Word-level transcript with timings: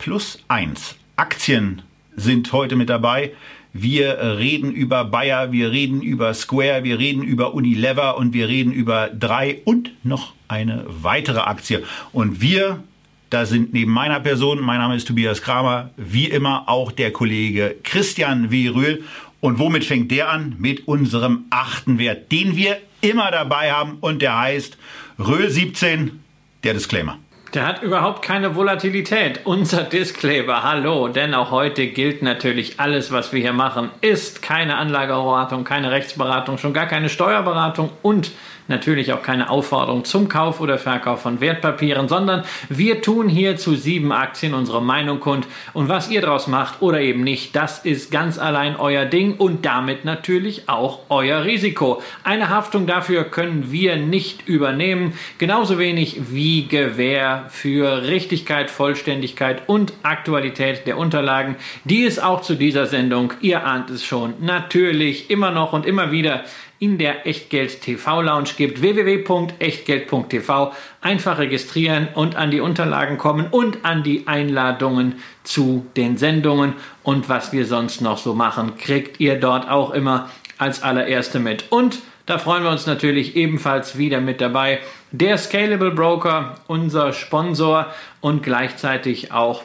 plus 0.00 0.38
1 0.48 0.96
Aktien 1.16 1.82
sind 2.16 2.52
heute 2.52 2.74
mit 2.74 2.88
dabei. 2.88 3.32
Wir 3.72 4.18
reden 4.38 4.72
über 4.72 5.04
Bayer, 5.04 5.52
wir 5.52 5.70
reden 5.70 6.02
über 6.02 6.34
Square, 6.34 6.82
wir 6.82 6.98
reden 6.98 7.22
über 7.22 7.54
Unilever 7.54 8.16
und 8.16 8.32
wir 8.32 8.48
reden 8.48 8.72
über 8.72 9.08
drei 9.08 9.60
und 9.64 9.92
noch 10.02 10.32
eine 10.48 10.84
weitere 10.88 11.40
Aktie. 11.40 11.84
Und 12.12 12.40
wir, 12.40 12.82
da 13.28 13.44
sind 13.44 13.74
neben 13.74 13.92
meiner 13.92 14.20
Person, 14.20 14.60
mein 14.60 14.78
Name 14.78 14.96
ist 14.96 15.06
Tobias 15.06 15.42
Kramer, 15.42 15.90
wie 15.96 16.26
immer 16.26 16.68
auch 16.68 16.90
der 16.90 17.12
Kollege 17.12 17.76
Christian 17.84 18.50
W. 18.50 18.70
Rühl. 18.70 19.04
Und 19.40 19.58
womit 19.58 19.84
fängt 19.84 20.10
der 20.10 20.30
an? 20.30 20.56
Mit 20.58 20.88
unserem 20.88 21.44
achten 21.50 21.98
Wert, 21.98 22.32
den 22.32 22.56
wir 22.56 22.78
immer 23.02 23.30
dabei 23.30 23.70
haben 23.72 23.98
und 24.00 24.22
der 24.22 24.38
heißt 24.38 24.78
Röhl 25.18 25.50
17, 25.50 26.20
der 26.64 26.74
Disclaimer. 26.74 27.18
Der 27.52 27.66
hat 27.66 27.82
überhaupt 27.82 28.22
keine 28.22 28.54
Volatilität. 28.54 29.40
Unser 29.42 29.82
Disclaimer, 29.82 30.62
hallo, 30.62 31.08
denn 31.08 31.34
auch 31.34 31.50
heute 31.50 31.88
gilt 31.88 32.22
natürlich, 32.22 32.78
alles, 32.78 33.10
was 33.10 33.32
wir 33.32 33.40
hier 33.40 33.52
machen, 33.52 33.90
ist 34.02 34.40
keine 34.40 34.76
Anlageberatung, 34.76 35.64
keine 35.64 35.90
Rechtsberatung, 35.90 36.58
schon 36.58 36.72
gar 36.72 36.86
keine 36.86 37.08
Steuerberatung 37.08 37.90
und 38.02 38.30
natürlich 38.70 39.12
auch 39.12 39.22
keine 39.22 39.50
Aufforderung 39.50 40.04
zum 40.04 40.28
Kauf 40.28 40.60
oder 40.60 40.78
Verkauf 40.78 41.20
von 41.20 41.40
Wertpapieren, 41.40 42.08
sondern 42.08 42.44
wir 42.70 43.02
tun 43.02 43.28
hier 43.28 43.56
zu 43.56 43.74
sieben 43.74 44.12
Aktien 44.12 44.54
unsere 44.54 44.80
Meinung 44.80 45.20
kund 45.20 45.46
und 45.74 45.88
was 45.88 46.10
ihr 46.10 46.22
daraus 46.22 46.46
macht 46.46 46.80
oder 46.80 47.00
eben 47.00 47.22
nicht, 47.22 47.54
das 47.54 47.84
ist 47.84 48.10
ganz 48.10 48.38
allein 48.38 48.76
euer 48.76 49.04
Ding 49.04 49.36
und 49.36 49.66
damit 49.66 50.04
natürlich 50.06 50.68
auch 50.68 51.00
euer 51.10 51.44
Risiko. 51.44 52.02
Eine 52.24 52.48
Haftung 52.48 52.86
dafür 52.86 53.24
können 53.24 53.70
wir 53.70 53.96
nicht 53.96 54.48
übernehmen, 54.48 55.12
genauso 55.38 55.78
wenig 55.78 56.32
wie 56.32 56.66
Gewähr 56.66 57.44
für 57.48 58.04
Richtigkeit, 58.04 58.70
Vollständigkeit 58.70 59.62
und 59.66 59.92
Aktualität 60.02 60.86
der 60.86 60.96
Unterlagen, 60.96 61.56
die 61.84 62.04
es 62.04 62.18
auch 62.18 62.40
zu 62.40 62.54
dieser 62.54 62.86
Sendung, 62.86 63.32
ihr 63.40 63.66
ahnt 63.66 63.90
es 63.90 64.04
schon, 64.04 64.34
natürlich 64.40 65.30
immer 65.30 65.50
noch 65.50 65.72
und 65.72 65.84
immer 65.84 66.12
wieder 66.12 66.44
in 66.80 66.96
der 66.96 67.26
Echtgeld 67.26 67.82
TV 67.82 68.22
Lounge 68.22 68.50
gibt. 68.56 68.80
www.echtgeld.tv. 68.80 70.72
Einfach 71.02 71.38
registrieren 71.38 72.08
und 72.14 72.36
an 72.36 72.50
die 72.50 72.60
Unterlagen 72.60 73.18
kommen 73.18 73.46
und 73.50 73.84
an 73.84 74.02
die 74.02 74.26
Einladungen 74.26 75.16
zu 75.44 75.86
den 75.96 76.16
Sendungen. 76.16 76.72
Und 77.02 77.28
was 77.28 77.52
wir 77.52 77.66
sonst 77.66 78.00
noch 78.00 78.18
so 78.18 78.34
machen, 78.34 78.76
kriegt 78.78 79.20
ihr 79.20 79.38
dort 79.38 79.70
auch 79.70 79.90
immer 79.90 80.30
als 80.56 80.82
allererste 80.82 81.38
mit. 81.38 81.66
Und 81.70 82.00
da 82.24 82.38
freuen 82.38 82.62
wir 82.62 82.70
uns 82.70 82.86
natürlich 82.86 83.36
ebenfalls 83.36 83.98
wieder 83.98 84.20
mit 84.22 84.40
dabei. 84.40 84.80
Der 85.10 85.36
Scalable 85.36 85.90
Broker, 85.90 86.54
unser 86.66 87.12
Sponsor 87.12 87.92
und 88.22 88.42
gleichzeitig 88.42 89.32
auch 89.32 89.64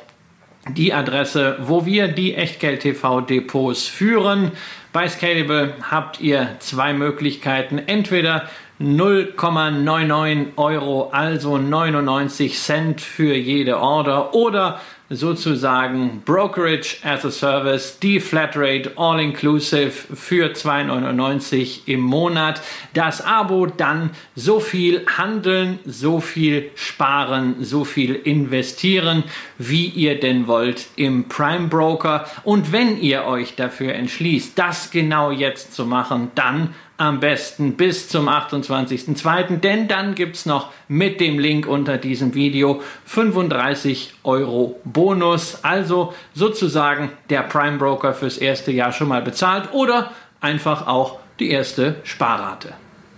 die 0.69 0.94
Adresse, 0.94 1.58
wo 1.61 1.85
wir 1.85 2.08
die 2.08 2.35
Echtgeld 2.35 2.81
TV 2.81 3.21
Depots 3.21 3.88
führen. 3.88 4.52
Bei 4.91 5.08
Scalable 5.08 5.73
habt 5.89 6.21
ihr 6.21 6.55
zwei 6.59 6.93
Möglichkeiten. 6.93 7.77
Entweder 7.77 8.49
0,99 8.80 10.58
Euro, 10.58 11.09
also 11.11 11.58
99 11.58 12.58
Cent 12.58 13.02
für 13.02 13.36
jede 13.36 13.80
Order 13.80 14.33
oder 14.33 14.81
sozusagen 15.10 16.21
Brokerage 16.26 16.98
as 17.04 17.26
a 17.26 17.32
Service, 17.32 17.99
die 17.99 18.20
Flatrate 18.20 18.92
All 18.95 19.20
Inclusive 19.20 19.92
für 19.92 20.52
2,99 20.52 21.82
im 21.86 22.02
Monat. 22.02 22.61
Das 22.93 23.21
Abo 23.21 23.67
dann 23.67 24.11
so 24.36 24.60
viel 24.60 25.05
handeln, 25.17 25.80
so 25.86 26.20
viel 26.20 26.71
sparen, 26.76 27.58
so 27.60 27.83
viel 27.83 28.16
investieren, 28.16 29.23
wie 29.58 29.86
ihr 29.88 30.20
denn 30.20 30.48
wollt 30.48 30.88
im 30.95 31.27
Prime 31.27 31.67
Broker. 31.67 32.26
Und 32.43 32.72
wenn 32.72 32.99
ihr 32.99 33.26
euch 33.26 33.55
dafür 33.55 33.93
entschließt, 33.93 34.58
das 34.58 34.92
genau 34.92 35.32
jetzt 35.32 35.76
zu 35.76 35.86
machen, 35.86 36.32
dann 36.36 36.73
am 36.98 37.20
besten 37.20 37.73
bis 37.73 38.08
zum 38.08 38.30
28.02., 38.30 39.58
denn 39.58 39.88
dann 39.88 40.16
gibt 40.16 40.38
es 40.38 40.45
noch 40.45 40.72
mit 40.88 41.20
dem 41.20 41.39
Link 41.39 41.67
unter 41.67 41.98
diesem 41.98 42.33
Video 42.33 42.82
35 43.06 44.14
Euro 44.23 44.80
Bonus. 44.86 45.64
Also 45.64 46.14
sozusagen 46.34 47.11
der 47.30 47.44
Prime 47.44 47.78
Broker 47.78 48.14
fürs 48.14 48.38
erste 48.38 48.72
Jahr 48.72 48.92
schon 48.92 49.10
mal 49.10 49.22
bezahlt 49.22 49.73
oder 49.73 50.11
einfach 50.39 50.88
auch 50.88 51.20
die 51.39 51.50
erste 51.50 51.98
Sparrate. 52.04 52.73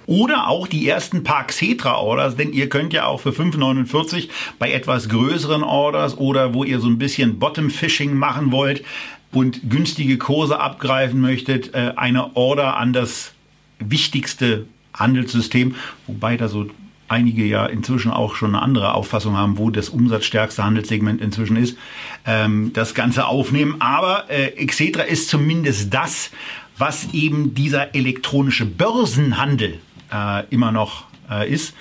Oder 0.08 0.48
auch 0.48 0.68
die 0.68 0.88
ersten 0.88 1.24
paar 1.24 1.46
Xetra-Orders, 1.46 2.38
denn 2.38 2.54
ihr 2.54 2.70
könnt 2.70 2.94
ja 2.94 3.06
auch 3.06 3.20
für 3.20 3.32
5,49 3.32 4.30
bei 4.58 4.72
etwas 4.72 5.10
größeren 5.10 5.64
Orders 5.64 6.18
oder 6.18 6.54
wo 6.54 6.64
ihr 6.64 6.80
so 6.80 6.88
ein 6.88 6.98
bisschen 6.98 7.40
Bottom-Fishing 7.40 8.16
machen 8.16 8.54
wollt 8.54 8.86
und 9.34 9.70
günstige 9.70 10.18
Kurse 10.18 10.62
abgreifen 10.62 11.20
möchtet, 11.20 11.74
äh, 11.74 11.92
eine 11.98 12.38
Order 12.38 12.78
an 12.78 12.94
das 12.94 13.34
wichtigste 13.80 14.66
Handelssystem, 14.94 15.76
wobei 16.08 16.38
da 16.38 16.48
so 16.48 16.68
einige 17.08 17.46
ja 17.46 17.66
inzwischen 17.66 18.12
auch 18.12 18.36
schon 18.36 18.56
eine 18.56 18.62
andere 18.62 18.94
Auffassung 18.94 19.38
haben, 19.38 19.58
wo 19.58 19.70
das 19.70 19.90
umsatzstärkste 19.90 20.64
Handelssegment 20.64 21.22
inzwischen 21.22 21.56
ist, 21.56 21.78
ähm, 22.26 22.72
das 22.74 22.94
Ganze 22.94 23.28
aufnehmen. 23.28 23.78
Aber 23.80 24.30
äh, 24.30 24.48
Exetra 24.58 25.04
ist 25.04 25.30
zumindest 25.30 25.94
das, 25.94 26.32
was 26.78 27.14
eben 27.14 27.54
dieser 27.56 27.96
elektronische 27.96 28.66
Börsenhandel 28.66 29.80
äh, 30.12 30.46
immer 30.50 30.72
noch 30.72 31.06
äh, 31.30 31.52
ist. 31.52 31.74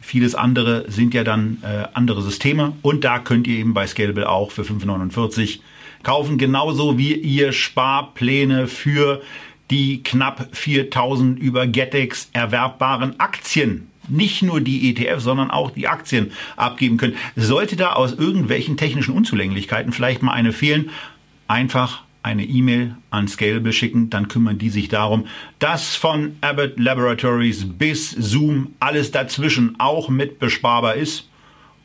Vieles 0.00 0.34
andere 0.34 0.90
sind 0.90 1.14
ja 1.14 1.24
dann 1.24 1.58
äh, 1.62 1.86
andere 1.92 2.22
Systeme 2.22 2.72
und 2.82 3.04
da 3.04 3.18
könnt 3.18 3.46
ihr 3.46 3.58
eben 3.58 3.74
bei 3.74 3.86
Scalable 3.86 4.28
auch 4.28 4.50
für 4.50 4.62
5,49 4.62 5.60
kaufen, 6.02 6.38
genauso 6.38 6.98
wie 6.98 7.14
ihr 7.14 7.52
Sparpläne 7.52 8.66
für 8.66 9.20
die 9.70 10.02
knapp 10.02 10.48
4000 10.52 11.38
über 11.38 11.66
Getex 11.66 12.28
erwerbbaren 12.32 13.18
Aktien 13.18 13.86
nicht 14.08 14.42
nur 14.42 14.60
die 14.60 14.90
ETF, 14.90 15.20
sondern 15.20 15.50
auch 15.50 15.70
die 15.70 15.86
Aktien 15.86 16.32
abgeben 16.56 16.96
können. 16.96 17.14
Sollte 17.36 17.76
da 17.76 17.92
aus 17.92 18.12
irgendwelchen 18.12 18.76
technischen 18.76 19.14
Unzulänglichkeiten 19.14 19.92
vielleicht 19.92 20.22
mal 20.22 20.32
eine 20.32 20.52
fehlen, 20.52 20.90
einfach 21.46 22.02
eine 22.22 22.44
E-Mail 22.44 22.96
an 23.10 23.28
Scalable 23.28 23.72
schicken, 23.72 24.10
dann 24.10 24.28
kümmern 24.28 24.58
die 24.58 24.68
sich 24.68 24.88
darum, 24.88 25.26
dass 25.58 25.96
von 25.96 26.36
Abbott 26.42 26.78
Laboratories 26.78 27.66
bis 27.66 28.10
Zoom 28.10 28.74
alles 28.78 29.10
dazwischen 29.10 29.76
auch 29.78 30.08
mit 30.10 30.38
besparbar 30.38 30.96
ist. 30.96 31.28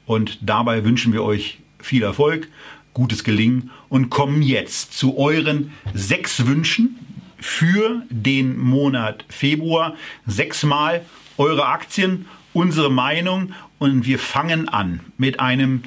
Und 0.05 0.39
dabei 0.41 0.83
wünschen 0.83 1.13
wir 1.13 1.23
euch 1.23 1.59
viel 1.79 2.03
Erfolg, 2.03 2.49
gutes 2.93 3.23
Gelingen 3.23 3.71
und 3.87 4.09
kommen 4.09 4.41
jetzt 4.41 4.93
zu 4.97 5.17
euren 5.17 5.71
sechs 5.93 6.45
Wünschen, 6.45 6.99
für 7.39 8.03
den 8.09 8.57
Monat 8.57 9.25
Februar. 9.29 9.95
Sechsmal 10.25 11.05
eure 11.37 11.65
Aktien, 11.67 12.27
unsere 12.53 12.91
Meinung 12.91 13.53
und 13.79 14.05
wir 14.05 14.19
fangen 14.19 14.69
an 14.69 15.01
mit 15.17 15.39
einem 15.39 15.83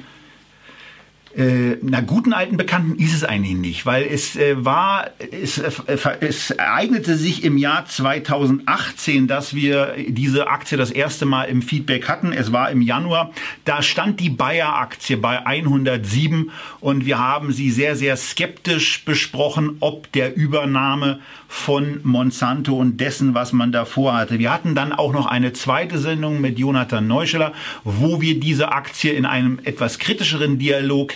äh, 1.35 1.77
na, 1.83 2.01
guten 2.01 2.33
alten 2.33 2.57
Bekannten 2.57 2.95
ist 2.95 3.13
es 3.13 3.23
eigentlich 3.23 3.55
nicht, 3.55 3.85
weil 3.85 4.03
es 4.03 4.35
äh, 4.35 4.65
war, 4.65 5.11
es, 5.31 5.59
äh, 5.59 5.71
es 6.21 6.49
ereignete 6.49 7.15
sich 7.15 7.43
im 7.43 7.57
Jahr 7.57 7.85
2018, 7.85 9.27
dass 9.27 9.53
wir 9.53 9.93
diese 10.07 10.47
Aktie 10.47 10.77
das 10.77 10.89
erste 10.89 11.27
Mal 11.27 11.43
im 11.45 11.61
Feedback 11.61 12.09
hatten. 12.09 12.33
Es 12.33 12.51
war 12.51 12.71
im 12.71 12.81
Januar. 12.81 13.31
Da 13.63 13.83
stand 13.83 14.19
die 14.19 14.31
Bayer-Aktie 14.31 15.17
bei 15.17 15.45
107 15.45 16.49
und 16.79 17.05
wir 17.05 17.19
haben 17.19 17.51
sie 17.51 17.69
sehr, 17.69 17.95
sehr 17.95 18.17
skeptisch 18.17 19.05
besprochen, 19.05 19.77
ob 19.81 20.11
der 20.11 20.35
Übernahme 20.35 21.19
von 21.47 21.99
Monsanto 22.03 22.75
und 22.75 22.97
dessen, 22.97 23.33
was 23.33 23.53
man 23.53 23.71
davor 23.71 24.15
hatte. 24.15 24.39
Wir 24.39 24.53
hatten 24.53 24.75
dann 24.75 24.93
auch 24.93 25.13
noch 25.13 25.25
eine 25.25 25.53
zweite 25.53 25.97
Sendung 25.97 26.41
mit 26.41 26.59
Jonathan 26.59 27.07
Neuscheller, 27.07 27.53
wo 27.83 28.21
wir 28.21 28.39
diese 28.39 28.71
Aktie 28.71 29.13
in 29.13 29.25
einem 29.25 29.59
etwas 29.63 29.99
kritischeren 29.99 30.59
Dialog 30.59 31.13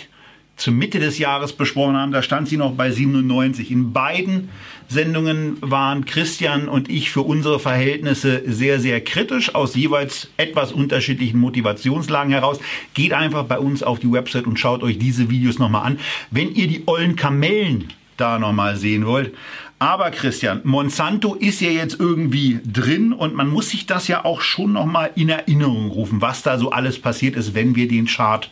zur 0.56 0.72
Mitte 0.72 1.00
des 1.00 1.18
Jahres 1.18 1.52
besprochen 1.52 1.96
haben, 1.96 2.12
da 2.12 2.22
stand 2.22 2.48
sie 2.48 2.56
noch 2.56 2.72
bei 2.72 2.90
97. 2.90 3.70
In 3.70 3.92
beiden 3.92 4.50
Sendungen 4.88 5.56
waren 5.60 6.04
Christian 6.04 6.68
und 6.68 6.90
ich 6.90 7.10
für 7.10 7.22
unsere 7.22 7.58
Verhältnisse 7.58 8.42
sehr, 8.46 8.78
sehr 8.78 9.02
kritisch, 9.02 9.54
aus 9.54 9.74
jeweils 9.74 10.28
etwas 10.36 10.72
unterschiedlichen 10.72 11.40
Motivationslagen 11.40 12.32
heraus. 12.32 12.60
Geht 12.94 13.12
einfach 13.12 13.44
bei 13.44 13.58
uns 13.58 13.82
auf 13.82 13.98
die 13.98 14.12
Website 14.12 14.46
und 14.46 14.58
schaut 14.58 14.82
euch 14.82 14.98
diese 14.98 15.30
Videos 15.30 15.58
nochmal 15.58 15.86
an. 15.86 15.98
Wenn 16.30 16.54
ihr 16.54 16.68
die 16.68 16.84
ollen 16.86 17.16
Kamellen 17.16 17.88
da 18.16 18.38
nochmal 18.38 18.76
sehen 18.76 19.06
wollt. 19.06 19.34
Aber 19.78 20.10
Christian, 20.10 20.60
Monsanto 20.64 21.34
ist 21.34 21.60
ja 21.60 21.68
jetzt 21.68 21.98
irgendwie 21.98 22.60
drin 22.64 23.12
und 23.12 23.34
man 23.34 23.48
muss 23.48 23.70
sich 23.70 23.86
das 23.86 24.08
ja 24.08 24.24
auch 24.24 24.40
schon 24.40 24.72
nochmal 24.72 25.10
in 25.16 25.28
Erinnerung 25.28 25.90
rufen, 25.90 26.20
was 26.20 26.42
da 26.42 26.58
so 26.58 26.70
alles 26.70 26.98
passiert 26.98 27.36
ist, 27.36 27.54
wenn 27.54 27.74
wir 27.74 27.88
den 27.88 28.06
Chart 28.06 28.50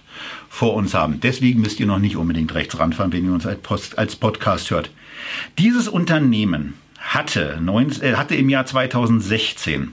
vor 0.53 0.75
uns 0.75 0.93
haben. 0.93 1.19
Deswegen 1.19 1.63
müsst 1.63 1.81
ihr 1.81 1.87
noch 1.87 1.99
nicht 1.99 2.17
unbedingt 2.17 2.55
rechts 2.55 2.79
ranfahren, 2.79 3.11
wenn 3.11 3.25
ihr 3.25 3.33
uns 3.33 3.47
als 3.47 4.17
Podcast 4.17 4.71
hört. 4.71 4.91
Dieses 5.59 5.89
Unternehmen 5.89 6.75
hatte, 6.99 7.59
äh, 8.03 8.15
hatte 8.17 8.35
im 8.35 8.51
Jahr 8.51 8.67
2016 8.67 9.93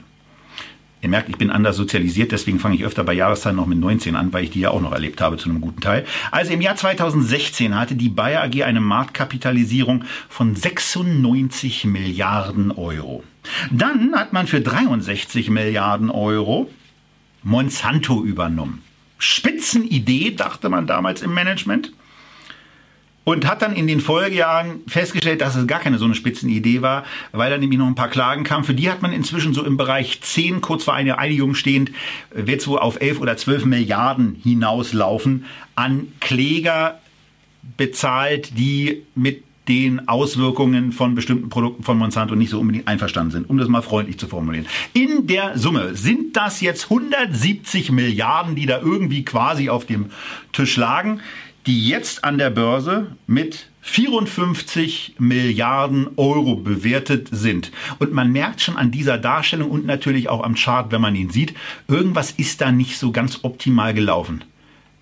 Ihr 1.02 1.08
merkt, 1.08 1.30
ich 1.30 1.38
bin 1.38 1.48
anders 1.48 1.76
sozialisiert, 1.76 2.30
deswegen 2.30 2.58
fange 2.58 2.74
ich 2.74 2.84
öfter 2.84 3.04
bei 3.04 3.14
Jahreszahlen 3.14 3.56
noch 3.56 3.64
mit 3.64 3.78
19 3.78 4.16
an, 4.16 4.34
weil 4.34 4.44
ich 4.44 4.50
die 4.50 4.60
ja 4.60 4.70
auch 4.70 4.82
noch 4.82 4.92
erlebt 4.92 5.22
habe 5.22 5.38
zu 5.38 5.48
einem 5.48 5.62
guten 5.62 5.80
Teil. 5.80 6.04
Also 6.30 6.52
im 6.52 6.60
Jahr 6.60 6.76
2016 6.76 7.74
hatte 7.74 7.94
die 7.94 8.10
Bayer 8.10 8.42
AG 8.42 8.62
eine 8.62 8.82
Marktkapitalisierung 8.82 10.04
von 10.28 10.54
96 10.54 11.86
Milliarden 11.86 12.70
Euro. 12.70 13.24
Dann 13.70 14.14
hat 14.14 14.34
man 14.34 14.46
für 14.46 14.60
63 14.60 15.48
Milliarden 15.48 16.10
Euro 16.10 16.68
Monsanto 17.42 18.22
übernommen. 18.22 18.82
Spitzenidee, 19.20 20.32
dachte 20.32 20.68
man 20.68 20.86
damals 20.86 21.22
im 21.22 21.32
Management 21.32 21.92
und 23.24 23.46
hat 23.46 23.62
dann 23.62 23.76
in 23.76 23.86
den 23.86 24.00
Folgejahren 24.00 24.80
festgestellt, 24.86 25.40
dass 25.40 25.54
es 25.54 25.66
gar 25.66 25.78
keine 25.78 25.98
so 25.98 26.04
eine 26.04 26.14
Spitzenidee 26.14 26.82
war, 26.82 27.04
weil 27.32 27.50
dann 27.50 27.60
nämlich 27.60 27.78
noch 27.78 27.86
ein 27.86 27.94
paar 27.94 28.08
Klagen 28.08 28.44
kamen. 28.44 28.64
Für 28.64 28.74
die 28.74 28.90
hat 28.90 29.02
man 29.02 29.12
inzwischen 29.12 29.54
so 29.54 29.64
im 29.64 29.76
Bereich 29.76 30.20
10, 30.20 30.60
kurz 30.60 30.84
vor 30.84 30.94
einer 30.94 31.18
Einigung 31.18 31.54
stehend, 31.54 31.92
wird 32.30 32.62
so 32.62 32.78
auf 32.78 33.00
11 33.00 33.20
oder 33.20 33.36
12 33.36 33.66
Milliarden 33.66 34.36
hinauslaufen 34.42 35.44
an 35.76 36.08
Kläger 36.20 36.98
bezahlt, 37.76 38.58
die 38.58 39.02
mit 39.14 39.44
den 39.70 40.08
Auswirkungen 40.08 40.90
von 40.90 41.14
bestimmten 41.14 41.48
Produkten 41.48 41.84
von 41.84 41.96
Monsanto 41.96 42.34
nicht 42.34 42.50
so 42.50 42.58
unbedingt 42.58 42.88
einverstanden 42.88 43.30
sind, 43.30 43.48
um 43.48 43.56
das 43.56 43.68
mal 43.68 43.82
freundlich 43.82 44.18
zu 44.18 44.26
formulieren. 44.26 44.66
In 44.94 45.28
der 45.28 45.56
Summe 45.56 45.94
sind 45.94 46.36
das 46.36 46.60
jetzt 46.60 46.90
170 46.90 47.92
Milliarden, 47.92 48.56
die 48.56 48.66
da 48.66 48.80
irgendwie 48.80 49.24
quasi 49.24 49.68
auf 49.68 49.86
dem 49.86 50.06
Tisch 50.52 50.76
lagen 50.76 51.20
die 51.66 51.86
jetzt 51.86 52.24
an 52.24 52.38
der 52.38 52.48
Börse 52.48 53.16
mit 53.26 53.68
54 53.82 55.16
Milliarden 55.18 56.08
Euro 56.16 56.56
bewertet 56.56 57.28
sind. 57.30 57.70
Und 57.98 58.12
man 58.12 58.32
merkt 58.32 58.62
schon 58.62 58.78
an 58.78 58.90
dieser 58.90 59.18
Darstellung 59.18 59.70
und 59.70 59.84
natürlich 59.84 60.30
auch 60.30 60.42
am 60.42 60.54
Chart, 60.54 60.90
wenn 60.90 61.02
man 61.02 61.14
ihn 61.14 61.28
sieht, 61.28 61.54
irgendwas 61.86 62.30
ist 62.30 62.62
da 62.62 62.72
nicht 62.72 62.98
so 62.98 63.12
ganz 63.12 63.40
optimal 63.42 63.92
gelaufen. 63.92 64.42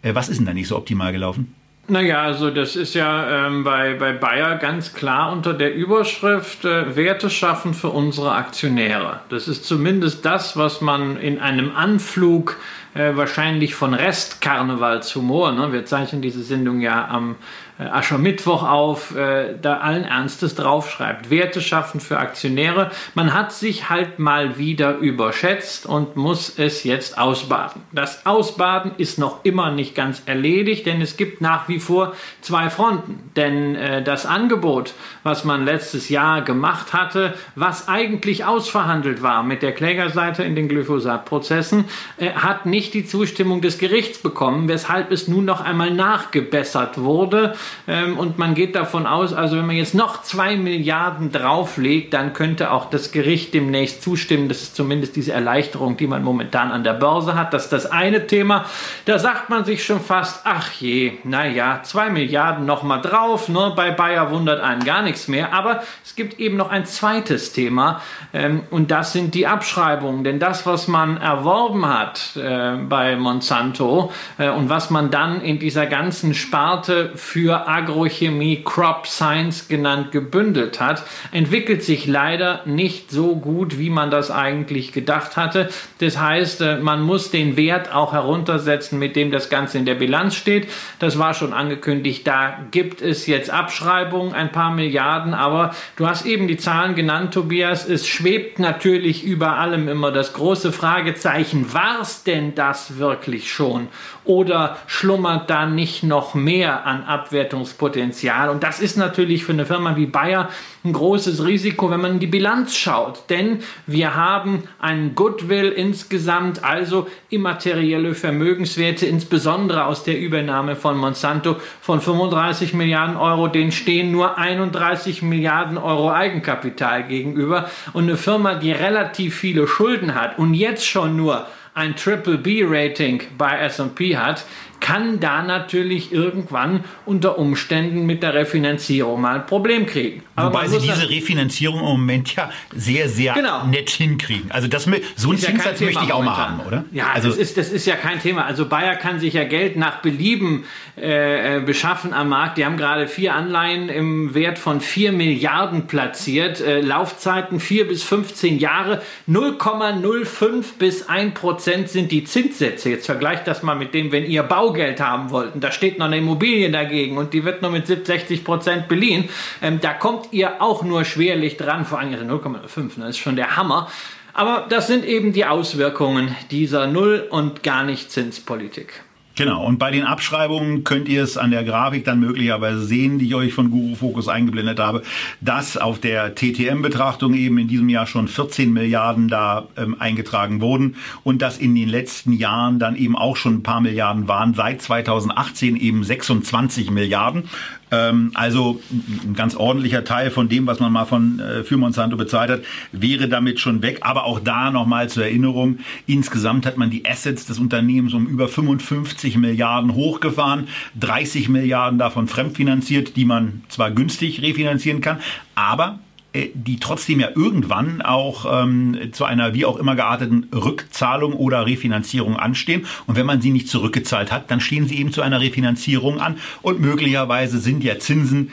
Äh, 0.03 0.15
was 0.17 0.29
ist 0.29 0.38
denn 0.38 0.47
da 0.47 0.53
nicht 0.53 0.69
so 0.69 0.76
optimal 0.76 1.12
gelaufen? 1.12 1.55
Naja, 1.90 2.20
also 2.20 2.50
das 2.50 2.76
ist 2.76 2.93
ja 2.93 3.46
ähm, 3.46 3.64
bei, 3.64 3.94
bei 3.94 4.12
Bayer 4.12 4.56
ganz 4.56 4.93
klar 4.93 5.32
unter 5.32 5.55
der 5.55 5.75
Überschrift 5.75 6.67
äh, 6.67 6.94
Werte 6.96 7.31
schaffen 7.31 7.73
für 7.73 7.88
unsere 7.88 8.32
Aktionäre. 8.32 9.20
Das 9.31 9.49
ist 9.49 9.64
zumindest 9.64 10.23
das, 10.26 10.55
was 10.58 10.82
man 10.82 11.17
in 11.17 11.40
einem 11.40 11.75
Anflug 11.75 12.58
äh, 12.93 13.17
wahrscheinlich 13.17 13.75
von 13.75 13.94
Restkarnevalshumor, 13.94 15.52
ne? 15.52 15.73
wir 15.73 15.87
zeichnen 15.87 16.20
diese 16.20 16.43
Sendung 16.43 16.82
ja 16.82 17.08
am 17.08 17.37
Aschermittwoch 17.79 18.65
auf, 18.65 19.15
äh, 19.15 19.55
da 19.61 19.79
allen 19.79 20.05
Ernstes 20.05 20.55
draufschreibt. 20.57 21.31
Werte 21.31 21.61
schaffen 21.61 22.01
für 22.01 22.19
Aktionäre. 22.19 22.91
Man 23.15 23.33
hat 23.35 23.53
sich 23.53 23.89
halt 23.89 24.19
mal 24.19 24.59
wieder 24.59 24.97
überschätzt 24.97 25.87
und 25.87 26.17
muss 26.17 26.59
es 26.59 26.83
jetzt 26.83 27.19
ausbaden. 27.19 27.83
Das 27.93 28.27
Ausbaden 28.27 28.93
ist 28.99 29.19
noch 29.19 29.45
immer 29.45 29.71
nicht 29.71 29.95
ganz 29.95 30.23
erledigt, 30.27 30.87
denn 30.87 31.01
es 31.01 31.17
gibt 31.17 31.41
nach 31.41 31.69
wie 31.69 31.79
vor 31.79 32.15
zwei 32.41 32.69
Fronten. 32.69 33.31
Denn 33.37 33.77
äh, 33.77 34.03
das 34.03 34.27
Angebot, 34.27 34.95
was 35.23 35.45
man 35.45 35.65
letztes 35.65 36.09
Jahr 36.09 36.43
gemacht 36.43 36.93
hatte, 36.93 37.35
was 37.55 37.87
eigentlich 37.87 38.45
ausverhandelt 38.45 39.23
war 39.23 39.45
mit 39.45 39.63
der 39.63 39.73
Klägerseite 39.73 40.43
in 40.43 40.57
den 40.57 40.69
Glyphosat-Prozessen, 40.69 41.85
äh, 42.17 42.31
hat 42.31 42.67
nicht 42.67 42.93
die 42.95 43.07
Zustimmung 43.07 43.61
des 43.61 43.79
Gerichts 43.79 44.19
bekommen, 44.19 44.69
weshalb 44.69 45.13
es 45.13 45.29
nun 45.29 45.45
noch 45.45 45.61
einmal 45.61 45.93
nachgebessert 45.93 46.99
wurde. 46.99 47.55
Ähm, 47.87 48.19
und 48.19 48.38
man 48.38 48.55
geht 48.55 48.75
davon 48.75 49.06
aus, 49.06 49.32
also 49.32 49.56
wenn 49.56 49.67
man 49.67 49.76
jetzt 49.76 49.94
noch 49.94 50.23
zwei 50.23 50.56
Milliarden 50.56 51.32
drauflegt, 51.32 52.12
dann 52.15 52.32
könnte 52.32 52.70
auch 52.70 52.91
das 52.91 53.12
Gericht 53.12 53.55
demnächst 53.55 54.03
zustimmen. 54.03 54.49
Das 54.49 54.62
ist 54.62 54.76
zumindest 54.76 55.17
diese 55.17 55.32
Erleichterung, 55.32 55.97
die 55.97 56.06
man 56.06 56.23
momentan 56.23 56.70
an 56.70 56.85
der 56.85 56.94
Börse 56.94 57.35
hat. 57.35 57.55
Das 57.55 57.65
ist 57.65 57.73
das 57.73 57.87
eine 57.91 58.26
Thema. 58.26 58.67
Da 59.05 59.19
sagt 59.19 59.50
man 59.50 59.65
sich 59.65 59.85
schon 59.85 60.00
fast, 60.00 60.43
ach 60.44 60.73
je, 60.73 61.12
naja, 61.25 61.81
zwei 61.82 62.11
Milliarden 62.11 62.67
nochmal 62.67 63.00
drauf. 63.00 63.49
Ne? 63.49 63.73
Bei 63.75 63.91
Bayer 63.91 64.31
wundert 64.31 64.61
einen 64.61 64.85
gar 64.85 65.03
nichts 65.03 65.29
mehr. 65.29 65.53
Aber 65.53 65.82
es 66.05 66.15
gibt 66.15 66.38
eben 66.38 66.56
noch 66.56 66.70
ein 66.70 66.85
zweites 66.85 67.53
Thema 67.53 68.00
ähm, 68.32 68.62
und 68.70 68.91
das 68.91 69.12
sind 69.12 69.35
die 69.35 69.47
Abschreibungen. 69.47 70.25
Denn 70.25 70.38
das, 70.38 70.67
was 70.67 70.88
man 70.88 71.17
erworben 71.17 71.87
hat 71.87 72.37
äh, 72.37 72.76
bei 72.76 73.17
Monsanto 73.17 74.12
äh, 74.38 74.50
und 74.50 74.69
was 74.69 74.91
man 74.91 75.11
dann 75.11 75.41
in 75.41 75.59
dieser 75.59 75.87
ganzen 75.87 76.35
Sparte 76.35 77.12
für 77.15 77.57
Agrochemie 77.66 78.62
Crop 78.62 79.06
Science 79.06 79.69
genannt 79.69 80.12
gebündelt 80.12 80.81
hat, 80.81 81.02
entwickelt 81.32 81.82
sich 81.82 82.06
leider 82.06 82.62
nicht 82.66 83.10
so 83.10 83.37
gut, 83.37 83.78
wie 83.78 83.90
man 83.90 84.10
das 84.10 84.31
eigentlich 84.31 84.93
gedacht 84.93 85.37
hatte. 85.37 85.69
Das 85.99 86.19
heißt, 86.19 86.60
äh, 86.60 86.76
man 86.76 87.02
muss 87.02 87.31
den 87.31 87.56
Wert 87.56 87.94
auch 87.94 88.12
heruntersetzen, 88.12 88.99
mit 88.99 89.16
dem 89.16 89.31
das 89.31 89.49
Ganze 89.49 89.78
in 89.78 89.87
der 89.87 89.94
Bilanz 89.94 90.34
steht. 90.34 90.69
Das 90.99 91.19
war 91.19 91.34
schon 91.34 91.52
angekündigt. 91.52 92.26
Da 92.26 92.58
gibt 92.70 93.02
es 93.02 93.26
jetzt 93.26 93.50
Abschreibungen, 93.50 94.32
ein 94.34 94.52
paar 94.52 94.70
Milliarden, 94.70 95.34
aber 95.34 95.75
du 95.96 96.06
hast 96.06 96.26
eben 96.26 96.49
die 96.49 96.56
Zahlen 96.56 96.94
genannt, 96.94 97.34
Tobias. 97.34 97.88
Es 97.88 98.06
schwebt 98.06 98.58
natürlich 98.58 99.25
über 99.25 99.56
allem 99.56 99.88
immer 99.88 100.12
das 100.12 100.32
große 100.32 100.72
Fragezeichen, 100.72 101.72
war 101.72 102.00
es 102.00 102.25
denn 102.25 102.55
das 102.55 102.99
wirklich 102.99 103.50
schon? 103.50 103.88
Oder 104.25 104.76
schlummert 104.87 105.49
da 105.49 105.66
nicht 105.66 106.02
noch 106.02 106.34
mehr 106.34 106.84
an 106.87 107.05
Abwertungspotenzial? 107.49 108.50
Und 108.50 108.62
das 108.62 108.81
ist 108.81 108.97
natürlich 108.97 109.45
für 109.45 109.53
eine 109.53 109.67
Firma 109.67 109.97
wie 109.97 110.06
Bayer 110.06 110.49
ein 110.85 110.93
großes 110.93 111.45
Risiko, 111.45 111.91
wenn 111.91 112.00
man 112.00 112.12
in 112.12 112.19
die 112.21 112.27
Bilanz 112.27 112.77
schaut. 112.77 113.29
Denn 113.31 113.61
wir 113.87 114.15
haben 114.15 114.65
einen 114.79 115.15
Goodwill 115.15 115.71
insgesamt, 115.71 116.62
also 116.62 117.09
immaterielle 117.31 118.15
Vermögenswerte, 118.15 119.06
insbesondere 119.06 119.87
aus 119.87 120.05
der 120.05 120.19
Übernahme 120.19 120.77
von 120.77 120.97
Monsanto 120.97 121.56
von 121.81 122.00
35 122.00 122.75
Milliarden 122.75 123.17
Euro. 123.17 123.49
Denen 123.49 123.72
stehen 123.72 124.13
nur 124.13 124.39
31 124.39 125.22
Milliarden 125.22 125.79
Euro 125.79 126.13
Eigenkapital 126.13 127.05
gegenüber. 127.05 127.70
Und 127.93 128.05
eine 128.05 128.17
Firma, 128.17 128.55
die 128.55 128.72
relativ 128.72 129.37
viele 129.37 129.67
Schulden 129.67 130.15
hat 130.15 130.39
und 130.39 130.55
jetzt 130.55 130.87
schon 130.87 131.17
nur 131.17 131.46
ein 131.79 131.94
Triple 131.94 132.39
B 132.39 132.65
Rating 132.67 133.22
bei 133.39 133.56
S&P 133.61 134.17
hat, 134.17 134.44
kann 134.81 135.20
da 135.20 135.43
natürlich 135.43 136.13
irgendwann 136.13 136.85
unter 137.05 137.39
Umständen 137.39 138.06
mit 138.06 138.23
der 138.23 138.35
Refinanzierung 138.35 139.20
mal 139.20 139.37
ein 139.37 139.47
Problem 139.47 139.87
kriegen. 139.87 140.23
Aber 140.37 140.55
Wobei 140.55 140.69
sie 140.69 140.79
diese 140.79 141.08
Refinanzierung 141.08 141.81
im 141.81 141.87
Moment 141.87 142.35
ja 142.35 142.51
sehr, 142.75 143.08
sehr 143.08 143.35
genau. 143.35 143.67
nett 143.67 143.91
hinkriegen. 143.91 144.51
Also 144.51 144.69
das, 144.69 144.85
so 145.17 145.31
einen 145.31 145.39
Zinssatz 145.39 145.81
ja 145.81 145.87
möchte 145.87 146.05
ich 146.05 146.13
auch 146.13 146.23
mal 146.23 146.37
haben, 146.37 146.61
oder? 146.61 146.85
Ja, 146.93 147.11
also 147.13 147.29
das 147.29 147.39
ist, 147.39 147.56
das 147.56 147.70
ist 147.70 147.87
ja 147.87 147.97
kein 147.97 148.20
Thema. 148.20 148.44
Also 148.44 148.67
Bayer 148.67 148.97
kann 148.97 149.19
sich 149.19 149.35
ja 149.35 149.44
Geld 149.44 149.77
nach 149.77 150.01
Belieben 150.01 150.65
äh, 150.97 151.56
äh 151.56 151.61
beschaffen 151.61 152.13
am 152.13 152.29
Markt. 152.29 152.58
Die 152.58 152.65
haben 152.65 152.77
gerade 152.77 153.08
vier 153.08 153.35
Anleihen 153.35 153.89
im 153.89 154.35
Wert 154.35 154.58
von 154.58 154.81
4 154.81 155.13
Milliarden 155.13 155.87
platziert. 155.87 156.61
Äh, 156.61 156.81
Laufzeiten 156.81 157.61
4 157.61 157.89
bis 157.89 158.03
15 158.05 158.58
Jahre. 158.58 159.03
0,05 159.29 160.79
bis 160.79 161.08
1 161.08 161.35
Prozent 161.35 161.89
sind 161.89 162.13
die 162.13 162.25
Zinssätze. 162.25 162.91
Jetzt 162.91 163.06
vergleicht 163.06 163.47
das 163.47 163.63
mal 163.63 163.75
mit 163.75 163.93
dem, 163.94 164.13
wenn 164.13 164.25
ihr 164.25 164.43
Bau 164.43 164.68
Baugeld 164.69 165.01
haben 165.01 165.31
wollten, 165.31 165.60
da 165.60 165.72
steht 165.72 165.98
noch 165.98 166.06
eine 166.06 166.19
Immobilie 166.19 166.70
dagegen 166.70 167.17
und 167.17 167.32
die 167.32 167.44
wird 167.44 167.63
nur 167.63 167.70
mit 167.70 167.87
60 167.87 168.44
Prozent 168.44 168.87
beliehen, 168.87 169.29
ähm, 169.63 169.81
da 169.81 169.94
kommt 169.94 170.29
ihr 170.32 170.60
auch 170.60 170.82
nur 170.82 171.05
schwerlich 171.05 171.56
dran, 171.56 171.87
vor 171.87 171.98
allem 171.98 172.13
0,5, 172.13 172.91
das 172.98 173.10
ist 173.10 173.19
schon 173.19 173.37
der 173.37 173.56
Hammer. 173.56 173.91
Aber 174.34 174.67
das 174.69 174.87
sind 174.87 175.05
eben 175.05 175.32
die 175.32 175.46
Auswirkungen 175.46 176.37
dieser 176.51 176.87
Null- 176.87 177.27
und 177.31 177.63
gar 177.63 177.82
nicht 177.82 178.13
Zinspolitik. 178.13 179.03
Genau, 179.39 179.65
und 179.65 179.79
bei 179.79 179.93
den 179.93 180.03
Abschreibungen 180.03 180.83
könnt 180.83 181.09
ihr 181.09 181.23
es 181.23 181.37
an 181.37 181.53
der 181.53 181.63
Grafik 181.63 182.05
dann 182.05 182.19
möglicherweise 182.19 182.83
sehen, 182.83 183.21
die 183.21 183.27
ich 183.27 183.37
euch 183.37 183.53
von 183.53 183.71
Guru 183.71 183.95
Focus 183.95 184.27
eingeblendet 184.27 184.81
habe, 184.81 185.03
dass 185.41 185.77
auf 185.77 186.01
der 186.01 186.35
TTM-Betrachtung 186.35 187.35
eben 187.35 187.57
in 187.59 187.69
diesem 187.69 187.89
Jahr 187.89 188.09
schon 188.09 188.27
14 188.27 188.73
Milliarden 188.73 189.29
da 189.29 189.69
ähm, 189.77 189.95
eingetragen 190.01 190.61
wurden 190.61 190.97
und 191.23 191.41
dass 191.41 191.57
in 191.57 191.77
den 191.77 191.89
letzten 191.89 192.33
Jahren 192.33 192.81
dann 192.81 192.97
eben 192.97 193.15
auch 193.15 193.37
schon 193.37 193.59
ein 193.59 193.63
paar 193.63 193.81
Milliarden 193.81 194.27
waren, 194.27 194.55
seit 194.55 194.83
2018 194.83 195.77
eben 195.77 196.03
26 196.03 196.91
Milliarden. 196.91 197.45
Ähm, 197.91 198.33
also 198.35 198.81
ein 198.91 199.35
ganz 199.35 199.55
ordentlicher 199.55 200.05
Teil 200.05 200.31
von 200.31 200.49
dem, 200.49 200.67
was 200.67 200.81
man 200.81 200.93
mal 200.93 201.05
von 201.05 201.41
äh, 201.41 201.65
für 201.65 201.77
Monsanto 201.77 202.17
bezahlt 202.17 202.51
hat, 202.51 202.61
wäre 202.93 203.29
damit 203.29 203.61
schon 203.61 203.83
weg. 203.83 203.99
Aber 204.03 204.25
auch 204.25 204.41
da 204.41 204.71
nochmal 204.71 205.09
zur 205.09 205.25
Erinnerung, 205.25 205.79
insgesamt 206.07 206.67
hat 206.67 206.77
man 206.77 206.91
die 206.91 207.07
Assets 207.07 207.47
des 207.47 207.59
Unternehmens 207.59 208.15
um 208.15 208.27
über 208.27 208.49
55 208.49 209.28
Milliarden 209.37 209.94
hochgefahren, 209.94 210.69
30 210.99 211.49
Milliarden 211.49 211.99
davon 211.99 212.29
fremdfinanziert, 212.29 213.17
die 213.17 213.25
man 213.25 213.63
zwar 213.69 213.91
günstig 213.91 214.43
refinanzieren 214.43 215.01
kann, 215.01 215.19
aber 215.55 215.99
äh, 216.32 216.51
die 216.55 216.79
trotzdem 216.79 217.20
ja 217.20 217.31
irgendwann 217.35 218.03
auch 218.03 218.63
ähm, 218.63 218.97
zu 219.13 219.25
einer 219.25 219.55
wie 219.55 219.65
auch 219.65 219.77
immer 219.77 219.97
gearteten 219.97 220.49
Rückzahlung 220.55 221.32
oder 221.32 221.67
Refinanzierung 221.67 222.37
anstehen. 222.37 222.87
Und 223.06 223.17
wenn 223.17 223.27
man 223.27 223.41
sie 223.41 223.51
nicht 223.51 223.69
zurückgezahlt 223.69 224.31
hat, 224.31 224.51
dann 224.51 224.61
stehen 224.61 224.87
sie 224.87 224.99
eben 224.99 225.13
zu 225.13 225.23
einer 225.23 225.41
Refinanzierung 225.41 226.20
an. 226.20 226.37
Und 226.61 226.81
möglicherweise 226.81 227.58
sind 227.58 227.82
ja 227.82 227.99
Zinsen 227.99 228.51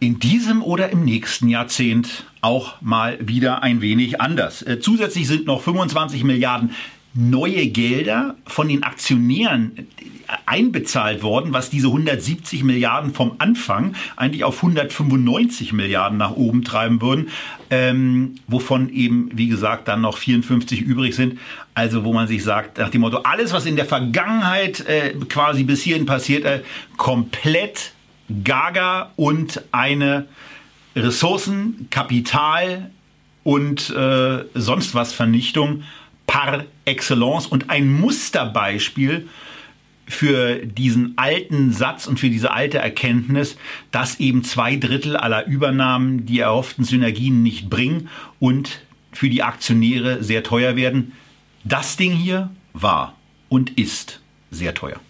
in 0.00 0.18
diesem 0.18 0.62
oder 0.62 0.90
im 0.90 1.04
nächsten 1.04 1.48
Jahrzehnt 1.48 2.24
auch 2.40 2.80
mal 2.82 3.18
wieder 3.20 3.62
ein 3.62 3.80
wenig 3.80 4.20
anders. 4.20 4.62
Äh, 4.62 4.80
zusätzlich 4.80 5.28
sind 5.28 5.46
noch 5.46 5.62
25 5.62 6.24
Milliarden 6.24 6.70
neue 7.14 7.68
Gelder 7.68 8.34
von 8.46 8.68
den 8.68 8.82
Aktionären 8.82 9.86
einbezahlt 10.46 11.22
worden, 11.22 11.52
was 11.52 11.70
diese 11.70 11.88
170 11.88 12.64
Milliarden 12.64 13.14
vom 13.14 13.36
Anfang 13.38 13.94
eigentlich 14.16 14.44
auf 14.44 14.56
195 14.56 15.72
Milliarden 15.72 16.18
nach 16.18 16.32
oben 16.32 16.64
treiben 16.64 17.00
würden, 17.00 17.28
ähm, 17.70 18.36
wovon 18.46 18.88
eben, 18.88 19.30
wie 19.32 19.48
gesagt, 19.48 19.88
dann 19.88 20.00
noch 20.00 20.18
54 20.18 20.80
übrig 20.80 21.14
sind. 21.14 21.38
Also 21.74 22.04
wo 22.04 22.12
man 22.12 22.26
sich 22.26 22.42
sagt, 22.42 22.78
nach 22.78 22.90
dem 22.90 23.02
Motto, 23.02 23.18
alles, 23.18 23.52
was 23.52 23.66
in 23.66 23.76
der 23.76 23.86
Vergangenheit 23.86 24.80
äh, 24.86 25.14
quasi 25.28 25.64
bis 25.64 25.82
hierhin 25.82 26.06
passiert, 26.06 26.44
äh, 26.44 26.62
komplett 26.96 27.92
gaga 28.42 29.12
und 29.16 29.62
eine 29.72 30.26
Ressourcen, 30.96 31.88
Kapital 31.90 32.90
und 33.42 33.90
äh, 33.90 34.44
sonst 34.54 34.94
was 34.94 35.12
Vernichtung 35.12 35.82
par 36.26 36.64
excellence 36.84 37.46
und 37.46 37.70
ein 37.70 37.92
Musterbeispiel 37.92 39.28
für 40.06 40.56
diesen 40.66 41.14
alten 41.16 41.72
Satz 41.72 42.06
und 42.06 42.20
für 42.20 42.28
diese 42.28 42.52
alte 42.52 42.78
Erkenntnis, 42.78 43.56
dass 43.90 44.20
eben 44.20 44.44
zwei 44.44 44.76
Drittel 44.76 45.16
aller 45.16 45.46
Übernahmen 45.46 46.26
die 46.26 46.40
erhofften 46.40 46.84
Synergien 46.84 47.42
nicht 47.42 47.70
bringen 47.70 48.08
und 48.38 48.82
für 49.12 49.30
die 49.30 49.42
Aktionäre 49.42 50.22
sehr 50.22 50.42
teuer 50.42 50.76
werden. 50.76 51.12
Das 51.64 51.96
Ding 51.96 52.12
hier 52.12 52.50
war 52.72 53.16
und 53.48 53.78
ist 53.78 54.20
sehr 54.50 54.74
teuer. 54.74 55.00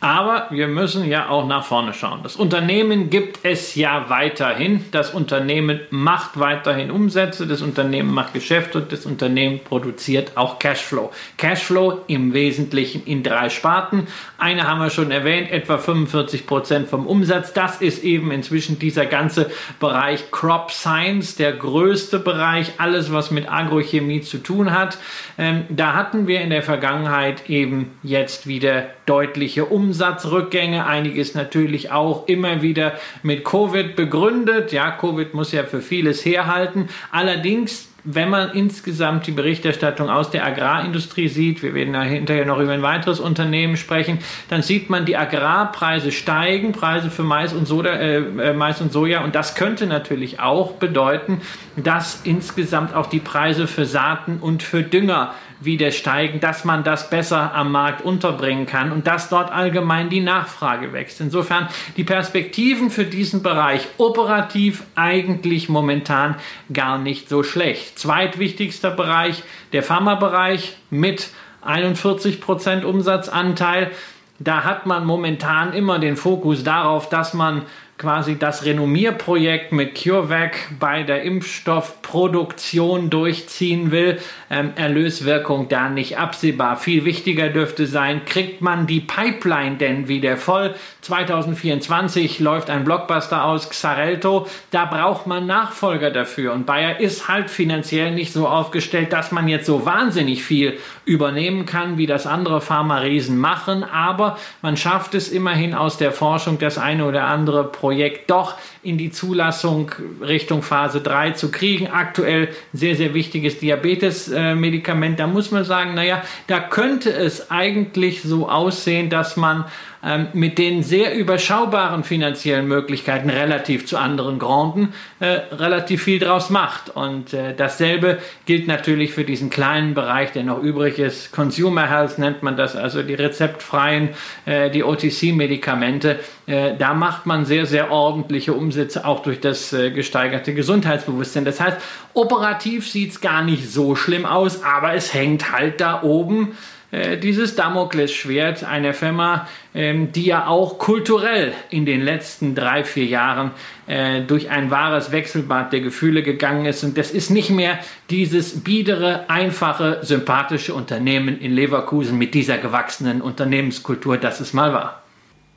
Aber 0.00 0.46
wir 0.50 0.66
müssen 0.66 1.06
ja 1.06 1.28
auch 1.28 1.46
nach 1.46 1.64
vorne 1.64 1.92
schauen. 1.92 2.20
Das 2.22 2.36
Unternehmen 2.36 3.10
gibt 3.10 3.40
es 3.42 3.74
ja 3.74 4.06
weiterhin. 4.08 4.84
Das 4.92 5.12
Unternehmen 5.12 5.80
macht 5.90 6.40
weiterhin 6.40 6.90
Umsätze, 6.90 7.46
das 7.46 7.60
Unternehmen 7.60 8.12
macht 8.14 8.32
Geschäfte 8.32 8.78
und 8.78 8.92
das 8.92 9.04
Unternehmen 9.04 9.60
produziert 9.62 10.36
auch 10.36 10.58
Cashflow. 10.58 11.12
Cashflow 11.36 12.00
im 12.06 12.32
Wesentlichen 12.32 13.04
in 13.04 13.22
drei 13.22 13.50
Sparten. 13.50 14.06
Eine 14.38 14.66
haben 14.66 14.80
wir 14.80 14.88
schon 14.88 15.10
erwähnt, 15.10 15.50
etwa 15.50 15.76
45 15.76 16.46
Prozent 16.46 16.88
vom 16.88 17.06
Umsatz. 17.06 17.52
Das 17.52 17.82
ist 17.82 18.02
eben 18.02 18.30
inzwischen 18.30 18.78
dieser 18.78 19.04
ganze 19.04 19.50
Bereich 19.80 20.30
Crop 20.30 20.70
Science, 20.70 21.36
der 21.36 21.52
größte 21.52 22.18
Bereich, 22.18 22.72
alles 22.78 23.12
was 23.12 23.30
mit 23.30 23.52
Agrochemie 23.52 24.22
zu 24.22 24.38
tun 24.38 24.72
hat. 24.72 24.96
Ähm, 25.36 25.64
da 25.68 25.92
hatten 25.92 26.26
wir 26.26 26.40
in 26.40 26.48
der 26.48 26.62
Vergangenheit 26.62 27.50
eben 27.50 27.90
jetzt 28.02 28.46
wieder 28.46 28.86
deutliche 29.04 29.64
Umsatzrückgänge. 29.90 30.86
Einiges 30.86 31.34
natürlich 31.34 31.90
auch 31.90 32.28
immer 32.28 32.62
wieder 32.62 32.92
mit 33.24 33.44
Covid 33.44 33.96
begründet. 33.96 34.70
Ja, 34.70 34.92
Covid 34.92 35.34
muss 35.34 35.50
ja 35.50 35.64
für 35.64 35.80
vieles 35.80 36.24
herhalten. 36.24 36.88
Allerdings 37.10 37.88
wenn 38.02 38.30
man 38.30 38.52
insgesamt 38.52 39.26
die 39.26 39.32
Berichterstattung 39.32 40.08
aus 40.08 40.30
der 40.30 40.46
Agrarindustrie 40.46 41.28
sieht, 41.28 41.62
wir 41.62 41.74
werden 41.74 42.00
hinterher 42.00 42.46
noch 42.46 42.58
über 42.58 42.72
ein 42.72 42.80
weiteres 42.80 43.20
Unternehmen 43.20 43.76
sprechen, 43.76 44.20
dann 44.48 44.62
sieht 44.62 44.88
man, 44.88 45.04
die 45.04 45.18
Agrarpreise 45.18 46.10
steigen, 46.10 46.72
Preise 46.72 47.10
für 47.10 47.24
Mais 47.24 47.52
und, 47.52 47.66
Soda, 47.66 47.90
äh, 47.90 48.16
äh 48.16 48.52
Mais 48.54 48.80
und 48.80 48.90
Soja. 48.90 49.22
Und 49.22 49.34
das 49.34 49.54
könnte 49.54 49.86
natürlich 49.86 50.40
auch 50.40 50.72
bedeuten, 50.72 51.42
dass 51.76 52.22
insgesamt 52.24 52.94
auch 52.94 53.06
die 53.06 53.20
Preise 53.20 53.66
für 53.66 53.84
Saaten 53.84 54.38
und 54.40 54.62
für 54.62 54.82
Dünger 54.82 55.34
wieder 55.60 55.90
steigen, 55.90 56.40
dass 56.40 56.64
man 56.64 56.84
das 56.84 57.10
besser 57.10 57.54
am 57.54 57.72
Markt 57.72 58.02
unterbringen 58.02 58.66
kann 58.66 58.92
und 58.92 59.06
dass 59.06 59.28
dort 59.28 59.52
allgemein 59.52 60.08
die 60.08 60.20
Nachfrage 60.20 60.92
wächst. 60.92 61.20
Insofern 61.20 61.68
die 61.96 62.04
Perspektiven 62.04 62.90
für 62.90 63.04
diesen 63.04 63.42
Bereich 63.42 63.86
operativ 63.98 64.82
eigentlich 64.94 65.68
momentan 65.68 66.36
gar 66.72 66.98
nicht 66.98 67.28
so 67.28 67.42
schlecht. 67.42 67.98
Zweitwichtigster 67.98 68.90
Bereich, 68.90 69.42
der 69.72 69.82
Pharmabereich 69.82 70.76
mit 70.90 71.28
41% 71.64 72.84
Umsatzanteil. 72.84 73.90
Da 74.38 74.64
hat 74.64 74.86
man 74.86 75.04
momentan 75.04 75.74
immer 75.74 75.98
den 75.98 76.16
Fokus 76.16 76.64
darauf, 76.64 77.10
dass 77.10 77.34
man 77.34 77.62
quasi 78.00 78.38
das 78.38 78.64
Renommierprojekt 78.64 79.72
mit 79.72 79.94
CureVac 79.94 80.56
bei 80.80 81.02
der 81.02 81.22
Impfstoffproduktion 81.22 83.10
durchziehen 83.10 83.90
will. 83.90 84.18
Ähm, 84.48 84.72
Erlöswirkung 84.74 85.68
da 85.68 85.90
nicht 85.90 86.16
absehbar. 86.16 86.78
Viel 86.78 87.04
wichtiger 87.04 87.50
dürfte 87.50 87.86
sein, 87.86 88.24
kriegt 88.24 88.62
man 88.62 88.86
die 88.86 89.00
Pipeline 89.00 89.76
denn 89.76 90.08
wieder 90.08 90.38
voll? 90.38 90.74
2024 91.02 92.40
läuft 92.40 92.70
ein 92.70 92.84
Blockbuster 92.84 93.44
aus, 93.44 93.68
Xarelto. 93.68 94.46
Da 94.70 94.86
braucht 94.86 95.26
man 95.26 95.46
Nachfolger 95.46 96.10
dafür. 96.10 96.54
Und 96.54 96.64
Bayer 96.64 97.00
ist 97.00 97.28
halt 97.28 97.50
finanziell 97.50 98.12
nicht 98.12 98.32
so 98.32 98.48
aufgestellt, 98.48 99.12
dass 99.12 99.30
man 99.30 99.46
jetzt 99.46 99.66
so 99.66 99.84
wahnsinnig 99.84 100.42
viel 100.42 100.78
übernehmen 101.10 101.66
kann, 101.66 101.98
wie 101.98 102.06
das 102.06 102.24
andere 102.24 102.60
Pharma-Riesen 102.60 103.36
machen. 103.36 103.82
Aber 103.82 104.38
man 104.62 104.76
schafft 104.76 105.16
es 105.16 105.28
immerhin 105.28 105.74
aus 105.74 105.96
der 105.98 106.12
Forschung 106.12 106.58
das 106.60 106.78
eine 106.78 107.04
oder 107.04 107.24
andere 107.24 107.64
Projekt 107.64 108.30
doch 108.30 108.54
in 108.82 108.96
die 108.96 109.10
Zulassung 109.10 109.90
Richtung 110.22 110.62
Phase 110.62 111.00
3 111.00 111.32
zu 111.32 111.50
kriegen. 111.50 111.88
Aktuell 111.88 112.48
sehr, 112.72 112.96
sehr 112.96 113.12
wichtiges 113.12 113.58
Diabetes-Medikament. 113.58 115.18
Da 115.20 115.26
muss 115.26 115.50
man 115.50 115.64
sagen, 115.64 115.94
naja, 115.94 116.22
da 116.46 116.60
könnte 116.60 117.10
es 117.10 117.50
eigentlich 117.50 118.22
so 118.22 118.48
aussehen, 118.48 119.10
dass 119.10 119.36
man 119.36 119.66
ähm, 120.02 120.28
mit 120.32 120.56
den 120.56 120.82
sehr 120.82 121.14
überschaubaren 121.14 122.04
finanziellen 122.04 122.66
Möglichkeiten 122.66 123.28
relativ 123.28 123.84
zu 123.84 123.98
anderen 123.98 124.38
Granden 124.38 124.94
äh, 125.18 125.26
relativ 125.26 126.04
viel 126.04 126.18
draus 126.18 126.48
macht. 126.48 126.88
Und 126.88 127.34
äh, 127.34 127.54
dasselbe 127.54 128.18
gilt 128.46 128.66
natürlich 128.66 129.12
für 129.12 129.24
diesen 129.24 129.50
kleinen 129.50 129.92
Bereich, 129.92 130.32
der 130.32 130.44
noch 130.44 130.62
übrig 130.62 130.98
ist. 130.98 131.32
Consumer 131.32 131.86
Health 131.86 132.18
nennt 132.18 132.42
man 132.42 132.56
das, 132.56 132.76
also 132.76 133.02
die 133.02 133.12
rezeptfreien, 133.12 134.10
äh, 134.46 134.70
die 134.70 134.84
OTC-Medikamente. 134.84 136.18
Äh, 136.46 136.76
da 136.78 136.94
macht 136.94 137.26
man 137.26 137.44
sehr, 137.44 137.66
sehr 137.66 137.90
ordentliche 137.90 138.54
Umsätze, 138.54 138.69
auch 139.04 139.22
durch 139.22 139.40
das 139.40 139.72
äh, 139.72 139.90
gesteigerte 139.90 140.54
Gesundheitsbewusstsein. 140.54 141.44
Das 141.44 141.60
heißt, 141.60 141.78
operativ 142.14 142.88
sieht 142.88 143.12
es 143.12 143.20
gar 143.20 143.42
nicht 143.42 143.70
so 143.70 143.96
schlimm 143.96 144.26
aus, 144.26 144.62
aber 144.62 144.94
es 144.94 145.14
hängt 145.14 145.52
halt 145.52 145.80
da 145.80 146.02
oben 146.02 146.56
äh, 146.92 147.18
dieses 147.18 147.54
Damoklesschwert 147.54 148.64
einer 148.64 148.94
Firma, 148.94 149.46
ähm, 149.74 150.10
die 150.10 150.24
ja 150.24 150.48
auch 150.48 150.78
kulturell 150.78 151.52
in 151.70 151.86
den 151.86 152.00
letzten 152.00 152.56
drei, 152.56 152.82
vier 152.82 153.04
Jahren 153.04 153.52
äh, 153.86 154.22
durch 154.22 154.50
ein 154.50 154.72
wahres 154.72 155.12
Wechselbad 155.12 155.72
der 155.72 155.80
Gefühle 155.80 156.24
gegangen 156.24 156.66
ist. 156.66 156.82
Und 156.82 156.98
das 156.98 157.12
ist 157.12 157.30
nicht 157.30 157.50
mehr 157.50 157.78
dieses 158.10 158.64
biedere, 158.64 159.30
einfache, 159.30 160.00
sympathische 160.02 160.74
Unternehmen 160.74 161.38
in 161.38 161.52
Leverkusen 161.52 162.18
mit 162.18 162.34
dieser 162.34 162.58
gewachsenen 162.58 163.22
Unternehmenskultur, 163.22 164.16
das 164.16 164.40
es 164.40 164.52
mal 164.52 164.72
war. 164.72 165.02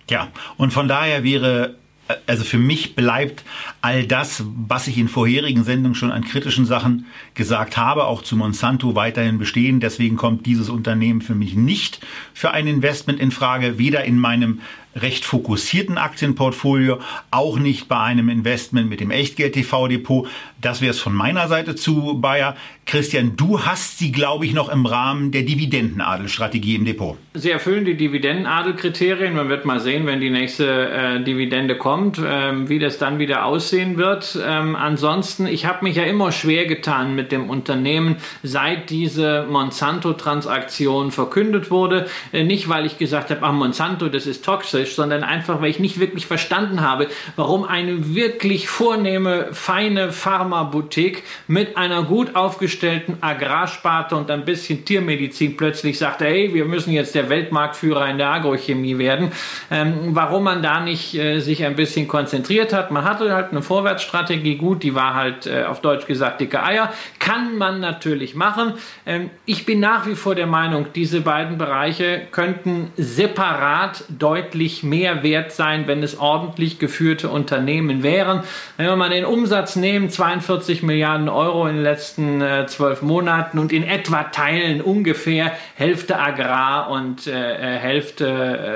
Ja, 0.10 0.28
und 0.58 0.72
von 0.72 0.88
daher 0.88 1.24
wäre 1.24 1.76
also 2.28 2.44
für 2.44 2.58
mich 2.58 2.96
bleibt 2.96 3.44
all 3.82 4.06
das, 4.06 4.44
was 4.68 4.88
ich 4.88 4.98
in 4.98 5.08
vorherigen 5.08 5.64
Sendungen 5.64 5.96
schon 5.96 6.12
an 6.12 6.24
kritischen 6.24 6.66
Sachen 6.66 7.06
gesagt 7.34 7.78
habe, 7.78 8.06
auch 8.06 8.22
zu 8.22 8.36
Monsanto 8.36 8.96
weiterhin 8.96 9.38
bestehen. 9.38 9.80
Deswegen 9.80 10.18
kommt 10.18 10.46
dieses 10.46 10.70
Unternehmen 10.70 11.22
für 11.22 11.36
mich 11.36 11.56
nicht 11.56 12.00
für 12.34 12.52
ein 12.52 12.68
Investment 12.68 13.20
in 13.20 13.32
Frage, 13.32 13.78
weder 13.78 14.04
in 14.04 14.20
meinem 14.20 14.60
recht 14.96 15.26
fokussierten 15.26 15.98
Aktienportfolio, 15.98 17.00
auch 17.32 17.58
nicht 17.58 17.88
bei 17.88 18.00
einem 18.00 18.30
Investment 18.30 18.90
mit 18.90 19.00
dem 19.00 19.12
Echtgeld-TV-Depot. 19.12 20.28
Das 20.64 20.80
wäre 20.80 20.92
es 20.92 21.00
von 21.00 21.14
meiner 21.14 21.50
Seite 21.50 21.76
zu 21.76 22.20
Bayer. 22.22 22.56
Christian, 22.86 23.36
du 23.36 23.62
hast 23.62 23.98
sie, 23.98 24.14
glaube 24.14 24.46
ich, 24.46 24.54
noch 24.54 24.70
im 24.70 24.86
Rahmen 24.86 25.32
der 25.32 25.44
Dividendenadelstrategie 25.44 26.76
im 26.76 26.86
Depot. 26.86 27.18
Sie 27.34 27.52
erfüllen 27.52 27.84
die 27.84 27.96
Dividendenadelkriterien. 27.96 29.36
Man 29.36 29.50
wird 29.50 29.66
mal 29.66 29.82
sehen, 29.82 30.06
wenn 30.06 30.22
die 30.22 30.30
nächste 30.30 30.90
äh, 30.90 31.24
Dividende 31.24 31.78
kommt, 31.78 32.20
ähm, 32.26 32.70
wie 32.70 32.80
das 32.80 32.98
dann 32.98 33.20
wieder 33.20 33.46
aussehen 33.46 33.98
wird. 33.98 34.40
Ähm, 34.46 34.78
ansonsten, 34.78 35.48
ich 35.48 35.66
habe 35.66 35.84
mich 35.84 35.98
ja 35.98 36.04
immer 36.04 36.32
schwer 36.32 36.66
getan 36.66 37.14
mit 37.14 37.34
dem 37.34 37.50
Unternehmen, 37.50 38.18
seit 38.42 38.90
diese 38.90 39.46
Monsanto-Transaktion 39.50 41.12
verkündet 41.12 41.72
wurde. 41.72 42.08
Äh, 42.32 42.44
nicht, 42.44 42.70
weil 42.70 42.86
ich 42.86 42.98
gesagt 42.98 43.32
habe, 43.32 43.42
ach, 43.44 43.54
Monsanto, 43.54 44.08
das 44.08 44.28
ist 44.28 44.46
toxisch, 44.46 44.96
sondern 44.96 45.24
einfach, 45.24 45.62
weil 45.62 45.70
ich 45.70 45.80
nicht 45.80 46.00
wirklich 46.00 46.26
verstanden 46.26 46.82
habe, 46.82 47.08
warum 47.36 47.66
eine 47.66 48.16
wirklich 48.16 48.70
vornehme, 48.70 49.48
feine 49.52 50.12
Pharmaboutique 50.54 51.24
mit 51.48 51.78
einer 51.78 52.04
gut 52.04 52.36
aufgestellten 52.36 53.18
Agrarsparte 53.22 54.16
und 54.16 54.30
ein 54.30 54.46
bisschen 54.46 54.86
Tiermedizin 54.86 55.58
plötzlich 55.58 55.98
sagte, 55.98 56.26
hey, 56.26 56.54
wir 56.54 56.66
müssen 56.66 56.92
jetzt 56.92 57.16
der 57.16 57.30
Weltmarktführer 57.30 58.10
in 58.10 58.18
der 58.18 58.30
Agrochemie 58.30 58.98
werden. 58.98 59.32
Ähm, 59.72 60.10
warum 60.12 60.44
man 60.44 60.62
da 60.62 60.80
nicht 60.80 61.16
äh, 61.16 61.40
sich 61.40 61.66
ein 61.66 61.76
bisschen 61.76 62.08
konzentriert 62.08 62.74
hat. 62.74 62.92
Man 62.92 63.04
hatte 63.04 63.34
halt 63.34 63.52
eine 63.52 63.62
Vorwärtsstrategie, 63.62 64.56
gut, 64.56 64.84
die 64.84 64.96
war 64.96 65.16
halt 65.16 65.48
äh, 65.48 65.64
auf 65.64 65.82
Deutsch 65.82 66.06
gesagt 66.06 66.42
dicke 66.42 66.64
Eier. 66.64 66.94
Kann 67.20 67.58
man 67.58 67.80
natürlich 67.80 68.36
machen. 68.36 68.74
Ähm, 69.06 69.30
ich 69.46 69.66
bin 69.66 69.80
nach 69.80 70.06
wie 70.06 70.16
vor 70.16 70.36
der 70.36 70.48
Meinung, 70.48 70.88
diese 70.94 71.22
beiden 71.22 71.58
Bereiche 71.58 72.22
könnten 72.32 72.92
separat 72.98 74.04
deutlich 74.10 74.84
mehr 74.84 75.24
wert 75.24 75.52
sein, 75.52 75.88
wenn 75.88 76.04
es 76.04 76.20
ordentlich 76.20 76.80
geführte 76.80 77.30
Unternehmen 77.30 78.04
wären. 78.04 78.44
Wenn 78.78 78.86
wir 78.86 78.96
mal 78.96 79.10
den 79.10 79.26
Umsatz 79.26 79.76
nehmen, 79.76 80.10
42 80.10 80.43
Milliarden 80.84 81.30
Euro 81.30 81.68
in 81.68 81.76
den 81.76 81.84
letzten 81.84 82.42
äh, 82.42 82.66
zwölf 82.68 83.02
äh, 83.02 83.06
Monaten 83.06 83.60
und 83.60 83.72
in 83.72 83.84
etwa 83.84 84.24
teilen 84.24 84.82
ungefähr 84.82 85.52
Hälfte 85.76 86.20
Agrar 86.20 86.90
und 86.90 87.28
äh, 87.28 87.32
äh 87.32 87.78
Hälfte 87.80 88.28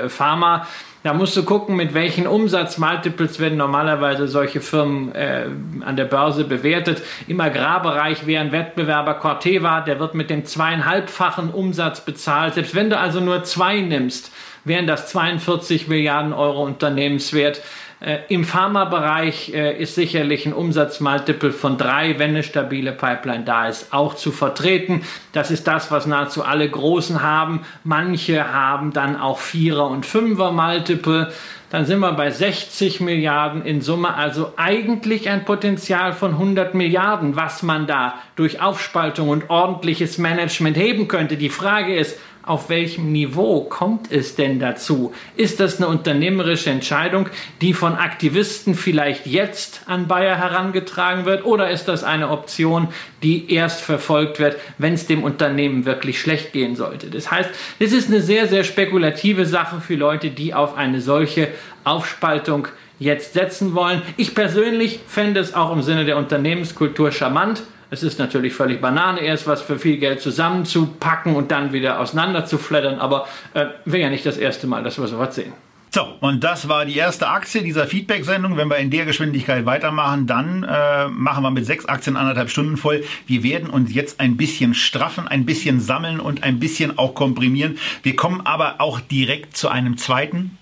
äh, 0.04 0.08
Pharma. 0.08 0.66
Da 1.04 1.14
musst 1.14 1.36
du 1.36 1.44
gucken, 1.44 1.76
mit 1.76 1.94
welchen 1.94 2.26
Umsatzmultiples 2.26 3.38
werden 3.38 3.56
normalerweise 3.56 4.26
solche 4.26 4.60
Firmen 4.60 5.14
äh, 5.14 5.46
an 5.84 5.96
der 5.96 6.06
Börse 6.06 6.44
bewertet. 6.44 7.02
Im 7.28 7.40
Agrarbereich 7.40 8.26
wäre 8.26 8.42
ein 8.42 8.52
Wettbewerber 8.52 9.14
Corteva, 9.14 9.80
der 9.80 10.00
wird 10.00 10.14
mit 10.14 10.28
dem 10.28 10.44
zweieinhalbfachen 10.44 11.50
Umsatz 11.50 12.04
bezahlt. 12.04 12.54
Selbst 12.54 12.74
wenn 12.74 12.90
du 12.90 12.98
also 12.98 13.20
nur 13.20 13.44
zwei 13.44 13.80
nimmst, 13.80 14.32
wären 14.64 14.86
das 14.86 15.08
42 15.08 15.88
Milliarden 15.88 16.32
Euro 16.32 16.64
Unternehmenswert. 16.64 17.62
Äh, 18.00 18.18
Im 18.28 18.44
Pharmabereich 18.44 19.52
äh, 19.52 19.76
ist 19.76 19.96
sicherlich 19.96 20.46
ein 20.46 20.52
Umsatzmultiple 20.52 21.50
von 21.50 21.78
drei, 21.78 22.18
wenn 22.18 22.30
eine 22.30 22.44
stabile 22.44 22.92
Pipeline 22.92 23.44
da 23.44 23.66
ist, 23.66 23.92
auch 23.92 24.14
zu 24.14 24.30
vertreten. 24.30 25.02
Das 25.32 25.50
ist 25.50 25.66
das, 25.66 25.90
was 25.90 26.06
nahezu 26.06 26.44
alle 26.44 26.68
Großen 26.70 27.22
haben. 27.22 27.62
Manche 27.82 28.52
haben 28.52 28.92
dann 28.92 29.20
auch 29.20 29.38
Vierer- 29.38 29.90
und 29.90 30.06
Fünfer-Multiple. 30.06 31.32
Dann 31.70 31.86
sind 31.86 31.98
wir 31.98 32.12
bei 32.12 32.30
60 32.30 33.00
Milliarden 33.00 33.64
in 33.64 33.82
Summe, 33.82 34.14
also 34.14 34.52
eigentlich 34.56 35.28
ein 35.28 35.44
Potenzial 35.44 36.12
von 36.12 36.32
100 36.32 36.74
Milliarden, 36.74 37.36
was 37.36 37.62
man 37.62 37.86
da 37.86 38.14
durch 38.36 38.62
Aufspaltung 38.62 39.28
und 39.28 39.50
ordentliches 39.50 40.18
Management 40.18 40.76
heben 40.76 41.08
könnte. 41.08 41.36
Die 41.36 41.50
Frage 41.50 41.96
ist, 41.96 42.18
auf 42.48 42.70
welchem 42.70 43.12
Niveau 43.12 43.62
kommt 43.62 44.10
es 44.10 44.34
denn 44.34 44.58
dazu? 44.58 45.12
Ist 45.36 45.60
das 45.60 45.76
eine 45.76 45.88
unternehmerische 45.88 46.70
Entscheidung, 46.70 47.28
die 47.60 47.74
von 47.74 47.94
Aktivisten 47.94 48.74
vielleicht 48.74 49.26
jetzt 49.26 49.82
an 49.86 50.08
Bayer 50.08 50.36
herangetragen 50.36 51.26
wird? 51.26 51.44
Oder 51.44 51.70
ist 51.70 51.88
das 51.88 52.04
eine 52.04 52.30
Option, 52.30 52.88
die 53.22 53.52
erst 53.52 53.82
verfolgt 53.82 54.38
wird, 54.38 54.56
wenn 54.78 54.94
es 54.94 55.06
dem 55.06 55.22
Unternehmen 55.22 55.84
wirklich 55.84 56.20
schlecht 56.20 56.52
gehen 56.52 56.74
sollte? 56.74 57.10
Das 57.10 57.30
heißt, 57.30 57.50
es 57.78 57.92
ist 57.92 58.08
eine 58.08 58.22
sehr, 58.22 58.48
sehr 58.48 58.64
spekulative 58.64 59.44
Sache 59.44 59.80
für 59.80 59.96
Leute, 59.96 60.30
die 60.30 60.54
auf 60.54 60.76
eine 60.76 61.00
solche 61.00 61.48
Aufspaltung 61.84 62.68
jetzt 62.98 63.34
setzen 63.34 63.74
wollen. 63.74 64.02
Ich 64.16 64.34
persönlich 64.34 65.00
fände 65.06 65.40
es 65.40 65.54
auch 65.54 65.72
im 65.72 65.82
Sinne 65.82 66.04
der 66.04 66.16
Unternehmenskultur 66.16 67.12
charmant, 67.12 67.62
es 67.90 68.02
ist 68.02 68.18
natürlich 68.18 68.54
völlig 68.54 68.80
Banane, 68.80 69.20
erst 69.20 69.46
was 69.46 69.62
für 69.62 69.78
viel 69.78 69.98
Geld 69.98 70.20
zusammenzupacken 70.20 71.36
und 71.36 71.50
dann 71.50 71.72
wieder 71.72 72.00
auseinanderzufleddern, 72.00 72.98
aber 72.98 73.26
äh, 73.54 73.66
wäre 73.84 74.02
ja 74.02 74.10
nicht 74.10 74.26
das 74.26 74.36
erste 74.36 74.66
Mal, 74.66 74.82
dass 74.82 74.98
wir 74.98 75.06
sowas 75.06 75.34
sehen. 75.34 75.52
So, 75.90 76.02
und 76.20 76.44
das 76.44 76.68
war 76.68 76.84
die 76.84 76.96
erste 76.96 77.28
Aktie 77.28 77.62
dieser 77.62 77.86
Feedback-Sendung. 77.86 78.58
Wenn 78.58 78.68
wir 78.68 78.76
in 78.76 78.90
der 78.90 79.06
Geschwindigkeit 79.06 79.64
weitermachen, 79.64 80.26
dann 80.26 80.62
äh, 80.62 81.08
machen 81.08 81.42
wir 81.42 81.50
mit 81.50 81.64
sechs 81.64 81.86
Aktien 81.86 82.16
anderthalb 82.16 82.50
Stunden 82.50 82.76
voll. 82.76 83.04
Wir 83.26 83.42
werden 83.42 83.70
uns 83.70 83.94
jetzt 83.94 84.20
ein 84.20 84.36
bisschen 84.36 84.74
straffen, 84.74 85.26
ein 85.26 85.46
bisschen 85.46 85.80
sammeln 85.80 86.20
und 86.20 86.42
ein 86.42 86.60
bisschen 86.60 86.98
auch 86.98 87.14
komprimieren. 87.14 87.78
Wir 88.02 88.16
kommen 88.16 88.42
aber 88.44 88.82
auch 88.82 89.00
direkt 89.00 89.56
zu 89.56 89.70
einem 89.70 89.96
zweiten 89.96 90.58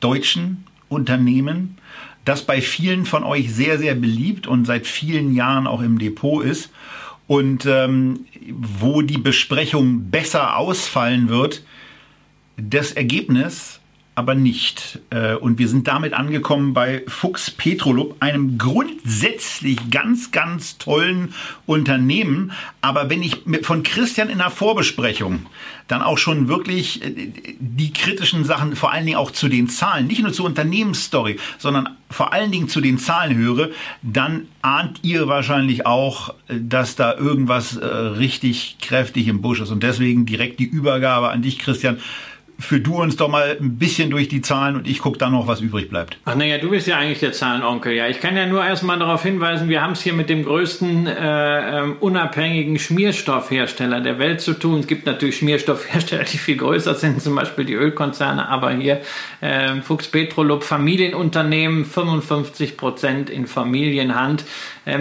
deutschen 0.00 0.64
Unternehmen, 0.88 1.76
das 2.24 2.42
bei 2.42 2.60
vielen 2.60 3.04
von 3.04 3.24
euch 3.24 3.52
sehr, 3.52 3.78
sehr 3.78 3.94
beliebt 3.94 4.46
und 4.46 4.64
seit 4.64 4.86
vielen 4.86 5.34
Jahren 5.34 5.66
auch 5.66 5.82
im 5.82 5.98
Depot 5.98 6.44
ist 6.44 6.70
und 7.26 7.66
ähm, 7.66 8.26
wo 8.50 9.02
die 9.02 9.18
Besprechung 9.18 10.10
besser 10.10 10.56
ausfallen 10.56 11.28
wird. 11.28 11.62
Das 12.56 12.92
Ergebnis 12.92 13.80
aber 14.14 14.34
nicht. 14.34 15.00
Äh, 15.10 15.34
und 15.34 15.58
wir 15.58 15.68
sind 15.68 15.88
damit 15.88 16.12
angekommen 16.12 16.72
bei 16.72 17.02
Fuchs 17.08 17.50
Petrolub, 17.50 18.16
einem 18.20 18.58
grundsätzlich 18.58 19.90
ganz, 19.90 20.30
ganz 20.30 20.78
tollen 20.78 21.34
Unternehmen. 21.66 22.52
Aber 22.80 23.10
wenn 23.10 23.22
ich 23.22 23.42
von 23.62 23.82
Christian 23.82 24.28
in 24.28 24.38
der 24.38 24.50
Vorbesprechung 24.50 25.46
dann 25.88 26.00
auch 26.00 26.16
schon 26.16 26.48
wirklich 26.48 27.02
äh, 27.02 27.32
die 27.58 27.92
kritischen 27.92 28.44
Sachen, 28.44 28.76
vor 28.76 28.92
allen 28.92 29.04
Dingen 29.04 29.18
auch 29.18 29.32
zu 29.32 29.48
den 29.48 29.68
Zahlen, 29.68 30.06
nicht 30.06 30.22
nur 30.22 30.32
zur 30.32 30.46
Unternehmensstory, 30.46 31.38
sondern 31.58 31.88
vor 32.08 32.32
allen 32.32 32.52
Dingen 32.52 32.68
zu 32.68 32.80
den 32.80 32.98
Zahlen 32.98 33.36
höre, 33.36 33.70
dann 34.02 34.46
ahnt 34.62 35.00
ihr 35.02 35.26
wahrscheinlich 35.26 35.86
auch, 35.86 36.30
äh, 36.46 36.54
dass 36.60 36.94
da 36.94 37.14
irgendwas 37.16 37.78
richtig 37.80 38.76
kräftig 38.80 39.26
im 39.26 39.42
Busch 39.42 39.60
ist. 39.60 39.70
Und 39.70 39.82
deswegen 39.82 40.24
direkt 40.26 40.60
die 40.60 40.64
Übergabe 40.64 41.30
an 41.30 41.42
dich, 41.42 41.58
Christian 41.58 41.98
für 42.58 42.80
du 42.80 43.00
uns 43.00 43.16
doch 43.16 43.28
mal 43.28 43.56
ein 43.60 43.78
bisschen 43.78 44.10
durch 44.10 44.28
die 44.28 44.40
Zahlen 44.40 44.76
und 44.76 44.88
ich 44.88 45.00
gucke 45.00 45.18
dann 45.18 45.32
noch, 45.32 45.46
was 45.46 45.60
übrig 45.60 45.88
bleibt. 45.88 46.18
Ach 46.24 46.34
naja, 46.34 46.58
du 46.58 46.70
bist 46.70 46.86
ja 46.86 46.96
eigentlich 46.98 47.20
der 47.20 47.32
Zahlenonkel. 47.32 47.92
Ja, 47.92 48.08
ich 48.08 48.20
kann 48.20 48.36
ja 48.36 48.46
nur 48.46 48.64
erstmal 48.64 48.98
darauf 48.98 49.22
hinweisen, 49.22 49.68
wir 49.68 49.82
haben 49.82 49.92
es 49.92 50.02
hier 50.02 50.12
mit 50.12 50.28
dem 50.28 50.44
größten 50.44 51.06
äh, 51.06 51.78
ähm, 51.80 51.96
unabhängigen 52.00 52.78
Schmierstoffhersteller 52.78 54.00
der 54.00 54.18
Welt 54.18 54.40
zu 54.40 54.54
tun. 54.54 54.80
Es 54.80 54.86
gibt 54.86 55.06
natürlich 55.06 55.38
Schmierstoffhersteller, 55.38 56.24
die 56.24 56.38
viel 56.38 56.56
größer 56.56 56.94
sind, 56.94 57.20
zum 57.20 57.34
Beispiel 57.34 57.64
die 57.64 57.74
Ölkonzerne, 57.74 58.48
aber 58.48 58.70
hier 58.72 59.00
äh, 59.40 59.80
Fuchs 59.80 60.08
Petrolub, 60.08 60.64
Familienunternehmen, 60.64 61.84
55 61.84 62.76
Prozent 62.76 63.30
in 63.30 63.46
Familienhand, 63.46 64.44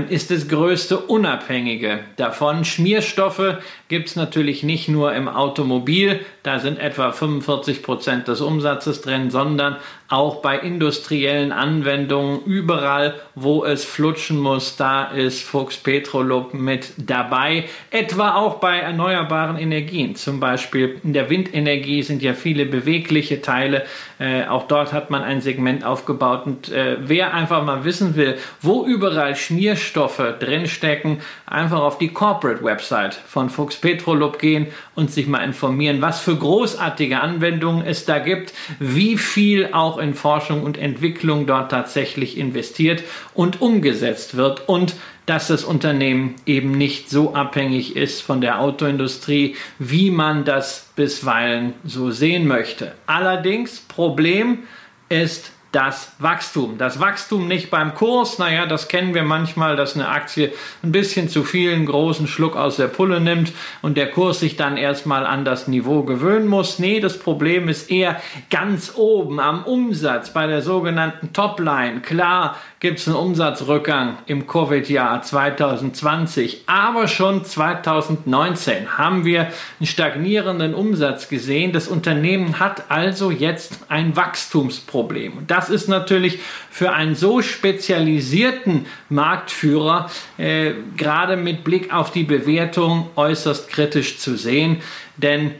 ist 0.10 0.32
das 0.32 0.48
größte 0.48 0.98
Unabhängige 0.98 2.00
davon. 2.16 2.64
Schmierstoffe 2.64 3.58
gibt 3.90 4.10
es 4.10 4.16
natürlich 4.16 4.64
nicht 4.64 4.88
nur 4.88 5.14
im 5.14 5.28
Automobil, 5.28 6.20
da 6.44 6.60
sind 6.60 6.80
etwa 6.80 7.12
45 7.12 7.84
Prozent 7.84 8.28
des 8.28 8.42
Umsatzes 8.42 9.02
drin, 9.02 9.30
sondern 9.30 9.78
auch 10.14 10.42
bei 10.42 10.60
industriellen 10.60 11.52
Anwendungen, 11.52 12.44
überall, 12.46 13.16
wo 13.34 13.66
es 13.66 13.84
flutschen 13.84 14.38
muss, 14.38 14.76
da 14.76 15.06
ist 15.06 15.42
Fuchs 15.42 15.78
Petrolub 15.78 16.54
mit 16.54 16.94
dabei. 16.98 17.66
Etwa 17.90 18.36
auch 18.36 18.56
bei 18.56 18.78
erneuerbaren 18.78 19.58
Energien. 19.58 20.16
Zum 20.16 20.40
Beispiel 20.40 21.00
in 21.04 21.14
der 21.14 21.32
Windenergie 21.32 22.04
sind 22.04 22.22
ja 22.22 22.34
viele 22.34 22.66
bewegliche 22.66 23.42
Teile. 23.42 23.86
Äh, 24.20 24.46
auch 24.46 24.68
dort 24.68 24.94
hat 24.94 25.10
man 25.10 25.24
ein 25.24 25.42
Segment 25.42 25.84
aufgebaut. 25.84 26.46
Und 26.46 26.72
äh, 26.72 26.98
wer 27.00 27.34
einfach 27.34 27.64
mal 27.66 27.84
wissen 27.84 28.16
will, 28.16 28.38
wo 28.62 28.86
überall 28.86 29.36
Schmierstoffe 29.76 30.40
drinstecken, 30.40 31.22
einfach 31.46 31.82
auf 31.82 31.98
die 31.98 32.10
Corporate 32.10 32.64
Website 32.64 33.16
von 33.16 33.50
Fuchs 33.50 33.78
Petrolub 33.78 34.40
gehen 34.40 34.68
und 34.96 35.12
sich 35.12 35.28
mal 35.28 35.44
informieren, 35.44 36.02
was 36.02 36.20
für 36.20 36.36
großartige 36.36 37.20
Anwendungen 37.20 37.86
es 37.86 38.06
da 38.06 38.20
gibt, 38.20 38.54
wie 38.80 39.18
viel 39.18 39.70
auch 39.72 39.98
in 39.98 40.14
Forschung 40.14 40.64
und 40.64 40.78
Entwicklung 40.78 41.46
dort 41.46 41.72
tatsächlich 41.72 42.38
investiert 42.38 43.04
und 43.34 43.62
umgesetzt 43.62 44.38
wird 44.38 44.68
und 44.68 44.96
dass 45.26 45.48
das 45.48 45.64
Unternehmen 45.64 46.36
eben 46.46 46.72
nicht 46.72 47.10
so 47.10 47.34
abhängig 47.34 47.96
ist 47.96 48.22
von 48.22 48.42
der 48.42 48.60
Autoindustrie, 48.60 49.56
wie 49.80 50.12
man 50.12 50.44
das 50.44 50.92
bisweilen 50.96 51.74
so 51.86 52.12
sehen 52.12 52.46
möchte. 52.46 52.94
Allerdings, 53.08 53.80
Problem 53.80 54.60
ist 55.08 55.53
das 55.74 56.12
Wachstum. 56.20 56.78
Das 56.78 57.00
Wachstum 57.00 57.48
nicht 57.48 57.72
beim 57.72 57.96
Kurs, 57.96 58.38
naja, 58.38 58.68
das 58.68 58.88
kennen 58.88 59.16
wir 59.16 59.24
manchmal, 59.24 59.76
dass 59.76 59.96
eine 59.96 60.08
Aktie 60.08 60.54
ein 60.84 60.92
bisschen 60.92 61.30
zu 61.30 61.44
viel 61.44 61.74
einen 61.74 61.88
großen 61.88 62.28
Schluck 62.28 62.56
aus 62.56 62.78
der 62.78 62.88
Pulle 62.88 63.20
nimmt 63.20 63.52
und 63.82 63.98
der 63.98 64.12
Kurs 64.12 64.40
sich 64.40 64.56
dann 64.56 64.78
erstmal 64.78 65.26
an 65.26 65.46
das 65.46 65.68
Niveau 65.68 66.04
gewöhnen 66.04 66.48
muss. 66.48 66.78
Nee, 66.78 67.00
das 67.00 67.18
Problem 67.18 67.68
ist 67.70 67.90
eher 67.90 68.22
ganz 68.52 68.94
oben 68.96 69.40
am 69.40 69.64
Umsatz 69.64 70.32
bei 70.32 70.46
der 70.46 70.62
sogenannten 70.62 71.34
Topline. 71.34 72.02
Klar, 72.02 72.56
gibt 72.84 73.00
es 73.00 73.08
einen 73.08 73.16
Umsatzrückgang 73.16 74.18
im 74.26 74.46
Covid-Jahr 74.46 75.22
2020. 75.22 76.64
Aber 76.68 77.08
schon 77.08 77.46
2019 77.46 78.98
haben 78.98 79.24
wir 79.24 79.48
einen 79.80 79.88
stagnierenden 79.88 80.76
Umsatz 80.76 81.30
gesehen. 81.30 81.72
Das 81.72 81.88
Unternehmen 81.88 82.60
hat 82.60 82.92
also 82.92 83.32
jetzt 83.32 83.80
ein 83.88 84.18
Wachstumsproblem. 84.18 85.48
Das 85.48 85.63
ist 85.70 85.88
natürlich 85.88 86.40
für 86.70 86.94
einen 86.94 87.16
so 87.16 87.42
spezialisierten 87.42 88.86
Marktführer 89.10 90.10
äh, 90.38 90.74
gerade 90.98 91.38
mit 91.38 91.64
Blick 91.64 91.94
auf 91.94 92.12
die 92.12 92.24
Bewertung 92.24 93.10
äußerst 93.16 93.70
kritisch 93.70 94.18
zu 94.18 94.36
sehen. 94.36 94.82
Denn 95.18 95.52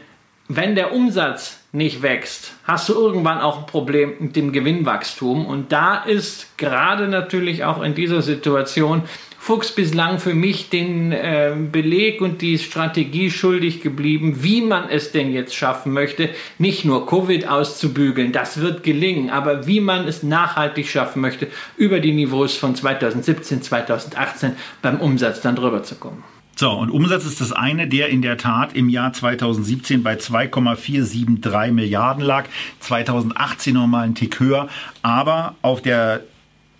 wenn 0.48 0.74
der 0.74 0.92
Umsatz 0.92 1.60
nicht 1.72 2.02
wächst, 2.02 2.52
hast 2.64 2.88
du 2.88 2.94
irgendwann 2.94 3.40
auch 3.40 3.60
ein 3.60 3.66
Problem 3.66 4.14
mit 4.20 4.36
dem 4.36 4.52
Gewinnwachstum. 4.52 5.46
Und 5.46 5.72
da 5.72 5.96
ist 5.96 6.56
gerade 6.56 7.08
natürlich 7.08 7.64
auch 7.64 7.82
in 7.82 7.94
dieser 7.94 8.22
Situation 8.22 9.02
Fuchs 9.44 9.72
bislang 9.72 10.20
für 10.20 10.32
mich 10.32 10.70
den 10.70 11.12
äh, 11.12 11.54
Beleg 11.70 12.22
und 12.22 12.40
die 12.40 12.56
Strategie 12.56 13.30
schuldig 13.30 13.82
geblieben, 13.82 14.42
wie 14.42 14.62
man 14.62 14.88
es 14.88 15.12
denn 15.12 15.34
jetzt 15.34 15.54
schaffen 15.54 15.92
möchte, 15.92 16.30
nicht 16.56 16.86
nur 16.86 17.06
Covid 17.06 17.46
auszubügeln, 17.46 18.32
das 18.32 18.62
wird 18.62 18.82
gelingen, 18.84 19.28
aber 19.28 19.66
wie 19.66 19.80
man 19.80 20.08
es 20.08 20.22
nachhaltig 20.22 20.88
schaffen 20.88 21.20
möchte, 21.20 21.48
über 21.76 22.00
die 22.00 22.12
Niveaus 22.12 22.56
von 22.56 22.74
2017, 22.74 23.60
2018 23.60 24.52
beim 24.80 24.98
Umsatz 24.98 25.42
dann 25.42 25.56
drüber 25.56 25.82
zu 25.82 25.96
kommen. 25.96 26.24
So, 26.56 26.70
und 26.70 26.88
Umsatz 26.88 27.26
ist 27.26 27.42
das 27.42 27.52
eine, 27.52 27.86
der 27.86 28.08
in 28.08 28.22
der 28.22 28.38
Tat 28.38 28.74
im 28.74 28.88
Jahr 28.88 29.12
2017 29.12 30.02
bei 30.02 30.16
2,473 30.16 31.70
Milliarden 31.70 32.24
lag, 32.24 32.46
2018 32.80 33.74
nochmal 33.74 34.04
einen 34.04 34.14
Tick 34.14 34.40
höher, 34.40 34.70
aber 35.02 35.54
auf 35.60 35.82
der 35.82 36.22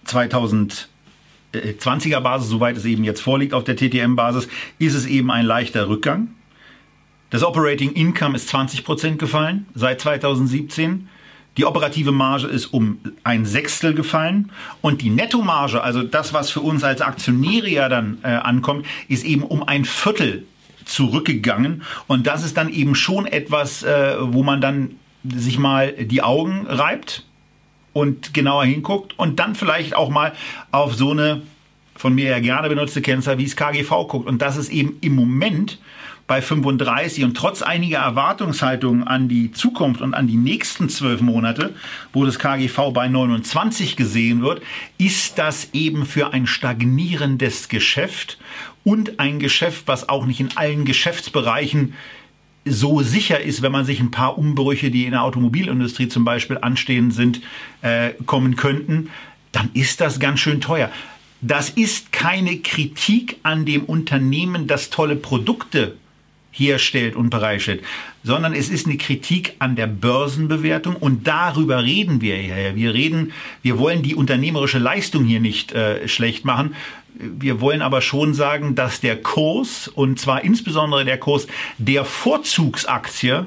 2000 0.07 0.89
äh, 1.55 1.75
20er-Basis, 1.79 2.49
soweit 2.49 2.77
es 2.77 2.85
eben 2.85 3.05
jetzt 3.05 3.21
vorliegt 3.21 3.55
auf 3.55 3.65
der 3.65 3.77
TTM-Basis, 3.77 4.49
ist 4.79 4.95
es 4.95 5.07
eben 5.07 5.31
ein 5.31 5.47
leichter 5.47 5.89
Rückgang. 5.89 6.29
Das 7.31 7.43
Operating 7.43 7.93
Income 7.93 8.37
ist 8.37 8.55
20% 8.55 9.17
gefallen 9.17 9.67
seit 9.75 10.01
2017. 10.01 11.09
Die 11.57 11.65
operative 11.65 12.13
Marge 12.13 12.47
ist 12.49 12.67
um 12.67 12.99
ein 13.23 13.47
Sechstel 13.47 13.95
gefallen 13.95 14.51
und 14.81 15.03
die 15.03 15.11
Nettomarge, 15.11 15.83
also 15.83 16.03
das, 16.03 16.33
was 16.33 16.51
für 16.51 16.61
uns 16.61 16.83
als 16.83 17.01
Aktionäre 17.01 17.69
ja 17.69 17.89
dann 17.89 18.19
äh, 18.23 18.29
ankommt, 18.29 18.87
ist 19.09 19.25
eben 19.25 19.43
um 19.43 19.63
ein 19.63 19.85
Viertel 19.85 20.45
zurückgegangen. 20.85 21.83
Und 22.07 22.27
das 22.27 22.45
ist 22.45 22.57
dann 22.57 22.69
eben 22.69 22.95
schon 22.95 23.27
etwas, 23.27 23.83
äh, 23.83 24.17
wo 24.21 24.43
man 24.43 24.61
dann 24.61 24.97
sich 25.25 25.59
mal 25.59 25.93
die 25.93 26.23
Augen 26.23 26.67
reibt 26.67 27.25
und 27.95 28.35
genauer 28.35 28.67
hinguckt 28.67 29.19
und 29.19 29.41
dann 29.41 29.55
vielleicht 29.55 29.97
auch 29.97 30.11
mal 30.11 30.35
auf 30.71 30.95
so 30.95 31.13
eine 31.13 31.41
von 31.97 32.15
mir 32.15 32.29
ja 32.29 32.41
gerne 32.41 32.69
benutzte 32.69 33.01
Kennzahl 33.01 33.39
wie 33.39 33.45
das 33.45 33.57
KGV 33.57 33.89
guckt. 34.09 34.27
Und 34.27 34.43
das 34.43 34.57
ist 34.57 34.71
eben 34.71 34.99
im 35.01 35.15
Moment 35.15 35.79
bei 36.27 36.41
35 36.41 37.23
und 37.25 37.37
trotz 37.37 37.63
einiger 37.63 37.99
Erwartungshaltungen 37.99 39.07
an 39.07 39.29
die 39.29 39.53
Zukunft 39.53 40.01
und 40.01 40.15
an 40.15 40.27
die 40.27 40.37
nächsten 40.37 40.89
zwölf 40.89 41.21
Monate, 41.21 41.75
wo 42.13 42.25
das 42.25 42.39
KGV 42.39 42.93
bei 42.93 43.09
29 43.09 43.97
gesehen 43.97 44.43
wird, 44.43 44.63
ist 44.97 45.39
das 45.39 45.69
eben 45.73 46.07
für 46.07 46.33
ein 46.33 46.47
stagnierendes 46.47 47.69
Geschäft 47.69 48.39
und 48.85 49.21
ein 49.21 49.39
Geschäft, 49.39 49.85
was 49.87 50.09
auch 50.09 50.25
nicht 50.25 50.41
in 50.41 50.57
allen 50.57 50.85
Geschäftsbereichen 50.85 51.95
so 52.65 53.03
sicher 53.03 53.41
ist, 53.41 53.63
wenn 53.63 53.73
man 53.73 53.85
sich 53.85 54.01
ein 54.01 54.11
paar 54.11 54.39
Umbrüche, 54.39 54.91
die 54.91 55.05
in 55.05 55.13
der 55.13 55.23
Automobilindustrie 55.23 56.09
zum 56.09 56.25
Beispiel 56.25 56.59
anstehen 56.61 57.11
sind, 57.11 57.41
äh, 57.83 58.11
kommen 58.27 58.57
könnten, 58.57 59.11
dann 59.53 59.71
ist 59.75 60.01
das 60.01 60.19
ganz 60.19 60.41
schön 60.41 60.61
teuer. 60.61 60.91
Das 61.41 61.69
ist 61.69 62.11
keine 62.11 62.59
Kritik 62.59 63.37
an 63.43 63.67
dem 63.67 63.85
Unternehmen, 63.85 64.67
das 64.67 64.89
tolle 64.91 65.15
Produkte 65.15 65.97
herstellt 66.55 67.17
und 67.17 67.31
bereitstellt, 67.31 67.83
sondern 68.23 68.55
es 68.55 68.71
ist 68.71 68.87
eine 68.87 68.97
Kritik 68.97 69.57
an 69.59 69.75
der 69.75 69.89
Börsenbewertung 69.89 70.95
und 70.97 71.27
darüber 71.27 71.83
reden 71.83 72.21
wir 72.21 72.41
ja. 72.41 72.77
Wir 72.77 72.95
reden, 72.95 73.33
wir 73.63 73.79
wollen 73.79 74.03
die 74.03 74.15
unternehmerische 74.15 74.79
Leistung 74.79 75.25
hier 75.25 75.41
nicht 75.41 75.73
äh, 75.73 76.07
schlecht 76.09 76.45
machen. 76.45 76.75
Wir 77.15 77.61
wollen 77.61 77.81
aber 77.81 78.01
schon 78.01 78.35
sagen, 78.35 78.75
dass 78.75 79.01
der 79.01 79.17
Kurs 79.17 79.89
und 79.89 80.19
zwar 80.19 80.45
insbesondere 80.45 81.05
der 81.05 81.19
Kurs 81.19 81.47
der 81.79 82.05
Vorzugsaktie 82.05 83.47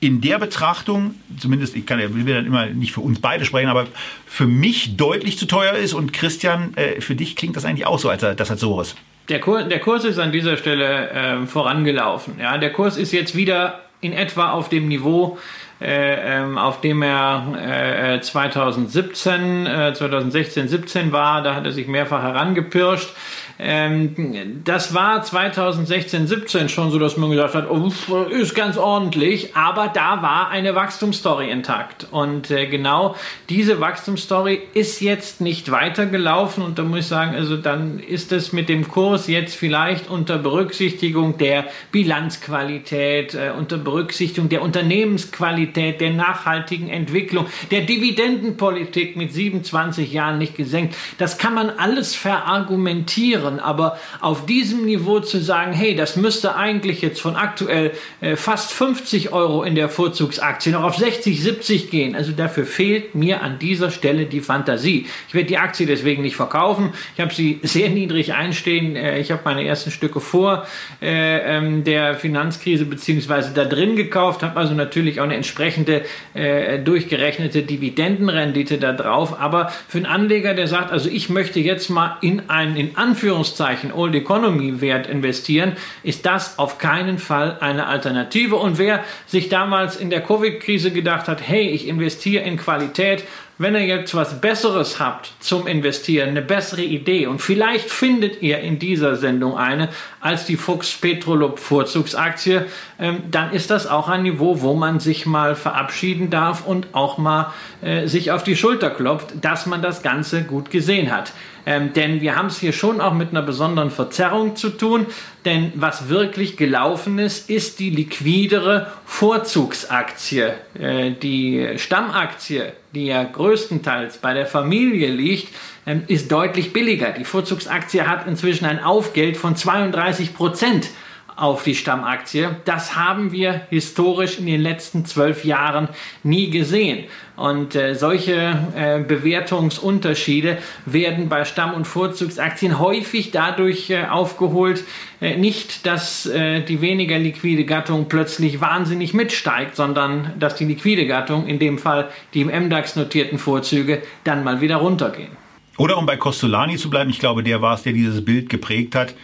in 0.00 0.20
der 0.20 0.38
Betrachtung, 0.38 1.14
zumindest 1.38 1.74
ich 1.74 1.86
kann 1.86 1.98
ja 1.98 2.14
will 2.14 2.34
dann 2.34 2.46
immer 2.46 2.66
nicht 2.66 2.92
für 2.92 3.00
uns 3.00 3.20
beide 3.20 3.44
sprechen, 3.44 3.68
aber 3.68 3.86
für 4.26 4.46
mich 4.46 4.96
deutlich 4.96 5.38
zu 5.38 5.46
teuer 5.46 5.72
ist 5.72 5.92
und 5.92 6.12
Christian, 6.12 6.74
äh, 6.76 7.00
für 7.00 7.14
dich 7.14 7.34
klingt 7.34 7.56
das 7.56 7.64
eigentlich 7.64 7.86
auch 7.86 7.98
so, 7.98 8.08
als 8.08 8.20
das 8.20 8.50
hat 8.50 8.58
sowas. 8.58 8.94
Der 9.28 9.40
Kurs, 9.40 9.68
der 9.68 9.80
Kurs 9.80 10.04
ist 10.04 10.18
an 10.18 10.32
dieser 10.32 10.56
Stelle 10.56 11.10
äh, 11.10 11.46
vorangelaufen. 11.46 12.34
Ja, 12.38 12.58
der 12.58 12.72
Kurs 12.72 12.96
ist 12.96 13.12
jetzt 13.12 13.34
wieder 13.34 13.80
in 14.00 14.12
etwa 14.12 14.52
auf 14.52 14.68
dem 14.68 14.88
Niveau, 14.88 15.38
auf 15.80 16.80
dem 16.80 17.02
er 17.02 18.16
äh, 18.16 18.20
2017, 18.20 19.66
äh, 19.66 19.94
2016, 19.94 20.68
17 20.68 21.12
war. 21.12 21.42
Da 21.42 21.54
hat 21.54 21.64
er 21.64 21.72
sich 21.72 21.86
mehrfach 21.86 22.22
herangepirscht. 22.22 23.14
Ähm, 23.60 24.62
das 24.64 24.94
war 24.94 25.22
2016, 25.22 26.28
17 26.28 26.68
schon 26.68 26.90
so, 26.92 26.98
dass 26.98 27.16
man 27.16 27.30
gesagt 27.30 27.54
hat, 27.54 27.68
oh, 27.68 27.90
ist 28.30 28.54
ganz 28.54 28.76
ordentlich, 28.76 29.56
aber 29.56 29.88
da 29.88 30.22
war 30.22 30.50
eine 30.50 30.76
Wachstumsstory 30.76 31.50
intakt. 31.50 32.06
Und 32.10 32.52
äh, 32.52 32.66
genau 32.66 33.16
diese 33.48 33.80
Wachstumsstory 33.80 34.60
ist 34.74 35.00
jetzt 35.00 35.40
nicht 35.40 35.72
weitergelaufen 35.72 36.62
und 36.62 36.78
da 36.78 36.84
muss 36.84 37.00
ich 37.00 37.06
sagen, 37.06 37.34
also 37.34 37.56
dann 37.56 37.98
ist 37.98 38.30
es 38.30 38.52
mit 38.52 38.68
dem 38.68 38.86
Kurs 38.86 39.26
jetzt 39.26 39.56
vielleicht 39.56 40.08
unter 40.08 40.38
Berücksichtigung 40.38 41.36
der 41.38 41.64
Bilanzqualität, 41.90 43.34
äh, 43.34 43.50
unter 43.58 43.76
Berücksichtigung 43.76 44.48
der 44.48 44.62
Unternehmensqualität, 44.62 46.00
der 46.00 46.12
nachhaltigen 46.12 46.88
Entwicklung, 46.88 47.46
der 47.72 47.80
Dividendenpolitik 47.80 49.16
mit 49.16 49.32
27 49.32 50.12
Jahren 50.12 50.38
nicht 50.38 50.56
gesenkt. 50.56 50.94
Das 51.18 51.38
kann 51.38 51.54
man 51.54 51.70
alles 51.70 52.14
verargumentieren 52.14 53.47
anderen. 53.48 53.60
Aber 53.60 53.98
auf 54.20 54.46
diesem 54.46 54.84
Niveau 54.84 55.20
zu 55.20 55.40
sagen, 55.40 55.72
hey, 55.72 55.94
das 55.94 56.16
müsste 56.16 56.56
eigentlich 56.56 57.02
jetzt 57.02 57.20
von 57.20 57.36
aktuell 57.36 57.92
äh, 58.20 58.36
fast 58.36 58.72
50 58.72 59.32
Euro 59.32 59.62
in 59.62 59.74
der 59.74 59.88
Vorzugsaktie 59.88 60.72
noch 60.72 60.84
auf 60.84 60.96
60, 60.96 61.42
70 61.42 61.90
gehen. 61.90 62.14
Also 62.14 62.32
dafür 62.32 62.64
fehlt 62.64 63.14
mir 63.14 63.42
an 63.42 63.58
dieser 63.58 63.90
Stelle 63.90 64.26
die 64.26 64.40
Fantasie. 64.40 65.06
Ich 65.28 65.34
werde 65.34 65.48
die 65.48 65.58
Aktie 65.58 65.86
deswegen 65.86 66.22
nicht 66.22 66.36
verkaufen. 66.36 66.92
Ich 67.14 67.20
habe 67.20 67.34
sie 67.34 67.60
sehr 67.62 67.88
niedrig 67.88 68.34
einstehen. 68.34 68.96
Äh, 68.96 69.18
ich 69.20 69.30
habe 69.30 69.42
meine 69.44 69.64
ersten 69.64 69.90
Stücke 69.90 70.20
vor 70.20 70.66
äh, 71.00 71.56
ähm, 71.56 71.84
der 71.84 72.14
Finanzkrise 72.14 72.84
beziehungsweise 72.84 73.52
da 73.54 73.64
drin 73.64 73.96
gekauft, 73.96 74.42
habe 74.42 74.58
also 74.58 74.74
natürlich 74.74 75.20
auch 75.20 75.24
eine 75.24 75.34
entsprechende 75.34 76.02
äh, 76.34 76.78
durchgerechnete 76.78 77.62
Dividendenrendite 77.62 78.78
da 78.78 78.92
drauf. 78.92 79.40
Aber 79.40 79.72
für 79.88 79.98
einen 79.98 80.06
Anleger, 80.06 80.54
der 80.54 80.66
sagt, 80.66 80.92
also 80.92 81.08
ich 81.08 81.28
möchte 81.28 81.60
jetzt 81.60 81.88
mal 81.90 82.16
in 82.20 82.48
einen 82.48 82.76
in 82.76 82.96
Anführungszeichen 82.96 83.37
Anführungszeichen 83.38 83.92
Old 83.92 84.16
Economy 84.16 84.80
Wert 84.80 85.06
investieren, 85.06 85.76
ist 86.02 86.26
das 86.26 86.58
auf 86.58 86.78
keinen 86.78 87.18
Fall 87.18 87.56
eine 87.60 87.86
Alternative. 87.86 88.56
Und 88.56 88.78
wer 88.78 89.04
sich 89.26 89.48
damals 89.48 89.94
in 89.94 90.10
der 90.10 90.22
Covid-Krise 90.22 90.90
gedacht 90.90 91.28
hat, 91.28 91.40
hey, 91.46 91.68
ich 91.68 91.86
investiere 91.86 92.42
in 92.44 92.56
Qualität, 92.56 93.22
wenn 93.56 93.74
ihr 93.74 93.86
jetzt 93.86 94.14
was 94.14 94.40
Besseres 94.40 94.98
habt 94.98 95.32
zum 95.40 95.66
Investieren, 95.66 96.30
eine 96.30 96.42
bessere 96.42 96.82
Idee 96.82 97.26
und 97.26 97.40
vielleicht 97.40 97.90
findet 97.90 98.42
ihr 98.42 98.58
in 98.58 98.78
dieser 98.78 99.16
Sendung 99.16 99.56
eine 99.56 99.88
als 100.20 100.46
die 100.46 100.56
Fuchs 100.56 100.92
Petrolub 100.92 101.58
Vorzugsaktie, 101.58 102.66
ähm, 102.98 103.22
dann 103.30 103.52
ist 103.52 103.70
das 103.70 103.86
auch 103.86 104.08
ein 104.08 104.22
Niveau, 104.22 104.60
wo 104.60 104.74
man 104.74 105.00
sich 105.00 105.26
mal 105.26 105.54
verabschieden 105.54 106.30
darf 106.30 106.66
und 106.66 106.88
auch 106.92 107.18
mal 107.18 107.52
äh, 107.82 108.06
sich 108.06 108.32
auf 108.32 108.42
die 108.42 108.56
Schulter 108.56 108.90
klopft, 108.90 109.32
dass 109.40 109.66
man 109.66 109.82
das 109.82 110.02
Ganze 110.02 110.42
gut 110.42 110.70
gesehen 110.70 111.10
hat. 111.14 111.32
Ähm, 111.68 111.92
denn 111.92 112.22
wir 112.22 112.34
haben 112.34 112.46
es 112.46 112.58
hier 112.58 112.72
schon 112.72 112.98
auch 112.98 113.12
mit 113.12 113.28
einer 113.28 113.42
besonderen 113.42 113.90
Verzerrung 113.90 114.56
zu 114.56 114.70
tun. 114.70 115.04
Denn 115.44 115.70
was 115.74 116.08
wirklich 116.08 116.56
gelaufen 116.56 117.18
ist, 117.18 117.50
ist 117.50 117.78
die 117.78 117.90
liquidere 117.90 118.90
Vorzugsaktie. 119.04 120.54
Äh, 120.78 121.10
die 121.10 121.74
Stammaktie, 121.76 122.72
die 122.94 123.06
ja 123.06 123.22
größtenteils 123.22 124.16
bei 124.16 124.32
der 124.32 124.46
Familie 124.46 125.10
liegt, 125.10 125.54
ähm, 125.88 126.04
ist 126.06 126.30
deutlich 126.30 126.74
billiger. 126.74 127.12
Die 127.12 127.24
Vorzugsaktie 127.24 128.06
hat 128.06 128.26
inzwischen 128.26 128.66
ein 128.66 128.84
Aufgeld 128.84 129.38
von 129.38 129.56
32 129.56 130.34
Prozent 130.34 130.90
auf 131.34 131.62
die 131.62 131.74
Stammaktie. 131.74 132.48
Das 132.66 132.94
haben 132.94 133.32
wir 133.32 133.62
historisch 133.70 134.38
in 134.38 134.44
den 134.44 134.60
letzten 134.60 135.06
zwölf 135.06 135.46
Jahren 135.46 135.88
nie 136.22 136.50
gesehen. 136.50 137.04
Und 137.36 137.74
äh, 137.74 137.94
solche 137.94 138.58
äh, 138.76 138.98
Bewertungsunterschiede 139.00 140.58
werden 140.84 141.30
bei 141.30 141.46
Stamm- 141.46 141.72
und 141.72 141.86
Vorzugsaktien 141.86 142.78
häufig 142.78 143.30
dadurch 143.30 143.88
äh, 143.88 144.06
aufgeholt, 144.10 144.84
äh, 145.22 145.38
nicht, 145.38 145.86
dass 145.86 146.26
äh, 146.26 146.60
die 146.60 146.82
weniger 146.82 147.18
liquide 147.18 147.64
Gattung 147.64 148.08
plötzlich 148.10 148.60
wahnsinnig 148.60 149.14
mitsteigt, 149.14 149.74
sondern 149.74 150.34
dass 150.38 150.56
die 150.56 150.66
liquide 150.66 151.06
Gattung, 151.06 151.46
in 151.46 151.58
dem 151.58 151.78
Fall 151.78 152.10
die 152.34 152.42
im 152.42 152.48
MDAX 152.48 152.96
notierten 152.96 153.38
Vorzüge, 153.38 154.02
dann 154.24 154.44
mal 154.44 154.60
wieder 154.60 154.76
runtergehen. 154.76 155.47
Oder 155.78 155.96
um 155.96 156.06
bei 156.06 156.16
Costolani 156.16 156.76
zu 156.76 156.90
bleiben, 156.90 157.08
ich 157.08 157.20
glaube, 157.20 157.42
der 157.44 157.62
war 157.62 157.74
es, 157.74 157.84
der 157.84 157.92
dieses 157.92 158.24
Bild 158.24 158.50
geprägt 158.50 158.94
hat. 158.94 159.14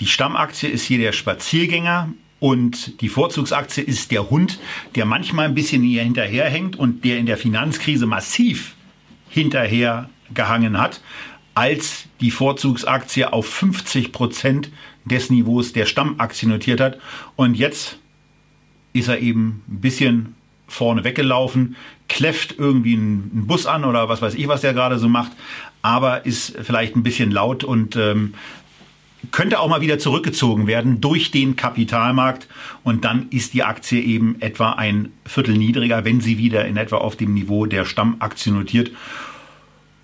Die 0.00 0.06
Stammaktie 0.06 0.68
ist 0.68 0.82
hier 0.82 0.98
der 0.98 1.12
Spaziergänger 1.12 2.08
und 2.40 3.02
die 3.02 3.10
Vorzugsaktie 3.10 3.84
ist 3.84 4.10
der 4.10 4.30
Hund, 4.30 4.58
der 4.94 5.04
manchmal 5.04 5.44
ein 5.44 5.54
bisschen 5.54 5.82
hier 5.82 6.02
hinterherhängt 6.02 6.74
und 6.76 7.04
der 7.04 7.18
in 7.18 7.26
der 7.26 7.36
Finanzkrise 7.36 8.06
massiv 8.06 8.74
hinterher 9.28 10.08
gehangen 10.32 10.78
hat, 10.78 11.02
als 11.54 12.06
die 12.22 12.30
Vorzugsaktie 12.30 13.30
auf 13.30 13.46
50 13.46 14.10
Prozent 14.10 14.70
des 15.04 15.28
Niveaus 15.28 15.74
der 15.74 15.84
Stammaktie 15.84 16.48
notiert 16.48 16.80
hat. 16.80 16.98
Und 17.36 17.56
jetzt 17.56 17.98
ist 18.94 19.08
er 19.08 19.18
eben 19.18 19.62
ein 19.68 19.80
bisschen 19.82 20.34
vorne 20.66 21.04
weggelaufen, 21.04 21.76
kläfft 22.08 22.54
irgendwie 22.58 22.94
einen 22.94 23.46
Bus 23.46 23.66
an 23.66 23.84
oder 23.84 24.08
was 24.08 24.22
weiß 24.22 24.34
ich, 24.34 24.48
was 24.48 24.62
der 24.62 24.72
gerade 24.72 24.98
so 24.98 25.08
macht, 25.08 25.32
aber 25.82 26.26
ist 26.26 26.54
vielleicht 26.62 26.96
ein 26.96 27.02
bisschen 27.02 27.30
laut 27.30 27.64
und 27.64 27.96
ähm, 27.96 28.34
könnte 29.30 29.60
auch 29.60 29.68
mal 29.68 29.80
wieder 29.80 29.98
zurückgezogen 29.98 30.66
werden 30.66 31.00
durch 31.00 31.30
den 31.30 31.56
Kapitalmarkt 31.56 32.48
und 32.84 33.04
dann 33.04 33.28
ist 33.30 33.54
die 33.54 33.62
Aktie 33.62 34.00
eben 34.00 34.40
etwa 34.40 34.72
ein 34.72 35.12
Viertel 35.26 35.56
niedriger, 35.56 36.04
wenn 36.04 36.20
sie 36.20 36.38
wieder 36.38 36.64
in 36.66 36.76
etwa 36.76 36.96
auf 36.96 37.16
dem 37.16 37.34
Niveau 37.34 37.66
der 37.66 37.84
Stammaktie 37.84 38.52
notiert. 38.52 38.90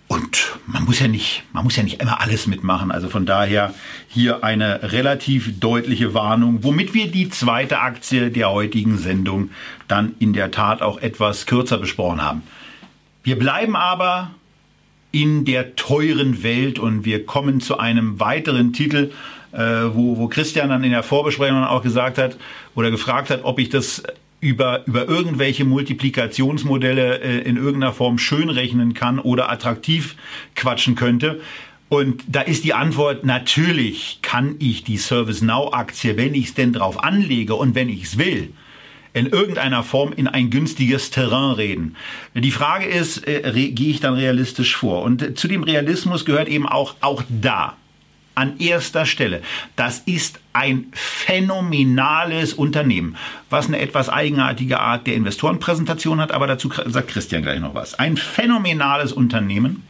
Und 0.09 0.59
man 0.67 0.85
muss 0.85 1.01
ja 1.01 1.09
nicht, 1.09 1.43
man 1.53 1.65
muss 1.65 1.75
ja 1.75 1.83
nicht 1.83 2.01
immer 2.01 2.21
alles 2.21 2.47
mitmachen. 2.47 2.93
Also 2.93 3.09
von 3.09 3.27
daher 3.27 3.75
hier 4.07 4.45
eine 4.45 4.93
relativ 4.93 5.59
deutliche 5.59 6.15
Warnung, 6.15 6.63
womit 6.63 6.95
wir 6.95 7.11
die 7.11 7.29
zweite 7.29 7.81
Aktie 7.81 8.31
der 8.31 8.51
heutigen 8.51 8.99
Sendung 8.99 9.51
dann 9.89 10.15
in 10.21 10.33
der 10.33 10.53
Tat 10.53 10.81
auch 10.81 10.99
etwas 10.99 11.47
kürzer 11.47 11.79
besprochen 11.79 12.23
haben. 12.23 12.43
Wir 13.25 13.37
bleiben 13.37 13.75
aber 13.75 14.31
in 15.17 15.47
der 15.47 15.77
teuren 15.77 16.43
Welt 16.43 16.79
und 16.79 17.07
wir 17.07 17.25
kommen 17.25 17.63
zu 17.63 17.79
einem 17.79 18.21
weiteren 18.21 18.75
Titel, 18.75 19.13
äh, 19.53 19.59
wo, 19.59 20.19
wo 20.19 20.29
Christian 20.29 20.69
dann 20.69 20.85
in 20.85 20.91
der 20.91 21.03
Vorbesprechung 21.03 21.65
auch 21.65 21.81
gesagt 21.81 22.19
hat 22.19 22.37
oder 22.75 22.91
gefragt 22.91 23.31
hat, 23.31 23.43
ob 23.43 23.59
ich 23.59 23.71
das 23.71 24.03
über, 24.41 24.87
über 24.87 25.09
irgendwelche 25.09 25.65
Multiplikationsmodelle 25.65 27.21
äh, 27.23 27.39
in 27.39 27.57
irgendeiner 27.57 27.95
Form 27.95 28.19
schönrechnen 28.19 28.93
kann 28.93 29.19
oder 29.19 29.51
attraktiv 29.51 30.17
quatschen 30.55 30.97
könnte. 30.97 31.41
Und 31.89 32.23
da 32.29 32.43
ist 32.43 32.65
die 32.65 32.75
Antwort, 32.75 33.25
natürlich 33.25 34.19
kann 34.21 34.57
ich 34.59 34.85
die 34.85 34.99
ServiceNow-Aktie, 34.99 36.19
wenn 36.19 36.35
ich 36.35 36.49
es 36.49 36.55
denn 36.55 36.75
drauf 36.75 37.03
anlege 37.03 37.55
und 37.55 37.75
wenn 37.75 37.89
ich 37.89 38.03
es 38.03 38.19
will, 38.19 38.51
in 39.17 39.27
irgendeiner 39.27 39.83
Form 39.83 40.13
in 40.13 40.29
ein 40.29 40.51
günstiges 40.51 41.11
Terrain 41.11 41.53
reden. 41.53 41.97
Die 42.35 42.51
Frage 42.51 42.85
ist, 42.85 43.27
äh, 43.27 43.51
gehe 43.71 43.91
ich 43.91 44.01
dann 44.01 44.13
realistisch 44.13 44.77
vor? 44.77 45.03
Und 45.03 45.39
zu 45.39 45.49
dem 45.49 45.63
Realismus 45.63 46.27
gehört 46.27 46.49
eben 46.49 46.69
auch, 46.69 46.97
auch 47.01 47.23
da 47.29 47.77
an 48.35 48.59
erster 48.59 49.07
Stelle. 49.07 49.41
Das 49.75 50.01
ist 50.01 50.39
ein 50.53 50.89
phänomenales 50.93 52.53
Unternehmen, 52.53 53.17
was 53.49 53.69
eine 53.69 53.79
etwas 53.79 54.11
eigenartige 54.11 54.81
Art 54.81 55.07
der 55.07 55.15
Investorenpräsentation 55.15 56.21
hat, 56.21 56.33
aber 56.33 56.47
dazu 56.47 56.71
sagt 56.85 57.09
Christian 57.09 57.43
gleich 57.43 57.61
noch 57.61 57.75
was. 57.75 57.95
Ein 57.95 58.19
phänomenales 58.19 59.13
Unternehmen, 59.13 59.83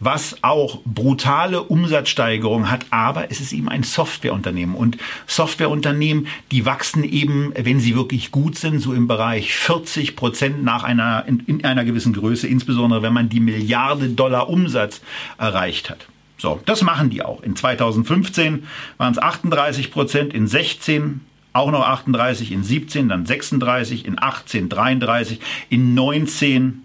was 0.00 0.42
auch 0.42 0.80
brutale 0.84 1.62
Umsatzsteigerung 1.62 2.70
hat, 2.70 2.86
aber 2.90 3.30
es 3.30 3.40
ist 3.40 3.52
eben 3.52 3.68
ein 3.68 3.82
Softwareunternehmen 3.82 4.74
und 4.74 4.98
Softwareunternehmen, 5.26 6.28
die 6.52 6.64
wachsen 6.64 7.04
eben, 7.04 7.52
wenn 7.56 7.80
sie 7.80 7.96
wirklich 7.96 8.30
gut 8.30 8.56
sind, 8.56 8.80
so 8.80 8.92
im 8.92 9.08
Bereich 9.08 9.54
40 9.54 10.16
Prozent 10.16 10.62
nach 10.62 10.84
einer, 10.84 11.24
in, 11.26 11.40
in 11.40 11.64
einer 11.64 11.84
gewissen 11.84 12.12
Größe, 12.12 12.46
insbesondere 12.46 13.02
wenn 13.02 13.12
man 13.12 13.28
die 13.28 13.40
Milliarde 13.40 14.08
Dollar 14.08 14.48
Umsatz 14.48 15.00
erreicht 15.36 15.90
hat. 15.90 16.06
So, 16.38 16.60
das 16.66 16.82
machen 16.82 17.10
die 17.10 17.22
auch. 17.22 17.42
In 17.42 17.56
2015 17.56 18.64
waren 18.96 19.12
es 19.12 19.18
38 19.18 19.90
Prozent, 19.90 20.32
in 20.32 20.46
16 20.46 21.22
auch 21.52 21.70
noch 21.72 21.86
38, 21.86 22.52
in 22.52 22.62
17 22.62 23.08
dann 23.08 23.26
36, 23.26 24.06
in 24.06 24.18
18 24.18 24.68
33, 24.68 25.40
in 25.70 25.94
19 25.94 26.84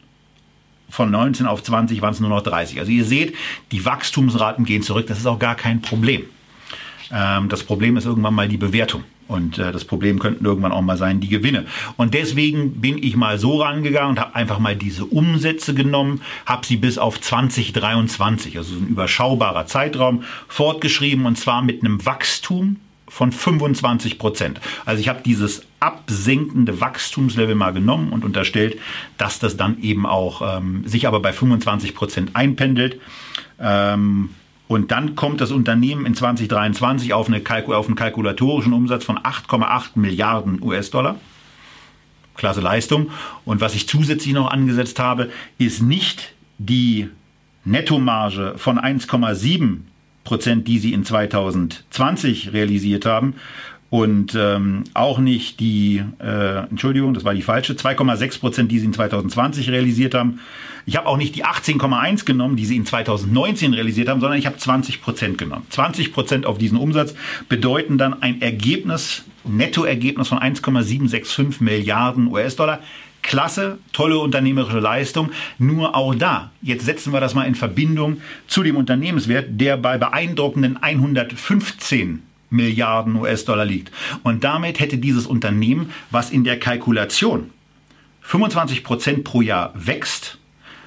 von 0.94 1.10
19 1.10 1.48
auf 1.48 1.64
20 1.64 2.04
waren 2.04 2.14
es 2.14 2.20
nur 2.20 2.30
noch 2.30 2.44
30. 2.44 2.80
Also 2.80 2.92
ihr 2.92 3.04
seht, 3.04 3.36
die 3.72 3.84
Wachstumsraten 3.84 4.64
gehen 4.64 4.84
zurück. 4.84 5.08
Das 5.08 5.18
ist 5.18 5.26
auch 5.26 5.40
gar 5.40 5.56
kein 5.56 5.82
Problem. 5.82 6.22
Ähm, 7.12 7.50
das 7.50 7.64
Problem 7.64 7.98
ist 7.98 8.06
irgendwann 8.06 8.36
mal 8.36 8.48
die 8.48 8.58
Bewertung. 8.58 9.04
Und 9.28 9.58
äh, 9.58 9.72
das 9.72 9.86
Problem 9.86 10.20
könnten 10.20 10.46
irgendwann 10.46 10.72
auch 10.72 10.84
mal 10.84 10.96
sein, 10.96 11.20
die 11.20 11.30
Gewinne. 11.30 11.66
Und 11.98 12.14
deswegen 12.14 12.80
bin 12.80 13.02
ich 13.02 13.16
mal 13.16 13.40
so 13.40 13.60
rangegangen 13.60 14.12
und 14.12 14.20
habe 14.20 14.36
einfach 14.36 14.60
mal 14.60 14.76
diese 14.76 15.06
Umsätze 15.06 15.74
genommen, 15.74 16.22
habe 16.46 16.64
sie 16.64 16.78
bis 16.78 17.00
auf 17.00 17.20
2023, 17.20 18.60
also 18.60 18.76
ein 18.76 18.88
überschaubarer 18.88 19.66
Zeitraum, 19.66 20.22
fortgeschrieben 20.48 21.26
und 21.26 21.40
zwar 21.40 21.64
mit 21.64 21.82
einem 21.82 22.06
Wachstum 22.06 22.76
von 23.14 23.32
25 23.32 24.18
Prozent. 24.18 24.60
Also 24.86 25.00
ich 25.00 25.08
habe 25.08 25.22
dieses 25.24 25.62
absinkende 25.80 26.82
Wachstumslevel 26.82 27.54
mal 27.54 27.72
genommen 27.72 28.12
und 28.12 28.26
unterstellt, 28.26 28.80
dass 29.20 29.38
das 29.38 29.56
dann 29.56 29.80
eben 29.84 30.08
auch 30.08 30.58
ähm, 30.58 30.82
sich 30.88 31.08
aber 31.08 31.20
bei 31.20 31.32
25 31.32 31.94
Prozent 31.94 32.36
einpendelt. 32.36 33.00
Ähm, 33.60 34.30
und 34.68 34.90
dann 34.90 35.14
kommt 35.14 35.42
das 35.42 35.52
Unternehmen 35.52 36.08
in 36.08 36.16
2023 36.16 37.14
auf, 37.14 37.28
eine 37.28 37.42
Kalkul 37.42 37.76
auf 37.76 37.86
einen 37.86 37.96
kalkulatorischen 37.96 38.74
Umsatz 38.74 39.06
von 39.06 39.20
8,8 39.20 39.92
Milliarden 39.94 40.60
US-Dollar. 40.64 41.20
Klasse 42.36 42.62
Leistung. 42.62 43.12
Und 43.46 43.62
was 43.62 43.76
ich 43.76 43.88
zusätzlich 43.88 44.34
noch 44.34 44.50
angesetzt 44.50 44.98
habe, 44.98 45.30
ist 45.60 45.84
nicht 45.84 46.34
die 46.58 47.10
Nettomarge 47.64 48.56
von 48.58 48.80
1,7 48.80 49.82
Prozent, 50.24 50.68
die 50.68 50.80
sie 50.80 50.94
in 50.94 51.04
2020 51.04 52.54
realisiert 52.54 53.06
haben, 53.06 53.36
und 53.94 54.34
ähm, 54.36 54.86
auch 54.96 55.20
nicht 55.20 55.60
die, 55.60 56.02
äh, 56.20 56.68
Entschuldigung, 56.68 57.14
das 57.14 57.26
war 57.26 57.36
die 57.36 57.44
falsche, 57.44 57.74
2,6 57.74 58.40
Prozent, 58.40 58.72
die 58.72 58.80
sie 58.80 58.88
in 58.88 58.94
2020 58.94 59.70
realisiert 59.70 60.16
haben. 60.16 60.40
Ich 60.88 60.98
habe 60.98 61.06
auch 61.06 61.16
nicht 61.16 61.36
die 61.36 61.46
18,1 61.46 62.26
genommen, 62.26 62.56
die 62.56 62.66
sie 62.66 62.76
in 62.76 62.88
2019 62.88 63.72
realisiert 63.76 64.10
haben, 64.10 64.20
sondern 64.20 64.40
ich 64.40 64.48
habe 64.48 64.58
20 64.58 65.00
Prozent 65.04 65.38
genommen. 65.38 65.68
20 65.70 66.12
Prozent 66.12 66.48
auf 66.48 66.58
diesen 66.58 66.80
Umsatz 66.80 67.14
bedeuten 67.50 68.00
dann 68.00 68.20
ein 68.20 68.42
Ergebnis, 68.42 69.26
Nettoergebnis 69.44 70.28
von 70.28 70.40
1,765 70.40 71.62
Milliarden 71.62 72.26
US-Dollar. 72.32 72.80
Klasse, 73.24 73.80
tolle 73.92 74.20
unternehmerische 74.20 74.80
Leistung. 74.80 75.32
Nur 75.58 75.96
auch 75.96 76.14
da, 76.14 76.52
jetzt 76.62 76.86
setzen 76.86 77.12
wir 77.12 77.20
das 77.20 77.34
mal 77.34 77.48
in 77.48 77.56
Verbindung 77.56 78.22
zu 78.48 78.62
dem 78.62 78.76
Unternehmenswert, 78.76 79.48
der 79.50 79.78
bei 79.78 79.98
beeindruckenden 79.98 80.78
115 80.82 82.22
Milliarden 82.52 83.16
US-Dollar 83.16 83.66
liegt. 83.66 83.92
Und 84.22 84.44
damit 84.44 84.80
hätte 84.80 85.00
dieses 85.00 85.26
Unternehmen, 85.26 85.92
was 86.12 86.30
in 86.30 86.44
der 86.44 86.60
Kalkulation 86.60 87.50
25 88.22 88.84
Prozent 88.84 89.24
pro 89.24 89.42
Jahr 89.42 89.72
wächst, 89.74 90.38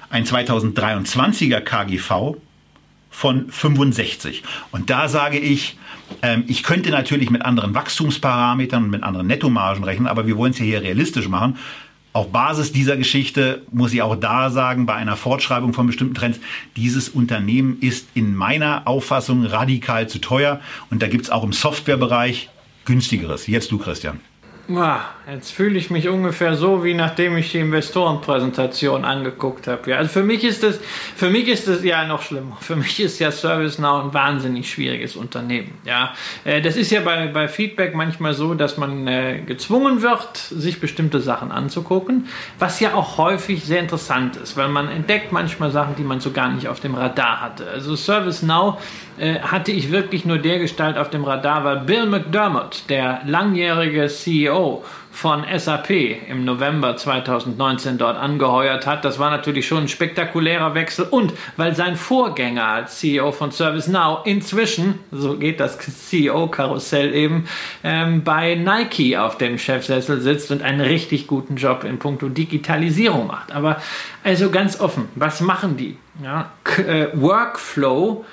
ein 0.09 0.25
2023er 0.25 1.59
KGV 1.59 2.37
von 3.09 3.49
65. 3.49 4.43
Und 4.71 4.89
da 4.89 5.07
sage 5.09 5.39
ich, 5.39 5.77
ähm, 6.21 6.43
ich 6.47 6.63
könnte 6.63 6.89
natürlich 6.89 7.29
mit 7.29 7.41
anderen 7.41 7.73
Wachstumsparametern 7.73 8.85
und 8.85 8.89
mit 8.89 9.03
anderen 9.03 9.27
Nettomargen 9.27 9.83
rechnen, 9.83 10.07
aber 10.07 10.27
wir 10.27 10.37
wollen 10.37 10.51
es 10.51 10.59
ja 10.59 10.65
hier 10.65 10.81
realistisch 10.81 11.27
machen. 11.27 11.57
Auf 12.17 12.31
Basis 12.31 12.71
dieser 12.71 12.97
Geschichte 12.97 13.61
muss 13.71 13.93
ich 13.93 14.01
auch 14.01 14.15
da 14.15 14.49
sagen, 14.49 14.87
bei 14.87 14.95
einer 14.95 15.15
Fortschreibung 15.15 15.73
von 15.73 15.85
bestimmten 15.85 16.15
Trends, 16.15 16.39
dieses 16.75 17.09
Unternehmen 17.09 17.77
ist 17.79 18.07
in 18.15 18.33
meiner 18.33 18.87
Auffassung 18.87 19.45
radikal 19.45 20.09
zu 20.09 20.17
teuer 20.17 20.59
und 20.89 21.03
da 21.03 21.09
gibt 21.09 21.25
es 21.25 21.29
auch 21.29 21.43
im 21.43 21.53
Softwarebereich 21.53 22.49
günstigeres. 22.85 23.45
Jetzt 23.45 23.71
du, 23.71 23.77
Christian. 23.77 24.19
Jetzt 24.69 25.51
fühle 25.51 25.77
ich 25.77 25.89
mich 25.89 26.09
ungefähr 26.09 26.55
so, 26.55 26.83
wie 26.83 26.93
nachdem 26.93 27.37
ich 27.37 27.51
die 27.51 27.59
Investorenpräsentation 27.59 29.05
angeguckt 29.05 29.65
habe. 29.67 29.91
Ja, 29.91 29.97
also 29.97 30.09
für 30.09 30.23
mich 30.23 30.43
ist 30.43 30.61
das, 30.61 30.79
für 31.15 31.29
mich 31.29 31.47
ist 31.47 31.69
das 31.69 31.83
ja 31.85 32.05
noch 32.05 32.21
schlimmer. 32.21 32.57
Für 32.61 32.75
mich 32.75 32.99
ist 32.99 33.19
ja 33.19 33.31
ServiceNow 33.31 34.05
ein 34.05 34.13
wahnsinnig 34.13 34.69
schwieriges 34.69 35.15
Unternehmen. 35.15 35.71
Ja, 35.85 36.13
äh, 36.43 36.61
das 36.61 36.75
ist 36.75 36.91
ja 36.91 36.99
bei, 36.99 37.27
bei 37.27 37.47
Feedback 37.47 37.95
manchmal 37.95 38.33
so, 38.33 38.55
dass 38.55 38.77
man 38.77 39.07
äh, 39.07 39.41
gezwungen 39.45 40.01
wird, 40.01 40.37
sich 40.37 40.81
bestimmte 40.81 41.21
Sachen 41.21 41.51
anzugucken, 41.51 42.27
was 42.59 42.79
ja 42.81 42.93
auch 42.93 43.17
häufig 43.17 43.63
sehr 43.63 43.79
interessant 43.79 44.35
ist, 44.35 44.57
weil 44.57 44.67
man 44.67 44.89
entdeckt 44.89 45.31
manchmal 45.31 45.71
Sachen, 45.71 45.95
die 45.95 46.03
man 46.03 46.19
so 46.19 46.31
gar 46.31 46.49
nicht 46.49 46.67
auf 46.67 46.81
dem 46.81 46.95
Radar 46.95 47.41
hatte. 47.41 47.69
Also 47.69 47.95
ServiceNow 47.95 48.81
äh, 49.17 49.39
hatte 49.39 49.71
ich 49.71 49.91
wirklich 49.91 50.25
nur 50.25 50.37
der 50.37 50.59
Gestalt 50.59 50.97
auf 50.97 51.09
dem 51.09 51.23
Radar, 51.23 51.63
weil 51.63 51.79
Bill 51.81 52.05
McDermott, 52.05 52.83
der 52.89 53.21
langjährige 53.25 54.07
CEO 54.07 54.83
von 55.17 55.43
SAP 55.57 55.89
im 56.29 56.45
November 56.45 56.95
2019 56.95 57.97
dort 57.97 58.17
angeheuert 58.17 58.85
hat. 58.85 59.03
Das 59.03 59.17
war 59.17 59.31
natürlich 59.31 59.65
schon 59.65 59.85
ein 59.85 59.87
spektakulärer 59.87 60.75
Wechsel 60.75 61.07
und 61.09 61.33
weil 61.55 61.75
sein 61.75 61.95
Vorgänger 61.95 62.67
als 62.67 62.99
CEO 62.99 63.31
von 63.31 63.49
ServiceNow 63.49 64.19
inzwischen, 64.25 64.99
so 65.11 65.35
geht 65.35 65.59
das 65.59 65.79
CEO-Karussell 65.79 67.15
eben, 67.15 67.47
ähm, 67.83 68.23
bei 68.23 68.53
Nike 68.53 69.17
auf 69.17 69.39
dem 69.39 69.57
Chefsessel 69.57 70.21
sitzt 70.21 70.51
und 70.51 70.61
einen 70.61 70.81
richtig 70.81 71.25
guten 71.25 71.55
Job 71.55 71.83
in 71.83 71.97
puncto 71.97 72.29
Digitalisierung 72.29 73.25
macht. 73.25 73.51
Aber 73.51 73.81
also 74.23 74.51
ganz 74.51 74.79
offen, 74.79 75.09
was 75.15 75.41
machen 75.41 75.77
die? 75.77 75.97
Ja, 76.23 76.51
äh, 76.77 77.07
Workflow 77.13 78.23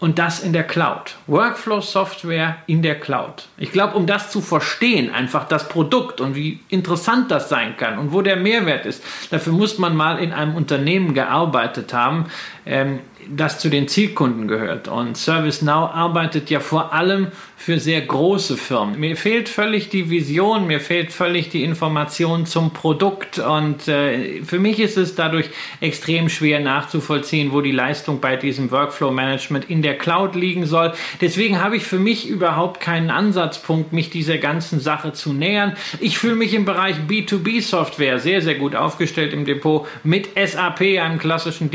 und 0.00 0.18
das 0.18 0.40
in 0.40 0.52
der 0.52 0.64
Cloud. 0.64 1.16
Workflow-Software 1.26 2.56
in 2.66 2.82
der 2.82 2.98
Cloud. 2.98 3.46
Ich 3.56 3.72
glaube, 3.72 3.96
um 3.96 4.06
das 4.06 4.30
zu 4.30 4.40
verstehen, 4.40 5.14
einfach 5.14 5.48
das 5.48 5.68
Produkt 5.68 6.20
und 6.20 6.34
wie 6.34 6.60
interessant 6.68 7.30
das 7.30 7.48
sein 7.48 7.76
kann 7.76 7.98
und 7.98 8.12
wo 8.12 8.20
der 8.20 8.36
Mehrwert 8.36 8.86
ist, 8.86 9.02
dafür 9.30 9.52
muss 9.52 9.78
man 9.78 9.96
mal 9.96 10.18
in 10.18 10.32
einem 10.32 10.56
Unternehmen 10.56 11.14
gearbeitet 11.14 11.94
haben, 11.94 12.26
ähm, 12.66 13.00
das 13.28 13.58
zu 13.58 13.68
den 13.68 13.88
Zielkunden 13.88 14.48
gehört. 14.48 14.88
Und 14.88 15.16
ServiceNow 15.16 15.90
arbeitet 15.92 16.50
ja 16.50 16.60
vor 16.60 16.92
allem 16.92 17.28
für 17.56 17.78
sehr 17.78 18.02
große 18.02 18.58
Firmen. 18.58 19.00
Mir 19.00 19.16
fehlt 19.16 19.48
völlig 19.48 19.88
die 19.88 20.10
Vision, 20.10 20.66
mir 20.66 20.80
fehlt 20.80 21.12
völlig 21.12 21.48
die 21.48 21.64
Information 21.64 22.44
zum 22.44 22.74
Produkt 22.74 23.38
und 23.38 23.88
äh, 23.88 24.42
für 24.42 24.58
mich 24.58 24.80
ist 24.80 24.98
es 24.98 25.14
dadurch 25.14 25.48
extrem 25.80 26.28
schwer 26.28 26.60
nachzuvollziehen, 26.60 27.52
wo 27.52 27.62
die 27.62 27.72
Leistung 27.72 28.20
bei 28.20 28.36
diesem 28.36 28.70
Workflow 28.70 29.10
Management 29.10 29.70
in 29.70 29.80
der 29.80 29.96
Cloud 29.96 30.34
liegen 30.34 30.66
soll. 30.66 30.92
Deswegen 31.22 31.62
habe 31.62 31.76
ich 31.76 31.84
für 31.84 31.98
mich 31.98 32.28
überhaupt 32.28 32.80
keinen 32.80 33.10
Ansatzpunkt, 33.10 33.94
mich 33.94 34.10
dieser 34.10 34.36
ganzen 34.36 34.78
Sache 34.78 35.14
zu 35.14 35.32
nähern. 35.32 35.74
Ich 36.00 36.18
fühle 36.18 36.34
mich 36.34 36.52
im 36.52 36.66
Bereich 36.66 36.96
B2B 37.08 37.62
Software 37.62 38.18
sehr, 38.18 38.42
sehr 38.42 38.56
gut 38.56 38.76
aufgestellt 38.76 39.32
im 39.32 39.46
Depot 39.46 39.86
mit 40.02 40.28
SAP, 40.34 40.80
einem 41.00 41.18
klassischen 41.18 41.70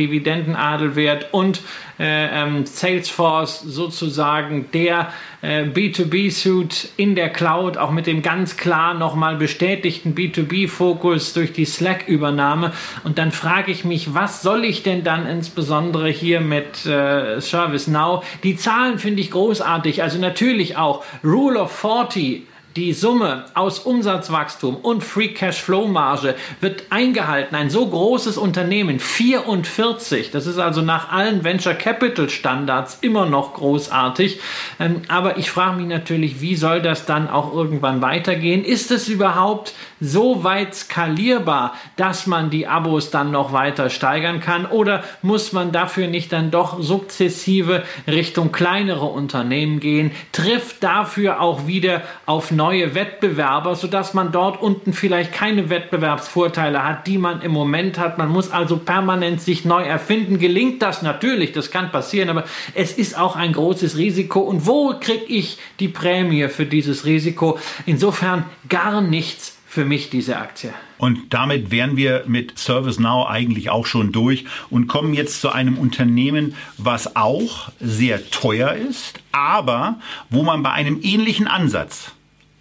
Dividendenadelwert 0.80 1.34
und 1.34 1.62
äh, 2.00 2.44
ähm, 2.44 2.66
Salesforce 2.66 3.62
sozusagen 3.62 4.72
der 4.72 5.12
äh, 5.42 5.64
B2B-Suit 5.64 6.90
in 6.98 7.16
der 7.16 7.30
Cloud, 7.30 7.78
auch 7.78 7.92
mit 7.92 8.08
dem 8.08 8.22
ganz 8.22 8.58
klar 8.58 8.94
nochmal 8.94 9.36
bestätigten 9.36 10.16
B2B-Fokus 10.16 11.34
durch 11.34 11.54
die 11.54 11.66
Slack-Übernahme. 11.66 12.72
Und 13.04 13.18
dann 13.18 13.32
frage 13.32 13.72
ich 13.72 13.84
mich, 13.84 14.14
was 14.14 14.42
soll 14.42 14.64
ich 14.64 14.84
denn 14.84 15.04
dann 15.04 15.28
insbesondere 15.28 16.10
hier 16.10 16.40
mit 16.40 16.86
äh, 16.86 17.40
ServiceNow? 17.40 18.26
Die 18.44 18.56
Zahlen 18.56 18.98
finde 18.98 19.22
ich 19.22 19.32
großartig. 19.32 20.02
Also 20.02 20.20
natürlich 20.20 20.78
auch 20.78 21.04
Rule 21.24 21.60
of 21.60 21.72
40 21.72 22.44
die 22.80 22.94
Summe 22.94 23.44
aus 23.56 23.80
Umsatzwachstum 23.80 24.78
und 24.78 25.04
Free 25.04 25.30
Cash 25.30 25.62
Flow 25.62 25.86
Marge 25.88 26.36
wird 26.62 26.84
eingehalten. 26.92 27.54
Ein 27.56 27.70
so 27.70 27.86
großes 27.86 28.38
Unternehmen, 28.38 29.00
44, 29.00 30.32
das 30.32 30.48
ist 30.48 30.60
also 30.60 30.82
nach 30.82 31.12
allen 31.12 31.44
Venture 31.44 31.74
Capital 31.74 32.30
Standards 32.30 33.00
immer 33.02 33.26
noch 33.26 33.54
großartig. 33.56 34.40
Ähm, 34.80 35.02
aber 35.10 35.38
ich 35.38 35.52
frage 35.52 35.76
mich 35.76 35.88
natürlich, 35.88 36.40
wie 36.40 36.56
soll 36.56 36.82
das 36.82 37.06
dann 37.06 37.30
auch 37.30 37.54
irgendwann 37.54 38.02
weitergehen? 38.02 38.64
Ist 38.64 38.92
es 38.92 39.10
überhaupt 39.10 39.74
so 40.00 40.44
weit 40.44 40.76
skalierbar, 40.76 41.74
dass 41.96 42.28
man 42.28 42.50
die 42.50 42.68
Abos 42.68 43.12
dann 43.12 43.32
noch 43.32 43.54
weiter 43.54 43.90
steigern 43.90 44.40
kann? 44.40 44.66
Oder 44.66 45.04
muss 45.22 45.54
man 45.54 45.72
dafür 45.72 46.08
nicht 46.08 46.32
dann 46.32 46.52
doch 46.52 46.82
sukzessive 46.82 47.84
Richtung 48.08 48.52
kleinere 48.52 49.06
Unternehmen 49.06 49.80
gehen? 49.80 50.12
Trifft 50.32 50.84
dafür 50.84 51.42
auch 51.42 51.68
wieder 51.68 52.02
auf 52.26 52.52
neue 52.52 52.96
Wettbewerber, 52.96 53.76
sodass 53.76 54.14
man 54.14 54.32
dort 54.32 54.62
unten 54.62 54.94
vielleicht 54.94 55.34
keine 55.34 55.70
Wettbewerbsvorteile 55.70 56.84
hat, 56.84 57.08
die 57.08 57.18
man 57.18 57.42
im 57.42 57.52
Moment 57.52 57.98
hat. 58.00 58.18
Man 58.18 58.30
muss 58.30 58.52
also 58.52 58.78
permanent 58.78 59.42
sich 59.42 59.66
neu 59.66 59.84
erfinden. 59.84 60.40
Gelingt 60.40 60.82
das 60.82 61.02
natürlich, 61.02 61.52
das 61.52 61.72
kann 61.72 61.92
passieren, 61.92 62.30
aber 62.30 62.46
es 62.74 62.94
ist 62.94 63.18
auch 63.18 63.36
ein 63.36 63.54
großes 63.54 63.98
Risiko. 63.98 64.40
Und 64.40 64.66
wo 64.66 64.96
kriege 65.00 65.26
ich 65.26 65.58
die 65.80 65.88
Prämie 65.88 66.48
für 66.48 66.66
dieses 66.66 67.06
Risiko? 67.06 67.60
Insofern 67.86 68.46
gar 68.68 69.02
nichts 69.02 69.59
für 69.70 69.86
mich 69.86 70.10
diese 70.10 70.38
Aktie. 70.38 70.74
Und 70.98 71.32
damit 71.32 71.70
wären 71.70 71.96
wir 71.96 72.24
mit 72.26 72.58
ServiceNow 72.58 73.28
eigentlich 73.30 73.70
auch 73.70 73.86
schon 73.86 74.12
durch 74.12 74.46
und 74.72 74.88
kommen 74.88 75.14
jetzt 75.14 75.42
zu 75.42 75.52
einem 75.52 75.78
Unternehmen, 75.78 76.56
was 76.80 77.16
auch 77.16 77.72
sehr 77.80 78.32
teuer 78.32 78.74
ist, 78.74 79.20
aber 79.32 80.00
wo 80.32 80.42
man 80.42 80.64
bei 80.64 80.72
einem 80.72 81.00
ähnlichen 81.04 81.48
Ansatz 81.48 82.14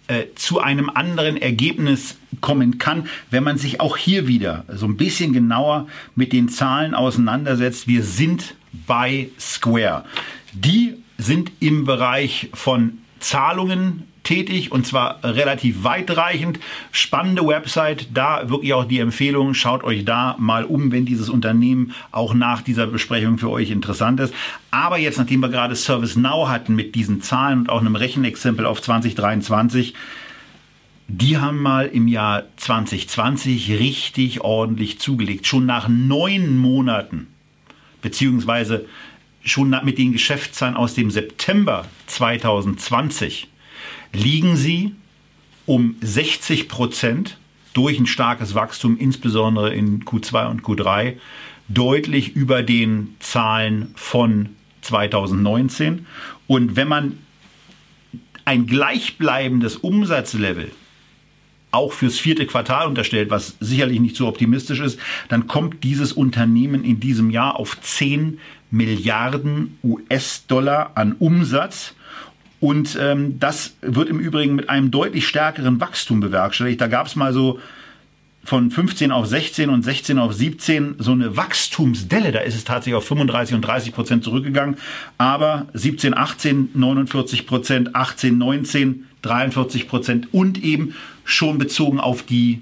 äh, 0.07 0.25
zu 0.35 0.59
einem 0.59 0.91
anderen 0.91 1.35
Ergebnis 1.35 2.15
kommen 2.41 2.77
kann, 2.77 3.07
wenn 3.31 3.43
man 3.43 3.57
sich 3.57 3.81
auch 3.81 3.97
hier 3.97 4.27
wieder 4.27 4.65
so 4.67 4.85
ein 4.85 4.95
bisschen 4.95 5.33
genauer 5.33 5.87
mit 6.13 6.31
den 6.31 6.47
Zahlen 6.47 6.93
auseinandersetzt. 6.93 7.87
Wir 7.87 8.03
sind 8.03 8.53
bei 8.85 9.29
Square. 9.39 10.05
Die 10.53 10.93
sind 11.17 11.51
im 11.59 11.85
Bereich 11.85 12.49
von 12.53 12.98
Zahlungen 13.19 14.03
tätig 14.23 14.71
und 14.71 14.85
zwar 14.85 15.23
relativ 15.23 15.83
weitreichend. 15.83 16.59
Spannende 16.91 17.45
Website, 17.47 18.09
da 18.13 18.49
wirklich 18.49 18.73
auch 18.73 18.85
die 18.85 18.99
Empfehlung, 18.99 19.53
schaut 19.53 19.83
euch 19.83 20.05
da 20.05 20.35
mal 20.37 20.65
um, 20.65 20.91
wenn 20.91 21.05
dieses 21.05 21.29
Unternehmen 21.29 21.93
auch 22.11 22.33
nach 22.33 22.61
dieser 22.61 22.85
Besprechung 22.85 23.37
für 23.37 23.49
euch 23.49 23.71
interessant 23.71 24.19
ist. 24.19 24.33
Aber 24.71 24.97
jetzt, 24.97 25.17
nachdem 25.17 25.39
wir 25.39 25.49
gerade 25.49 25.75
ServiceNow 25.75 26.47
hatten 26.47 26.75
mit 26.75 26.95
diesen 26.95 27.21
Zahlen 27.21 27.61
und 27.61 27.69
auch 27.69 27.79
einem 27.79 27.95
Rechenexempel 27.95 28.65
auf 28.65 28.81
2023, 28.81 29.95
die 31.07 31.39
haben 31.39 31.59
mal 31.59 31.87
im 31.87 32.07
Jahr 32.07 32.43
2020 32.57 33.71
richtig 33.79 34.41
ordentlich 34.41 34.99
zugelegt. 34.99 35.47
Schon 35.47 35.65
nach 35.65 35.87
neun 35.87 36.55
Monaten, 36.55 37.25
beziehungsweise 38.03 38.85
schon 39.43 39.75
mit 39.83 39.97
den 39.97 40.11
Geschäftszahlen 40.11 40.75
aus 40.75 40.93
dem 40.93 41.11
September 41.11 41.85
2020 42.07 43.47
liegen 44.13 44.55
sie 44.55 44.95
um 45.65 45.95
60 46.01 46.67
Prozent 46.67 47.37
durch 47.73 47.99
ein 47.99 48.07
starkes 48.07 48.55
Wachstum, 48.55 48.97
insbesondere 48.97 49.73
in 49.73 50.03
Q2 50.03 50.49
und 50.49 50.63
Q3, 50.63 51.17
deutlich 51.67 52.35
über 52.35 52.63
den 52.63 53.15
Zahlen 53.19 53.91
von 53.95 54.49
2019. 54.81 56.07
Und 56.47 56.75
wenn 56.75 56.87
man 56.87 57.19
ein 58.45 58.65
gleichbleibendes 58.65 59.75
Umsatzlevel 59.75 60.71
auch 61.71 61.93
fürs 61.93 62.17
vierte 62.17 62.47
Quartal 62.47 62.87
unterstellt, 62.87 63.29
was 63.29 63.55
sicherlich 63.59 63.99
nicht 63.99 64.15
so 64.15 64.27
optimistisch 64.27 64.79
ist, 64.79 64.99
dann 65.27 65.45
kommt 65.45 65.83
dieses 65.83 66.13
Unternehmen 66.13 66.83
in 66.83 66.99
diesem 66.99 67.29
Jahr 67.29 67.57
auf 67.57 67.79
10 67.79 68.39
Milliarden 68.71 69.77
US-Dollar 69.83 70.91
an 70.95 71.13
Umsatz 71.13 71.93
und 72.59 72.97
ähm, 73.01 73.39
das 73.39 73.75
wird 73.81 74.09
im 74.09 74.19
Übrigen 74.19 74.55
mit 74.55 74.69
einem 74.69 74.91
deutlich 74.91 75.27
stärkeren 75.27 75.79
Wachstum 75.79 76.19
bewerkstelligt. 76.19 76.81
Da 76.81 76.87
gab 76.87 77.07
es 77.07 77.15
mal 77.15 77.33
so 77.33 77.59
von 78.43 78.71
15 78.71 79.11
auf 79.11 79.27
16 79.27 79.69
und 79.69 79.83
16 79.83 80.17
auf 80.17 80.33
17 80.33 80.95
so 80.97 81.11
eine 81.11 81.37
Wachstumsdelle. 81.37 82.31
Da 82.31 82.39
ist 82.39 82.55
es 82.55 82.63
tatsächlich 82.63 82.95
auf 82.95 83.07
35 83.07 83.55
und 83.55 83.61
30 83.61 83.93
Prozent 83.93 84.23
zurückgegangen. 84.23 84.77
Aber 85.17 85.67
17, 85.73 86.17
18 86.17 86.69
49 86.73 87.47
Prozent, 87.47 87.95
18, 87.95 88.37
19 88.37 89.05
43 89.21 89.87
Prozent 89.87 90.33
und 90.33 90.63
eben 90.63 90.95
schon 91.23 91.57
bezogen 91.57 91.99
auf 91.99 92.23
die 92.23 92.61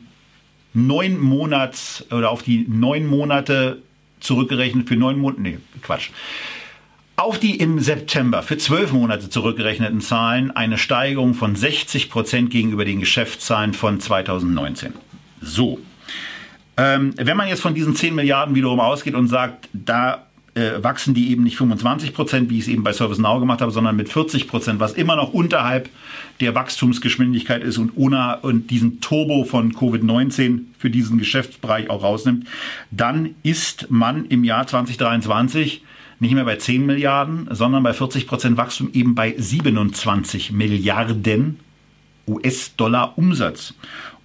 neun 0.74 1.20
Monats 1.20 2.06
oder 2.12 2.32
auf 2.32 2.44
die 2.44 2.66
neun 2.68 3.06
Monate 3.06 3.82
zurückgerechnet 4.20 4.88
für 4.88 4.96
neun 4.96 5.20
Monate. 5.20 5.42
Nee, 5.42 5.58
Quatsch 5.82 6.10
auf 7.18 7.40
die 7.40 7.56
im 7.56 7.80
September 7.80 8.44
für 8.44 8.58
zwölf 8.58 8.94
Monate 8.94 9.30
zurückgerechneten 9.30 10.02
Zahlen 10.02 10.52
eine 10.52 10.78
Steigerung 10.78 11.34
von 11.34 11.56
60 11.56 12.12
Prozent 12.12 12.52
gegenüber 12.52 12.86
den 12.86 13.00
Geschäftszahlen 13.00 13.74
von 13.74 14.00
2019. 14.00 14.94
So. 15.42 15.80
Ähm, 16.78 17.16
wenn 17.18 17.36
man 17.36 17.48
jetzt 17.48 17.62
von 17.62 17.74
diesen 17.74 17.96
10 17.96 18.14
Milliarden 18.14 18.54
wiederum 18.54 18.80
ausgeht 18.80 19.16
und 19.16 19.28
sagt, 19.28 19.68
da 19.74 20.27
äh, 20.58 20.84
wachsen 20.84 21.14
die 21.14 21.30
eben 21.30 21.44
nicht 21.44 21.58
25 21.58 22.14
Prozent, 22.14 22.50
wie 22.50 22.56
ich 22.56 22.64
es 22.64 22.68
eben 22.68 22.84
bei 22.84 22.92
ServiceNow 22.92 23.40
gemacht 23.40 23.62
habe, 23.62 23.72
sondern 23.72 23.96
mit 23.96 24.10
40 24.10 24.48
Prozent, 24.48 24.80
was 24.80 24.94
immer 24.94 25.16
noch 25.16 25.32
unterhalb 25.32 25.90
der 26.40 26.56
Wachstumsgeschwindigkeit 26.56 27.64
ist 27.64 27.78
und 27.78 27.92
ohne 27.96 28.40
und 28.42 28.72
diesen 28.72 29.00
Turbo 29.00 29.44
von 29.44 29.74
Covid-19 29.74 30.62
für 30.80 30.90
diesen 30.90 31.20
Geschäftsbereich 31.20 31.90
auch 31.90 32.04
rausnimmt, 32.04 32.48
dann 32.90 33.36
ist 33.44 33.92
man 33.92 34.26
im 34.26 34.44
Jahr 34.44 34.66
2023 34.66 35.84
nicht 36.20 36.34
mehr 36.34 36.46
bei 36.46 36.56
10 36.56 36.86
Milliarden, 36.86 37.48
sondern 37.52 37.84
bei 37.84 37.94
40 37.94 38.26
Prozent 38.26 38.58
Wachstum 38.58 38.90
eben 38.94 39.14
bei 39.14 39.36
27 39.38 40.52
Milliarden 40.52 41.60
US-Dollar 42.28 43.18
Umsatz. 43.18 43.76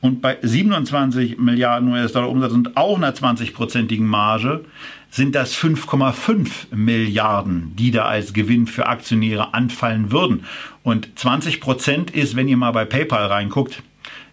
Und 0.00 0.20
bei 0.20 0.38
27 0.42 1.38
Milliarden 1.38 1.92
US-Dollar 1.92 2.28
Umsatz 2.28 2.52
und 2.52 2.76
auch 2.76 2.96
einer 2.96 3.14
20-prozentigen 3.14 4.04
Marge 4.04 4.64
sind 5.12 5.34
das 5.34 5.54
5,5 5.54 6.74
Milliarden, 6.74 7.76
die 7.76 7.92
da 7.92 8.06
als 8.06 8.32
Gewinn 8.32 8.66
für 8.66 8.86
Aktionäre 8.86 9.54
anfallen 9.54 10.10
würden. 10.10 10.46
Und 10.82 11.16
20 11.16 11.60
Prozent 11.60 12.10
ist, 12.10 12.34
wenn 12.34 12.48
ihr 12.48 12.56
mal 12.56 12.72
bei 12.72 12.84
PayPal 12.84 13.26
reinguckt, 13.26 13.82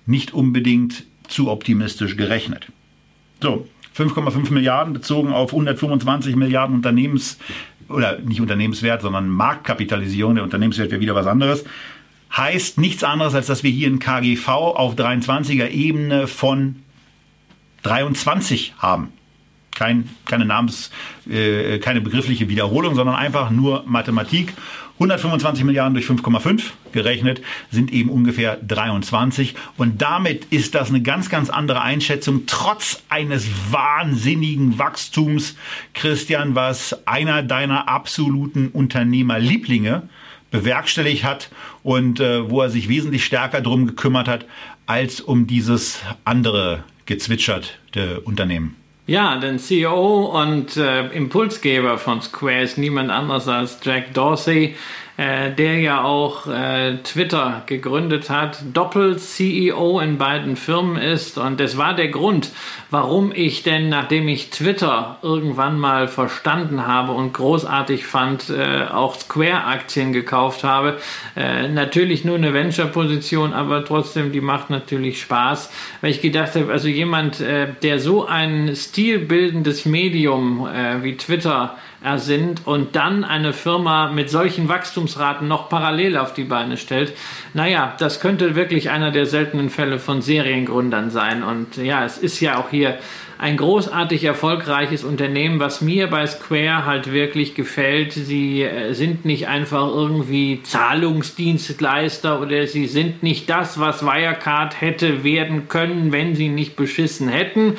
nicht 0.06 0.34
unbedingt 0.34 1.04
zu 1.28 1.52
optimistisch 1.52 2.16
gerechnet. 2.16 2.72
So, 3.42 3.68
5,5 3.96 4.52
Milliarden 4.52 4.94
bezogen 4.94 5.34
auf 5.34 5.52
125 5.52 6.36
Milliarden 6.36 6.78
Unternehmens, 6.78 7.38
oder 7.90 8.18
nicht 8.20 8.42
Unternehmenswert, 8.42 9.02
sondern 9.02 9.30
Marktkapitalisierung. 9.30 10.36
Der 10.36 10.44
Unternehmenswert 10.46 10.92
wäre 10.92 11.02
wieder 11.02 11.16
was 11.16 11.28
anderes 11.28 11.66
heißt 12.36 12.78
nichts 12.78 13.04
anderes, 13.04 13.34
als 13.36 13.48
dass 13.48 13.64
wir 13.64 13.72
hier 13.72 13.90
ein 13.90 14.00
KGV 14.00 14.48
auf 14.48 14.96
23er 14.96 15.70
Ebene 15.70 16.28
von 16.28 16.76
23 17.84 18.76
haben. 18.78 19.12
Kein, 19.80 20.10
keine 20.26 20.44
Namens, 20.44 20.92
äh, 21.26 21.80
keine 21.80 22.02
begriffliche 22.02 22.50
Wiederholung, 22.50 22.96
sondern 22.96 23.16
einfach 23.16 23.50
nur 23.50 23.86
Mathematik. 23.88 24.54
125 24.96 25.64
Milliarden 25.64 25.94
durch 25.94 26.06
5,5 26.06 26.74
gerechnet 26.92 27.42
sind 27.72 27.94
eben 27.94 28.10
ungefähr 28.10 28.58
23. 28.58 29.56
Und 29.78 30.02
damit 30.02 30.44
ist 30.50 30.76
das 30.76 30.90
eine 30.90 31.02
ganz, 31.02 31.30
ganz 31.30 31.50
andere 31.50 31.82
Einschätzung, 31.82 32.44
trotz 32.46 33.02
eines 33.08 33.48
wahnsinnigen 33.72 34.78
Wachstums, 34.78 35.56
Christian, 35.94 36.56
was 36.56 37.08
einer 37.08 37.42
deiner 37.42 37.88
absoluten 37.88 38.68
Unternehmerlieblinge 38.68 40.10
bewerkstelligt 40.52 41.24
hat 41.24 41.52
und 41.84 42.20
äh, 42.20 42.50
wo 42.50 42.62
er 42.62 42.70
sich 42.70 42.90
wesentlich 42.90 43.24
stärker 43.24 43.62
drum 43.62 43.88
gekümmert 43.88 44.28
hat 44.28 44.46
als 44.88 45.22
um 45.22 45.48
dieses 45.48 46.02
andere 46.26 46.84
gezwitscherte 47.06 48.20
Unternehmen. 48.26 48.76
Ja, 49.10 49.38
denn 49.38 49.58
CEO 49.58 50.40
und 50.40 50.78
äh, 50.78 51.08
Impulsgeber 51.08 51.98
von 51.98 52.22
Square 52.22 52.62
ist 52.62 52.78
niemand 52.78 53.10
anderes 53.10 53.48
als 53.48 53.80
Jack 53.82 54.14
Dorsey, 54.14 54.76
äh, 55.20 55.54
der 55.54 55.80
ja 55.80 56.02
auch 56.02 56.48
äh, 56.48 56.96
Twitter 57.04 57.64
gegründet 57.66 58.30
hat, 58.30 58.60
Doppel-CEO 58.74 60.00
in 60.00 60.18
beiden 60.18 60.56
Firmen 60.56 60.96
ist. 60.96 61.38
Und 61.38 61.60
das 61.60 61.78
war 61.78 61.94
der 61.94 62.08
Grund, 62.08 62.52
warum 62.90 63.34
ich 63.36 63.64
denn, 63.64 63.90
nachdem 63.90 64.30
ich 64.30 64.50
Twitter 64.50 65.18
irgendwann 65.22 65.78
mal 65.78 66.08
verstanden 66.08 66.88
habe 66.88 67.12
und 67.12 67.34
großartig 67.34 68.06
fand, 68.06 68.50
äh, 68.50 68.86
auch 68.90 69.14
Square-Aktien 69.16 70.14
gekauft 70.14 70.64
habe. 70.64 71.00
Äh, 71.36 71.68
natürlich 71.68 72.24
nur 72.24 72.38
eine 72.38 72.54
Venture-Position, 72.54 73.52
aber 73.52 73.84
trotzdem, 73.84 74.32
die 74.32 74.40
macht 74.40 74.70
natürlich 74.70 75.20
Spaß, 75.20 75.70
weil 76.00 76.12
ich 76.12 76.22
gedacht 76.22 76.56
habe, 76.56 76.72
also 76.72 76.88
jemand, 76.88 77.42
äh, 77.42 77.68
der 77.84 78.00
so 78.00 78.26
ein 78.26 78.74
stilbildendes 78.74 79.86
Medium 79.86 80.66
wie 81.02 81.18
Twitter 81.18 81.76
ersinnt 82.04 82.66
und 82.66 82.96
dann 82.96 83.24
eine 83.24 83.54
Firma 83.54 84.10
mit 84.10 84.30
solchen 84.30 84.70
Wachstumsraten 84.70 85.48
noch 85.48 85.70
parallel 85.70 86.18
auf 86.18 86.34
die 86.34 86.46
Beine 86.46 86.78
stellt, 86.78 87.14
naja, 87.54 87.96
das 88.00 88.20
könnte 88.20 88.56
wirklich 88.56 88.90
einer 88.90 89.12
der 89.12 89.26
seltenen 89.26 89.70
Fälle 89.70 90.00
von 90.00 90.22
Seriengründern 90.22 91.10
sein. 91.12 91.44
Und 91.44 91.78
ja, 91.78 92.06
es 92.06 92.18
ist 92.18 92.40
ja 92.40 92.58
auch 92.58 92.70
hier 92.70 92.98
ein 93.40 93.56
großartig 93.56 94.26
erfolgreiches 94.26 95.06
Unternehmen, 95.06 95.62
was 95.62 95.80
mir 95.80 96.08
bei 96.08 96.28
Square 96.28 96.86
halt 96.86 97.14
wirklich 97.14 97.56
gefällt. 97.56 98.12
Sie 98.12 98.64
äh, 98.64 98.94
sind 98.94 99.24
nicht 99.24 99.48
einfach 99.48 99.88
irgendwie 99.88 100.62
Zahlungsdienstleister 100.62 102.42
oder 102.42 102.68
sie 102.68 102.86
sind 102.88 103.24
nicht 103.24 103.50
das, 103.50 103.80
was 103.80 104.04
Wirecard 104.06 104.82
hätte 104.82 105.24
werden 105.24 105.70
können, 105.70 106.12
wenn 106.12 106.36
sie 106.36 106.50
nicht 106.50 106.76
beschissen 106.76 107.30
hätten, 107.30 107.78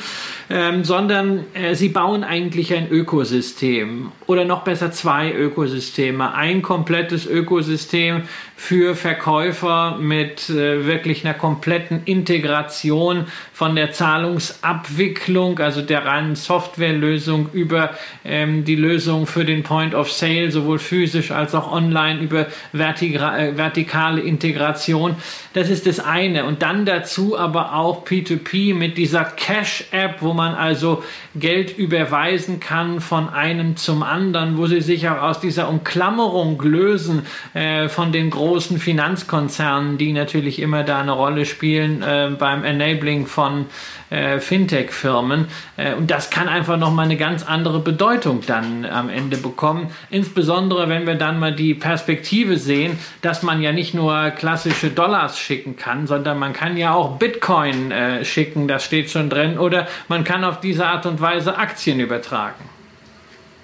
ähm, 0.53 0.83
sondern 0.83 1.45
äh, 1.55 1.77
sie 1.77 1.91
bauen 1.91 2.25
eigentlich 2.25 2.75
ein 2.75 2.91
Ökosystem 2.91 4.11
oder 4.27 4.45
noch 4.45 4.65
besser 4.65 4.91
zwei 4.91 5.33
Ökosysteme. 5.33 6.35
Ein 6.35 6.61
komplettes 6.61 7.25
Ökosystem 7.25 8.23
für 8.57 8.97
Verkäufer 8.97 9.97
mit 10.01 10.51
äh, 10.51 10.87
wirklich 10.87 11.25
einer 11.25 11.35
kompletten 11.35 12.03
Integration 12.05 13.27
von 13.53 13.77
der 13.77 13.93
Zahlungsabwicklung, 13.93 15.61
also 15.61 15.83
der 15.83 16.05
reinen 16.05 16.35
Softwarelösung 16.35 17.51
über 17.53 17.91
ähm, 18.25 18.65
die 18.65 18.77
Lösung 18.77 19.27
für 19.27 19.45
den 19.45 19.63
Point 19.63 19.95
of 19.95 20.11
Sale, 20.11 20.51
sowohl 20.51 20.81
physisch 20.81 21.31
als 21.31 21.55
auch 21.55 21.71
online 21.71 22.21
über 22.21 22.47
vertika 22.73 23.39
äh, 23.39 23.57
vertikale 23.57 24.21
Integration. 24.21 25.15
Das 25.53 25.71
ist 25.71 25.87
das 25.87 26.01
eine. 26.01 26.45
Und 26.45 26.63
dann 26.63 26.87
dazu 26.87 27.39
aber 27.39 27.75
auch 27.75 28.05
P2P 28.05 28.75
mit 28.75 28.99
dieser 28.99 29.25
Cash-App, 29.25 30.17
wo 30.21 30.33
man 30.33 30.40
also 30.55 31.03
Geld 31.35 31.77
überweisen 31.77 32.61
kann 32.61 33.01
von 33.01 33.29
einem 33.29 33.77
zum 33.77 34.03
anderen, 34.03 34.59
wo 34.59 34.67
sie 34.67 34.81
sich 34.81 35.09
auch 35.09 35.23
aus 35.23 35.41
dieser 35.41 35.69
Umklammerung 35.69 36.61
lösen 36.63 37.23
äh, 37.55 37.89
von 37.89 38.13
den 38.13 38.31
großen 38.31 38.51
großen 38.71 38.79
Finanzkonzernen, 38.79 39.97
die 39.97 40.13
natürlich 40.13 40.61
immer 40.61 40.83
da 40.83 41.01
eine 41.01 41.13
Rolle 41.13 41.47
spielen 41.47 42.03
äh, 42.03 42.31
beim 42.39 42.65
Enabling 42.65 43.27
von 43.27 43.67
äh, 44.11 44.41
Fintech-Firmen. 44.41 45.47
Äh, 45.77 45.95
und 45.95 46.11
das 46.11 46.31
kann 46.31 46.49
einfach 46.49 46.77
nochmal 46.77 47.07
eine 47.07 47.17
ganz 47.17 47.45
andere 47.45 47.79
Bedeutung 47.79 48.43
dann 48.47 48.85
am 48.85 49.09
Ende 49.09 49.37
bekommen. 49.37 49.91
Insbesondere, 50.11 50.89
wenn 50.89 51.07
wir 51.07 51.15
dann 51.15 51.39
mal 51.39 51.55
die 51.55 51.75
Perspektive 51.75 52.59
sehen, 52.59 52.99
dass 53.23 53.43
man 53.43 53.63
ja 53.63 53.73
nicht 53.73 53.95
nur 53.95 54.31
klassische 54.31 54.91
Dollars 54.91 55.39
schicken 55.39 55.77
kann, 55.77 56.07
sondern 56.07 56.39
man 56.39 56.53
kann 56.53 56.77
ja 56.77 56.93
auch 56.93 57.19
Bitcoin 57.19 57.91
äh, 57.91 58.25
schicken, 58.25 58.69
das 58.69 58.85
steht 58.85 59.11
schon 59.11 59.31
drin, 59.31 59.59
oder 59.59 59.87
man 60.09 60.25
kann 60.25 60.45
auf 60.45 60.61
diese 60.61 60.87
Art 60.87 61.07
und 61.07 61.21
Weise 61.21 61.57
Aktien 61.57 62.01
übertragen. 62.01 62.65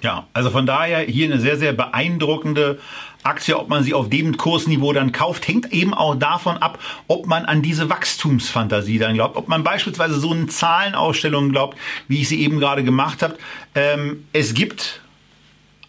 Ja, 0.01 0.27
also 0.33 0.51
von 0.51 0.65
daher 0.65 0.99
hier 0.99 1.25
eine 1.25 1.39
sehr, 1.39 1.57
sehr 1.57 1.73
beeindruckende 1.73 2.79
Aktie, 3.23 3.57
ob 3.57 3.67
man 3.69 3.83
sie 3.83 3.93
auf 3.93 4.09
dem 4.09 4.37
Kursniveau 4.37 4.93
dann 4.93 5.11
kauft, 5.11 5.47
hängt 5.47 5.73
eben 5.73 5.93
auch 5.93 6.15
davon 6.15 6.57
ab, 6.57 6.79
ob 7.07 7.27
man 7.27 7.45
an 7.45 7.61
diese 7.61 7.89
Wachstumsfantasie 7.89 8.99
dann 8.99 9.15
glaubt, 9.15 9.35
ob 9.35 9.47
man 9.47 9.63
beispielsweise 9.63 10.19
so 10.19 10.31
eine 10.31 10.47
Zahlenausstellung 10.47 11.49
glaubt, 11.49 11.77
wie 12.07 12.21
ich 12.21 12.29
sie 12.29 12.41
eben 12.41 12.59
gerade 12.59 12.83
gemacht 12.83 13.21
habe. 13.21 13.37
Ähm, 13.75 14.25
es 14.33 14.53
gibt 14.53 15.01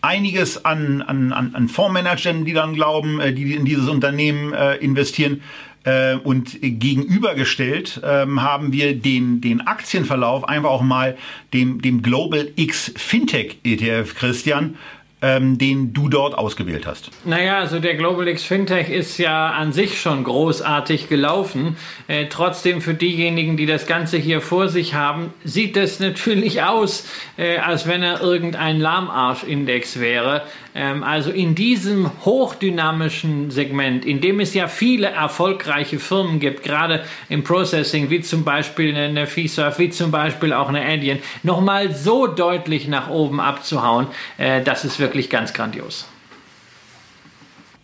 einiges 0.00 0.64
an, 0.64 1.02
an, 1.02 1.32
an 1.32 1.68
Fondsmanagern, 1.68 2.44
die 2.44 2.52
dann 2.52 2.74
glauben, 2.74 3.20
äh, 3.20 3.32
die 3.32 3.54
in 3.54 3.64
dieses 3.64 3.88
Unternehmen 3.88 4.52
äh, 4.52 4.76
investieren. 4.76 5.42
Äh, 5.84 6.16
und 6.16 6.58
gegenübergestellt 6.60 8.00
ähm, 8.04 8.42
haben 8.42 8.72
wir 8.72 8.96
den, 8.96 9.40
den 9.40 9.60
Aktienverlauf 9.66 10.46
einfach 10.46 10.70
auch 10.70 10.82
mal 10.82 11.16
dem, 11.54 11.80
dem 11.80 12.02
Global 12.02 12.48
X 12.56 12.92
Fintech 12.96 13.58
ETF, 13.64 14.14
Christian, 14.16 14.76
ähm, 15.20 15.58
den 15.58 15.92
du 15.92 16.08
dort 16.08 16.36
ausgewählt 16.36 16.86
hast? 16.86 17.10
Naja, 17.24 17.58
also 17.58 17.80
der 17.80 17.96
Global 17.96 18.28
X 18.28 18.44
Fintech 18.44 18.88
ist 18.88 19.18
ja 19.18 19.50
an 19.50 19.72
sich 19.72 20.00
schon 20.00 20.22
großartig 20.22 21.08
gelaufen. 21.08 21.76
Äh, 22.06 22.26
trotzdem 22.26 22.80
für 22.80 22.94
diejenigen, 22.94 23.56
die 23.56 23.66
das 23.66 23.86
Ganze 23.86 24.16
hier 24.16 24.40
vor 24.40 24.68
sich 24.68 24.94
haben, 24.94 25.32
sieht 25.44 25.76
es 25.76 25.98
natürlich 25.98 26.62
aus, 26.62 27.08
äh, 27.36 27.58
als 27.58 27.88
wenn 27.88 28.02
er 28.02 28.20
irgendein 28.20 28.78
Lahmarsch-Index 28.78 29.98
wäre. 29.98 30.42
Ähm, 30.74 31.02
also 31.02 31.30
in 31.30 31.56
diesem 31.56 32.10
hochdynamischen 32.24 33.50
Segment, 33.50 34.04
in 34.04 34.20
dem 34.20 34.38
es 34.38 34.54
ja 34.54 34.68
viele 34.68 35.08
erfolgreiche 35.08 35.98
Firmen 35.98 36.38
gibt, 36.38 36.62
gerade 36.62 37.02
im 37.28 37.42
Processing, 37.42 38.10
wie 38.10 38.20
zum 38.20 38.44
Beispiel 38.44 38.94
eine 38.94 39.26
FISURF, 39.26 39.80
wie 39.80 39.90
zum 39.90 40.12
Beispiel 40.12 40.52
auch 40.52 40.68
eine 40.68 40.84
Adyen, 40.84 41.18
nochmal 41.42 41.92
so 41.92 42.28
deutlich 42.28 42.86
nach 42.86 43.10
oben 43.10 43.40
abzuhauen, 43.40 44.06
äh, 44.36 44.62
das 44.62 44.84
ist 44.84 45.00
wirklich 45.00 45.07
ganz 45.30 45.52
grandios. 45.52 46.06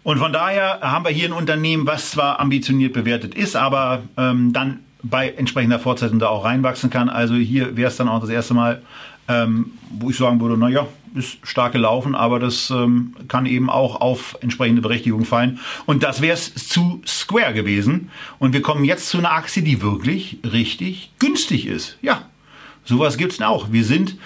Und 0.02 0.18
von 0.18 0.32
daher 0.32 0.80
haben 0.82 1.04
wir 1.04 1.10
hier 1.10 1.28
ein 1.28 1.32
Unternehmen, 1.32 1.86
was 1.86 2.10
zwar 2.10 2.38
ambitioniert 2.38 2.92
bewertet 2.92 3.34
ist, 3.34 3.56
aber 3.56 4.02
ähm, 4.18 4.52
dann 4.52 4.80
bei 5.02 5.30
entsprechender 5.30 5.78
Fortsetzung 5.78 6.18
da 6.18 6.28
auch 6.28 6.44
reinwachsen 6.44 6.90
kann. 6.90 7.08
Also 7.08 7.34
hier 7.34 7.76
wäre 7.76 7.88
es 7.88 7.96
dann 7.96 8.08
auch 8.08 8.20
das 8.20 8.30
erste 8.30 8.54
Mal, 8.54 8.82
ähm, 9.28 9.72
wo 9.90 10.10
ich 10.10 10.16
sagen 10.16 10.40
würde, 10.40 10.58
naja, 10.58 10.86
ist 11.14 11.38
stark 11.42 11.72
gelaufen, 11.72 12.14
aber 12.14 12.38
das 12.38 12.70
ähm, 12.70 13.14
kann 13.28 13.46
eben 13.46 13.70
auch 13.70 14.00
auf 14.00 14.36
entsprechende 14.40 14.82
Berechtigung 14.82 15.24
fallen. 15.24 15.60
Und 15.86 16.02
das 16.02 16.20
wäre 16.20 16.34
es 16.34 16.54
zu 16.54 17.00
Square 17.06 17.54
gewesen. 17.54 18.10
Und 18.38 18.52
wir 18.52 18.62
kommen 18.62 18.84
jetzt 18.84 19.08
zu 19.08 19.18
einer 19.18 19.32
Aktie, 19.32 19.62
die 19.62 19.80
wirklich 19.80 20.38
richtig 20.44 21.12
günstig 21.18 21.66
ist. 21.66 21.96
Ja, 22.02 22.22
sowas 22.84 23.16
gibt's 23.16 23.40
auch. 23.40 23.72
Wir 23.72 23.84
sind 23.84 24.16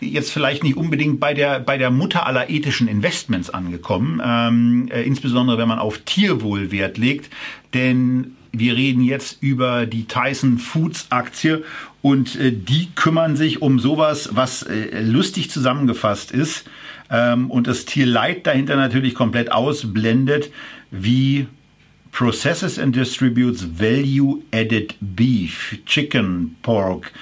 jetzt 0.00 0.30
vielleicht 0.30 0.62
nicht 0.62 0.76
unbedingt 0.76 1.20
bei 1.20 1.34
der, 1.34 1.60
bei 1.60 1.78
der 1.78 1.90
Mutter 1.90 2.26
aller 2.26 2.50
ethischen 2.50 2.88
Investments 2.88 3.50
angekommen, 3.50 4.20
ähm, 4.24 4.88
äh, 4.90 5.02
insbesondere 5.02 5.58
wenn 5.58 5.68
man 5.68 5.78
auf 5.78 5.98
Tierwohl 5.98 6.70
Wert 6.70 6.98
legt. 6.98 7.30
Denn 7.74 8.36
wir 8.52 8.76
reden 8.76 9.02
jetzt 9.02 9.42
über 9.42 9.86
die 9.86 10.04
Tyson 10.04 10.58
Foods 10.58 11.06
Aktie 11.10 11.64
und 12.02 12.36
äh, 12.36 12.52
die 12.52 12.88
kümmern 12.94 13.36
sich 13.36 13.62
um 13.62 13.78
sowas, 13.78 14.30
was 14.32 14.62
äh, 14.62 15.00
lustig 15.00 15.50
zusammengefasst 15.50 16.30
ist 16.30 16.64
ähm, 17.10 17.50
und 17.50 17.66
das 17.66 17.84
Tierleid 17.84 18.46
dahinter 18.46 18.76
natürlich 18.76 19.14
komplett 19.14 19.52
ausblendet, 19.52 20.50
wie 20.90 21.46
processes 22.12 22.78
and 22.78 22.96
distributes 22.96 23.78
value 23.78 24.42
added 24.52 24.94
beef, 25.00 25.78
chicken, 25.84 26.56
pork, 26.62 27.12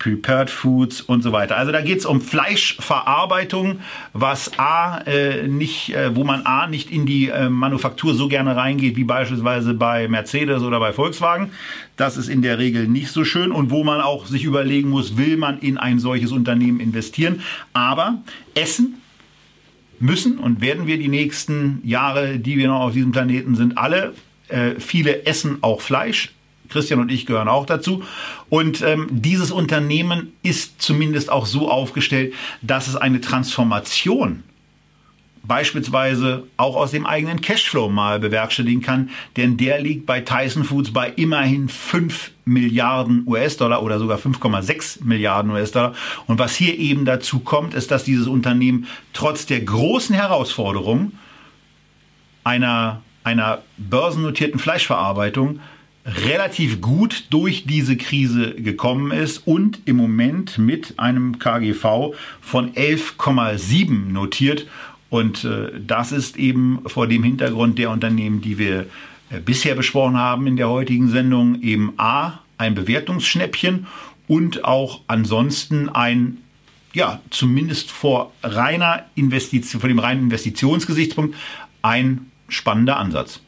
Prepared 0.00 0.48
Foods 0.50 1.02
und 1.02 1.22
so 1.22 1.30
weiter. 1.30 1.56
Also 1.58 1.70
da 1.72 1.82
geht 1.82 1.98
es 1.98 2.06
um 2.06 2.20
Fleischverarbeitung, 2.22 3.80
was 4.14 4.58
A 4.58 4.98
äh, 5.02 5.46
nicht, 5.46 5.94
äh, 5.94 6.16
wo 6.16 6.24
man 6.24 6.46
A 6.46 6.66
nicht 6.66 6.90
in 6.90 7.04
die 7.04 7.28
äh, 7.28 7.50
Manufaktur 7.50 8.14
so 8.14 8.26
gerne 8.26 8.56
reingeht 8.56 8.96
wie 8.96 9.04
beispielsweise 9.04 9.74
bei 9.74 10.08
Mercedes 10.08 10.62
oder 10.62 10.80
bei 10.80 10.92
Volkswagen. 10.92 11.50
Das 11.96 12.16
ist 12.16 12.28
in 12.28 12.40
der 12.40 12.58
Regel 12.58 12.88
nicht 12.88 13.12
so 13.12 13.24
schön 13.24 13.52
und 13.52 13.70
wo 13.70 13.84
man 13.84 14.00
auch 14.00 14.24
sich 14.24 14.44
überlegen 14.44 14.88
muss, 14.88 15.18
will 15.18 15.36
man 15.36 15.58
in 15.58 15.76
ein 15.76 15.98
solches 15.98 16.32
Unternehmen 16.32 16.80
investieren. 16.80 17.42
Aber 17.74 18.22
Essen 18.54 19.02
müssen 19.98 20.38
und 20.38 20.62
werden 20.62 20.86
wir 20.86 20.96
die 20.96 21.08
nächsten 21.08 21.82
Jahre, 21.84 22.38
die 22.38 22.56
wir 22.56 22.68
noch 22.68 22.80
auf 22.80 22.94
diesem 22.94 23.12
Planeten 23.12 23.54
sind, 23.54 23.76
alle. 23.76 24.14
Äh, 24.48 24.80
viele 24.80 25.26
essen 25.26 25.58
auch 25.60 25.82
Fleisch, 25.82 26.32
Christian 26.70 27.00
und 27.00 27.10
ich 27.10 27.26
gehören 27.26 27.48
auch 27.48 27.66
dazu. 27.66 28.02
Und 28.48 28.82
ähm, 28.82 29.08
dieses 29.10 29.50
Unternehmen 29.50 30.32
ist 30.42 30.80
zumindest 30.80 31.30
auch 31.30 31.46
so 31.46 31.70
aufgestellt, 31.70 32.34
dass 32.62 32.88
es 32.88 32.96
eine 32.96 33.20
Transformation 33.20 34.42
beispielsweise 35.42 36.44
auch 36.56 36.76
aus 36.76 36.90
dem 36.90 37.06
eigenen 37.06 37.40
Cashflow 37.40 37.88
mal 37.88 38.20
bewerkstelligen 38.20 38.82
kann, 38.82 39.10
denn 39.36 39.56
der 39.56 39.80
liegt 39.80 40.06
bei 40.06 40.20
Tyson 40.20 40.64
Foods 40.64 40.92
bei 40.92 41.10
immerhin 41.10 41.68
5 41.68 42.30
Milliarden 42.44 43.24
US-Dollar 43.26 43.82
oder 43.82 43.98
sogar 43.98 44.18
5,6 44.18 45.04
Milliarden 45.04 45.50
US-Dollar. 45.50 45.94
Und 46.26 46.38
was 46.38 46.54
hier 46.54 46.78
eben 46.78 47.04
dazu 47.04 47.40
kommt, 47.40 47.74
ist, 47.74 47.90
dass 47.90 48.04
dieses 48.04 48.26
Unternehmen 48.26 48.86
trotz 49.12 49.46
der 49.46 49.60
großen 49.60 50.14
Herausforderung 50.14 51.12
einer, 52.44 53.02
einer 53.24 53.62
börsennotierten 53.76 54.60
Fleischverarbeitung 54.60 55.60
relativ 56.04 56.80
gut 56.80 57.24
durch 57.30 57.64
diese 57.66 57.96
Krise 57.96 58.54
gekommen 58.54 59.12
ist 59.12 59.46
und 59.46 59.80
im 59.84 59.96
Moment 59.96 60.58
mit 60.58 60.98
einem 60.98 61.38
KGV 61.38 62.14
von 62.40 62.72
11,7 62.72 64.10
notiert. 64.10 64.66
Und 65.10 65.44
äh, 65.44 65.72
das 65.78 66.12
ist 66.12 66.36
eben 66.36 66.80
vor 66.86 67.06
dem 67.06 67.22
Hintergrund 67.22 67.78
der 67.78 67.90
Unternehmen, 67.90 68.40
die 68.40 68.58
wir 68.58 68.86
äh, 69.30 69.40
bisher 69.40 69.74
besprochen 69.74 70.16
haben 70.16 70.46
in 70.46 70.56
der 70.56 70.68
heutigen 70.68 71.08
Sendung, 71.08 71.60
eben 71.62 71.92
A, 71.96 72.40
ein 72.58 72.74
Bewertungsschnäppchen 72.74 73.86
und 74.28 74.64
auch 74.64 75.00
ansonsten 75.06 75.88
ein 75.88 76.38
ja, 76.92 77.20
zumindest 77.30 77.90
vor 77.90 78.32
reiner 78.42 79.04
Investition, 79.14 79.80
vor 79.80 79.88
dem 79.88 79.98
reinen 79.98 80.24
Investitionsgesichtspunkt 80.24 81.36
ein 81.82 82.30
spannender 82.48 82.96
Ansatz. 82.96 83.40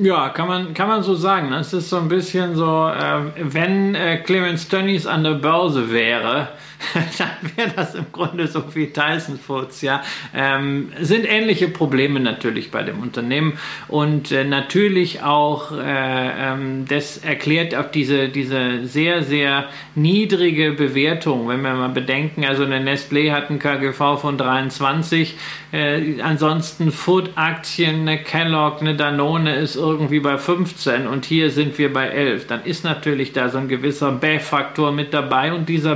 Ja, 0.00 0.28
kann 0.28 0.46
man, 0.46 0.74
kann 0.74 0.86
man 0.86 1.02
so 1.02 1.16
sagen. 1.16 1.52
Es 1.52 1.72
ist 1.72 1.90
so 1.90 1.96
ein 1.96 2.06
bisschen 2.08 2.54
so, 2.54 2.88
äh, 2.88 3.20
wenn 3.36 3.96
äh, 3.96 4.18
Clemens 4.18 4.68
Tönnies 4.68 5.06
an 5.06 5.24
der 5.24 5.34
Börse 5.34 5.90
wäre, 5.90 6.50
dann 7.18 7.30
wäre 7.56 7.70
das 7.74 7.94
im 7.94 8.06
Grunde 8.12 8.46
so 8.46 8.62
wie 8.74 8.88
Tyson 8.88 9.38
Foods, 9.38 9.82
ja. 9.82 10.02
Ähm, 10.34 10.92
sind 11.00 11.24
ähnliche 11.28 11.68
Probleme 11.68 12.20
natürlich 12.20 12.70
bei 12.70 12.82
dem 12.82 13.00
Unternehmen 13.00 13.58
und 13.88 14.30
äh, 14.30 14.44
natürlich 14.44 15.22
auch, 15.22 15.72
äh, 15.72 15.82
ähm, 15.84 16.84
das 16.88 17.18
erklärt 17.18 17.74
auch 17.74 17.90
diese, 17.90 18.28
diese 18.28 18.86
sehr, 18.86 19.22
sehr 19.22 19.68
niedrige 19.94 20.72
Bewertung, 20.72 21.48
wenn 21.48 21.62
wir 21.62 21.74
mal 21.74 21.88
bedenken, 21.88 22.44
also 22.44 22.64
eine 22.64 22.78
Nestlé 22.78 23.32
hat 23.32 23.50
ein 23.50 23.58
KGV 23.58 24.20
von 24.20 24.38
23, 24.38 25.36
äh, 25.72 26.20
ansonsten 26.22 26.92
Food-Aktien, 26.92 28.02
eine 28.02 28.18
Kellogg, 28.22 28.80
eine 28.80 28.94
Danone 28.94 29.56
ist 29.56 29.76
irgendwie 29.76 30.20
bei 30.20 30.38
15 30.38 31.06
und 31.06 31.24
hier 31.24 31.50
sind 31.50 31.76
wir 31.78 31.92
bei 31.92 32.08
11. 32.08 32.46
Dann 32.46 32.64
ist 32.64 32.84
natürlich 32.84 33.32
da 33.32 33.48
so 33.48 33.58
ein 33.58 33.68
gewisser 33.68 34.12
Bär-Faktor 34.12 34.92
mit 34.92 35.12
dabei 35.12 35.52
und 35.52 35.68
dieser 35.68 35.94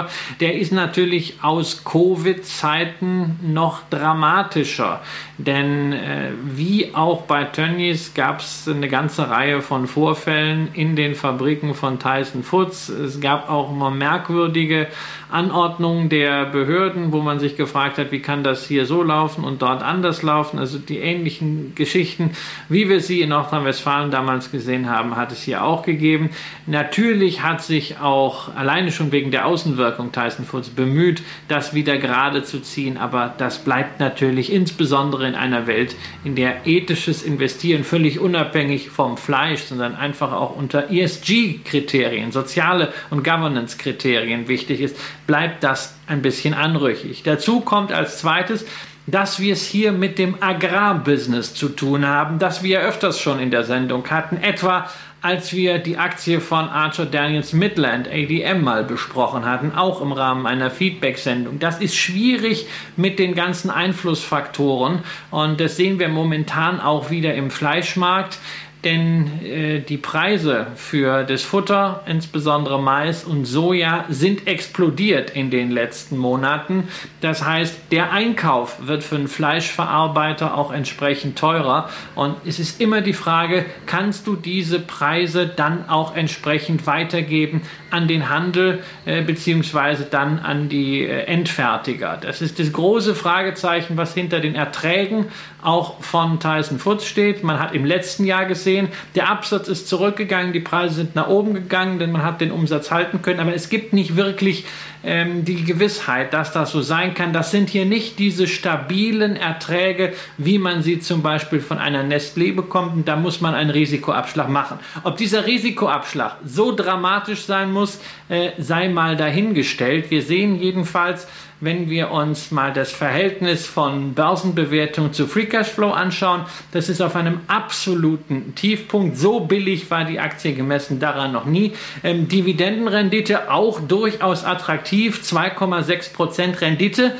Bär-Faktor, 0.00 0.10
der 0.40 0.54
ist 0.54 0.72
natürlich 0.72 1.34
aus 1.42 1.84
Covid-Zeiten 1.84 3.38
noch 3.42 3.82
dramatischer. 3.90 5.00
Denn 5.38 5.92
äh, 5.92 6.30
wie 6.44 6.94
auch 6.94 7.22
bei 7.22 7.44
Tönnies 7.44 8.14
gab 8.14 8.40
es 8.40 8.68
eine 8.68 8.88
ganze 8.88 9.30
Reihe 9.30 9.62
von 9.62 9.86
Vorfällen 9.86 10.68
in 10.74 10.96
den 10.96 11.14
Fabriken 11.14 11.74
von 11.74 11.98
Tyson 11.98 12.42
Foods. 12.42 12.88
Es 12.88 13.20
gab 13.20 13.48
auch 13.48 13.70
immer 13.70 13.90
merkwürdige 13.90 14.88
Anordnungen 15.30 16.08
der 16.08 16.46
Behörden, 16.46 17.12
wo 17.12 17.20
man 17.20 17.38
sich 17.38 17.56
gefragt 17.56 17.98
hat, 17.98 18.12
wie 18.12 18.20
kann 18.20 18.42
das 18.42 18.66
hier 18.66 18.84
so 18.84 19.02
laufen 19.02 19.44
und 19.44 19.62
dort 19.62 19.82
anders 19.82 20.22
laufen. 20.22 20.58
Also 20.58 20.78
die 20.78 20.98
ähnlichen 20.98 21.74
Geschichten, 21.74 22.32
wie 22.68 22.88
wir 22.88 23.00
sie 23.00 23.20
in 23.20 23.30
Nordrhein-Westfalen 23.30 24.10
damals 24.10 24.50
gesehen 24.50 24.90
haben, 24.90 25.16
hat 25.16 25.32
es 25.32 25.42
hier 25.42 25.64
auch 25.64 25.82
gegeben. 25.84 26.30
Natürlich 26.66 27.42
hat 27.42 27.62
sich 27.62 27.98
auch 27.98 28.54
alleine 28.54 28.92
schon 28.92 29.12
wegen 29.12 29.30
der 29.30 29.46
Außenwirkung 29.46 29.89
Tyson 30.12 30.44
Foods 30.44 30.70
bemüht, 30.70 31.22
das 31.48 31.74
wieder 31.74 31.98
gerade 31.98 32.42
zu 32.42 32.60
ziehen, 32.60 32.96
aber 32.96 33.34
das 33.38 33.58
bleibt 33.58 34.00
natürlich 34.00 34.52
insbesondere 34.52 35.26
in 35.26 35.34
einer 35.34 35.66
Welt, 35.66 35.96
in 36.24 36.34
der 36.34 36.66
ethisches 36.66 37.22
Investieren 37.22 37.84
völlig 37.84 38.20
unabhängig 38.20 38.90
vom 38.90 39.16
Fleisch, 39.16 39.62
sondern 39.62 39.94
einfach 39.94 40.32
auch 40.32 40.56
unter 40.56 40.90
ESG-Kriterien, 40.90 42.32
soziale 42.32 42.92
und 43.10 43.24
Governance-Kriterien 43.24 44.48
wichtig 44.48 44.80
ist, 44.80 44.96
bleibt 45.26 45.62
das 45.64 45.98
ein 46.06 46.22
bisschen 46.22 46.54
anrüchig. 46.54 47.22
Dazu 47.22 47.60
kommt 47.60 47.92
als 47.92 48.18
zweites, 48.18 48.64
dass 49.06 49.40
wir 49.40 49.54
es 49.54 49.66
hier 49.66 49.92
mit 49.92 50.18
dem 50.18 50.40
Agrarbusiness 50.40 51.54
zu 51.54 51.68
tun 51.68 52.06
haben, 52.06 52.38
das 52.38 52.62
wir 52.62 52.80
öfters 52.80 53.20
schon 53.20 53.40
in 53.40 53.50
der 53.50 53.64
Sendung 53.64 54.08
hatten, 54.08 54.36
etwa 54.36 54.88
als 55.22 55.52
wir 55.52 55.78
die 55.78 55.98
Aktie 55.98 56.40
von 56.40 56.68
Archer 56.68 57.06
Daniels 57.06 57.52
Midland 57.52 58.08
ADM 58.08 58.62
mal 58.62 58.84
besprochen 58.84 59.44
hatten, 59.44 59.72
auch 59.74 60.00
im 60.00 60.12
Rahmen 60.12 60.46
einer 60.46 60.70
Feedback-Sendung. 60.70 61.58
Das 61.58 61.80
ist 61.80 61.96
schwierig 61.96 62.66
mit 62.96 63.18
den 63.18 63.34
ganzen 63.34 63.70
Einflussfaktoren 63.70 65.00
und 65.30 65.60
das 65.60 65.76
sehen 65.76 65.98
wir 65.98 66.08
momentan 66.08 66.80
auch 66.80 67.10
wieder 67.10 67.34
im 67.34 67.50
Fleischmarkt 67.50 68.38
denn 68.84 69.44
äh, 69.44 69.80
die 69.80 69.98
Preise 69.98 70.68
für 70.74 71.24
das 71.24 71.42
Futter, 71.42 72.02
insbesondere 72.06 72.80
Mais 72.80 73.24
und 73.24 73.44
Soja, 73.44 74.06
sind 74.08 74.46
explodiert 74.46 75.30
in 75.30 75.50
den 75.50 75.70
letzten 75.70 76.16
Monaten. 76.16 76.88
Das 77.20 77.44
heißt, 77.44 77.78
der 77.90 78.12
Einkauf 78.12 78.86
wird 78.86 79.04
für 79.04 79.16
einen 79.16 79.28
Fleischverarbeiter 79.28 80.56
auch 80.56 80.72
entsprechend 80.72 81.38
teurer. 81.38 81.90
Und 82.14 82.36
es 82.46 82.58
ist 82.58 82.80
immer 82.80 83.02
die 83.02 83.12
Frage, 83.12 83.66
kannst 83.86 84.26
du 84.26 84.34
diese 84.34 84.80
Preise 84.80 85.46
dann 85.46 85.88
auch 85.88 86.16
entsprechend 86.16 86.86
weitergeben 86.86 87.62
an 87.90 88.08
den 88.08 88.30
Handel 88.30 88.82
äh, 89.04 89.22
beziehungsweise 89.22 90.04
dann 90.04 90.38
an 90.38 90.68
die 90.70 91.04
äh, 91.04 91.24
Endfertiger? 91.24 92.18
Das 92.20 92.40
ist 92.40 92.58
das 92.58 92.72
große 92.72 93.14
Fragezeichen, 93.14 93.98
was 93.98 94.14
hinter 94.14 94.40
den 94.40 94.54
Erträgen 94.54 95.26
auch 95.62 96.00
von 96.00 96.40
Tyson 96.40 96.78
Foods 96.78 97.06
steht. 97.06 97.44
Man 97.44 97.58
hat 97.58 97.74
im 97.74 97.84
letzten 97.84 98.24
Jahr 98.24 98.46
gesehen, 98.46 98.69
der 99.14 99.28
Absatz 99.28 99.68
ist 99.68 99.88
zurückgegangen, 99.88 100.52
die 100.52 100.60
Preise 100.60 100.94
sind 100.96 101.14
nach 101.14 101.28
oben 101.28 101.54
gegangen, 101.54 101.98
denn 101.98 102.12
man 102.12 102.22
hat 102.22 102.40
den 102.40 102.50
Umsatz 102.50 102.90
halten 102.90 103.22
können, 103.22 103.40
aber 103.40 103.54
es 103.54 103.68
gibt 103.68 103.92
nicht 103.92 104.16
wirklich 104.16 104.64
ähm, 105.02 105.44
die 105.44 105.64
Gewissheit, 105.64 106.32
dass 106.34 106.52
das 106.52 106.72
so 106.72 106.82
sein 106.82 107.14
kann. 107.14 107.32
Das 107.32 107.50
sind 107.50 107.70
hier 107.70 107.86
nicht 107.86 108.18
diese 108.18 108.46
stabilen 108.46 109.36
Erträge, 109.36 110.12
wie 110.36 110.58
man 110.58 110.82
sie 110.82 111.00
zum 111.00 111.22
Beispiel 111.22 111.60
von 111.60 111.78
einer 111.78 112.02
Nestlé 112.02 112.54
bekommt. 112.54 112.94
Und 112.94 113.08
da 113.08 113.16
muss 113.16 113.40
man 113.40 113.54
einen 113.54 113.70
Risikoabschlag 113.70 114.48
machen. 114.48 114.78
Ob 115.04 115.16
dieser 115.16 115.46
Risikoabschlag 115.46 116.36
so 116.44 116.74
dramatisch 116.74 117.44
sein 117.44 117.72
muss, 117.72 118.00
äh, 118.28 118.50
sei 118.58 118.88
mal 118.88 119.16
dahingestellt. 119.16 120.10
Wir 120.10 120.22
sehen 120.22 120.60
jedenfalls, 120.60 121.26
wenn 121.60 121.90
wir 121.90 122.10
uns 122.10 122.50
mal 122.50 122.72
das 122.72 122.90
Verhältnis 122.90 123.66
von 123.66 124.14
Börsenbewertung 124.14 125.12
zu 125.12 125.26
Free 125.26 125.46
Cashflow 125.46 125.90
anschauen, 125.90 126.46
das 126.72 126.88
ist 126.88 127.00
auf 127.00 127.16
einem 127.16 127.40
absoluten 127.48 128.54
Tiefpunkt. 128.54 129.18
So 129.18 129.40
billig 129.40 129.90
war 129.90 130.04
die 130.04 130.20
Aktie 130.20 130.54
gemessen 130.54 131.00
daran 131.00 131.32
noch 131.32 131.44
nie. 131.44 131.72
Ähm, 132.02 132.28
Dividendenrendite 132.28 133.50
auch 133.50 133.80
durchaus 133.80 134.44
attraktiv, 134.44 135.20
2,6% 135.22 136.60
Rendite 136.60 137.14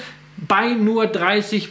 bei 0.48 0.72
nur 0.72 1.04
30% 1.04 1.68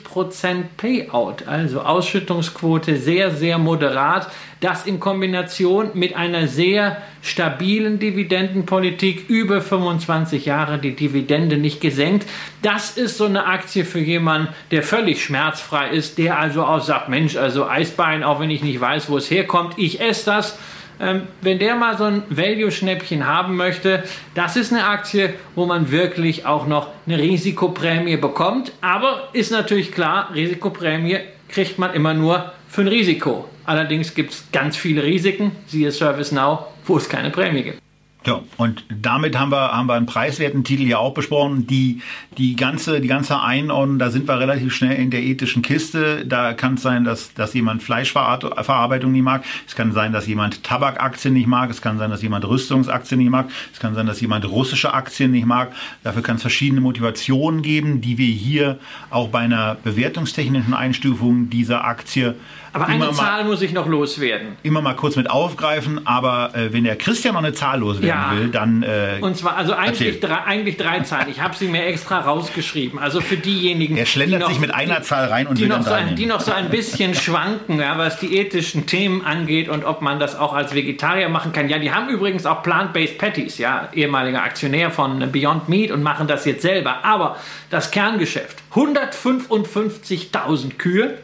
Payout, 0.78 1.48
also 1.48 1.82
Ausschüttungsquote 1.82 2.98
sehr, 2.98 3.32
sehr 3.32 3.58
moderat. 3.58 4.32
Das 4.60 4.86
in 4.86 5.00
Kombination 5.00 5.92
mit 5.94 6.16
einer 6.16 6.48
sehr 6.48 6.98
stabilen 7.22 7.98
Dividendenpolitik 7.98 9.30
über 9.30 9.62
25 9.62 10.46
Jahre, 10.46 10.78
die 10.78 10.96
Dividende 10.96 11.58
nicht 11.58 11.80
gesenkt. 11.80 12.28
Das 12.62 12.98
ist 12.98 13.18
so 13.18 13.26
eine 13.26 13.46
Aktie 13.46 13.86
für 13.86 14.00
jemanden, 14.00 14.50
der 14.72 14.84
völlig 14.84 15.24
schmerzfrei 15.24 15.90
ist, 15.90 16.18
der 16.18 16.38
also 16.38 16.64
auch 16.64 16.82
sagt, 16.82 17.10
Mensch, 17.10 17.38
also 17.38 17.68
Eisbein, 17.68 18.24
auch 18.24 18.40
wenn 18.42 18.50
ich 18.50 18.62
nicht 18.62 18.82
weiß, 18.82 19.10
wo 19.10 19.18
es 19.18 19.32
herkommt, 19.32 19.76
ich 19.78 20.02
esse 20.02 20.26
das 20.26 20.60
ähm, 21.00 21.24
wenn 21.42 21.60
der 21.60 21.76
mal 21.76 21.98
so 21.98 22.06
ein 22.06 22.24
Value-Schnäppchen 22.30 23.26
haben 23.26 23.56
möchte, 23.56 24.04
das 24.36 24.56
ist 24.56 24.74
eine 24.74 24.86
Aktie, 24.86 25.34
wo 25.56 25.66
man 25.66 25.92
wirklich 25.92 26.46
auch 26.46 26.68
noch 26.68 26.88
eine 27.08 27.18
Risikoprämie 27.18 28.18
bekommt. 28.18 28.72
Aber 28.82 29.30
ist 29.34 29.52
natürlich 29.52 29.92
klar, 29.92 30.30
Risikoprämie 30.34 31.20
kriegt 31.48 31.80
man 31.80 31.94
immer 31.94 32.14
nur 32.14 32.52
für 32.68 32.82
ein 32.82 32.88
Risiko. 32.88 33.48
Allerdings 33.66 34.14
gibt 34.14 34.34
es 34.34 34.44
ganz 34.52 34.76
viele 34.76 35.04
Risiken, 35.04 35.52
siehe 35.68 35.92
ServiceNow, 35.92 36.66
wo 36.86 36.98
es 36.98 37.08
keine 37.08 37.30
Prämie 37.30 37.64
gibt. 37.64 37.89
Ja, 38.26 38.42
und 38.58 38.84
damit 38.90 39.40
haben 39.40 39.50
wir, 39.50 39.72
haben 39.72 39.88
wir 39.88 39.94
einen 39.94 40.06
preiswerten 40.06 40.66
Titel 40.66 40.84
ja 40.84 40.98
auch 40.98 41.14
besprochen. 41.14 41.68
Die, 41.68 42.02
die 42.38 42.58
ganze, 42.58 43.00
die 43.00 43.08
ganze 43.08 43.42
Einordnung, 43.42 43.98
da 43.98 44.10
sind 44.10 44.28
wir 44.28 44.38
relativ 44.38 44.76
schnell 44.76 44.98
in 44.98 45.10
der 45.10 45.24
ethischen 45.24 45.62
Kiste. 45.62 46.26
Da 46.26 46.52
kann 46.54 46.74
es 46.74 46.82
sein, 46.82 47.06
dass, 47.06 47.34
dass 47.34 47.54
jemand 47.54 47.82
Fleischverarbeitung 47.82 49.14
nicht 49.14 49.24
mag. 49.24 49.46
Es 49.66 49.74
kann 49.74 49.94
sein, 49.94 50.12
dass 50.12 50.28
jemand 50.28 50.66
Tabakaktien 50.66 51.34
nicht 51.34 51.48
mag. 51.48 51.70
Es 51.70 51.82
kann 51.82 51.98
sein, 51.98 52.10
dass 52.10 52.22
jemand 52.22 52.46
Rüstungsaktien 52.46 53.20
nicht 53.20 53.30
mag. 53.30 53.50
Es 53.72 53.80
kann 53.80 53.96
sein, 53.96 54.06
dass 54.06 54.20
jemand 54.20 54.44
russische 54.44 54.94
Aktien 54.94 55.32
nicht 55.32 55.46
mag. 55.46 55.72
Dafür 56.04 56.22
kann 56.22 56.36
es 56.36 56.42
verschiedene 56.42 56.82
Motivationen 56.82 57.62
geben, 57.62 58.02
die 58.02 58.18
wir 58.18 58.34
hier 58.34 58.80
auch 59.12 59.30
bei 59.30 59.40
einer 59.40 59.78
bewertungstechnischen 59.82 60.74
Einstufung 60.74 61.50
dieser 61.50 61.86
Aktie 61.86 62.36
aber 62.74 62.88
eine 62.88 63.12
Zahl 63.12 63.46
muss 63.46 63.62
ich 63.62 63.74
noch 63.74 63.88
loswerden. 63.88 64.58
Immer 64.64 64.82
mal 64.82 64.96
kurz 64.96 65.16
mit 65.16 65.30
aufgreifen, 65.30 66.06
aber 66.06 66.52
äh, 66.54 66.72
wenn 66.72 66.84
der 66.84 66.96
Christian 66.96 67.34
noch 67.34 67.44
eine 67.44 67.54
Zahl 67.54 67.80
loswerden 67.80 68.08
ja. 68.08 68.32
will, 68.36 68.50
dann. 68.50 68.84
Äh, 68.84 69.18
und 69.22 69.38
zwar, 69.38 69.58
also 69.58 69.74
eigentlich 69.74 70.20
drei, 70.20 70.44
eigentlich 70.44 70.78
drei 70.78 71.00
Zahlen. 71.02 71.28
Ich 71.30 71.42
habe 71.42 71.56
sie 71.56 71.68
mir 71.68 71.86
extra 71.86 72.20
rausgeschrieben. 72.20 73.00
Also 73.00 73.22
für 73.22 73.38
diejenigen. 73.38 73.98
Er 73.98 74.06
schlendert 74.06 74.42
noch, 74.42 74.50
sich 74.50 74.60
mit 74.60 74.74
einer 74.74 75.02
Zahl 75.02 75.28
rein 75.28 75.48
und 75.48 75.58
die 75.58 75.64
will 75.64 75.70
noch, 75.70 75.82
so 75.82 75.94
ein, 75.94 76.16
die 76.16 76.26
noch 76.26 76.42
so 76.42 76.52
ein 76.52 76.70
bisschen 76.70 77.16
schwanken, 77.16 77.80
ja, 77.80 77.98
was 77.98 78.20
die 78.20 78.38
ethischen 78.38 78.86
Themen 78.86 79.26
angeht 79.26 79.70
und 79.70 79.84
ob 79.84 80.02
man 80.02 80.20
das 80.20 80.38
auch 80.38 80.54
als 80.54 80.76
Vegetarier 80.76 81.30
machen 81.30 81.52
kann. 81.52 81.70
Ja, 81.70 81.80
die 81.80 81.92
haben 81.92 82.10
übrigens 82.10 82.46
auch 82.46 82.64
Plant-Based 82.64 83.18
Patties, 83.18 83.58
ja, 83.58 83.90
ehemaliger 83.94 84.44
Aktionär 84.44 84.92
von 84.92 85.32
Beyond 85.32 85.70
Meat 85.70 85.92
und 85.92 86.04
machen 86.04 86.28
das 86.28 86.46
jetzt 86.46 86.62
selber. 86.62 87.04
Aber 87.04 87.38
das 87.70 87.92
Kerngeschäft: 87.92 88.58
155.000 88.74 90.78
Kühe. 90.78 91.18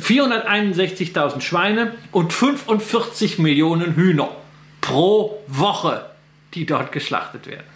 461.000 0.00 1.40
Schweine 1.40 1.92
und 2.10 2.32
45 2.32 3.38
Millionen 3.38 3.94
Hühner 3.94 4.30
pro 4.80 5.38
Woche, 5.46 6.06
die 6.54 6.66
dort 6.66 6.92
geschlachtet 6.92 7.46
werden. 7.46 7.66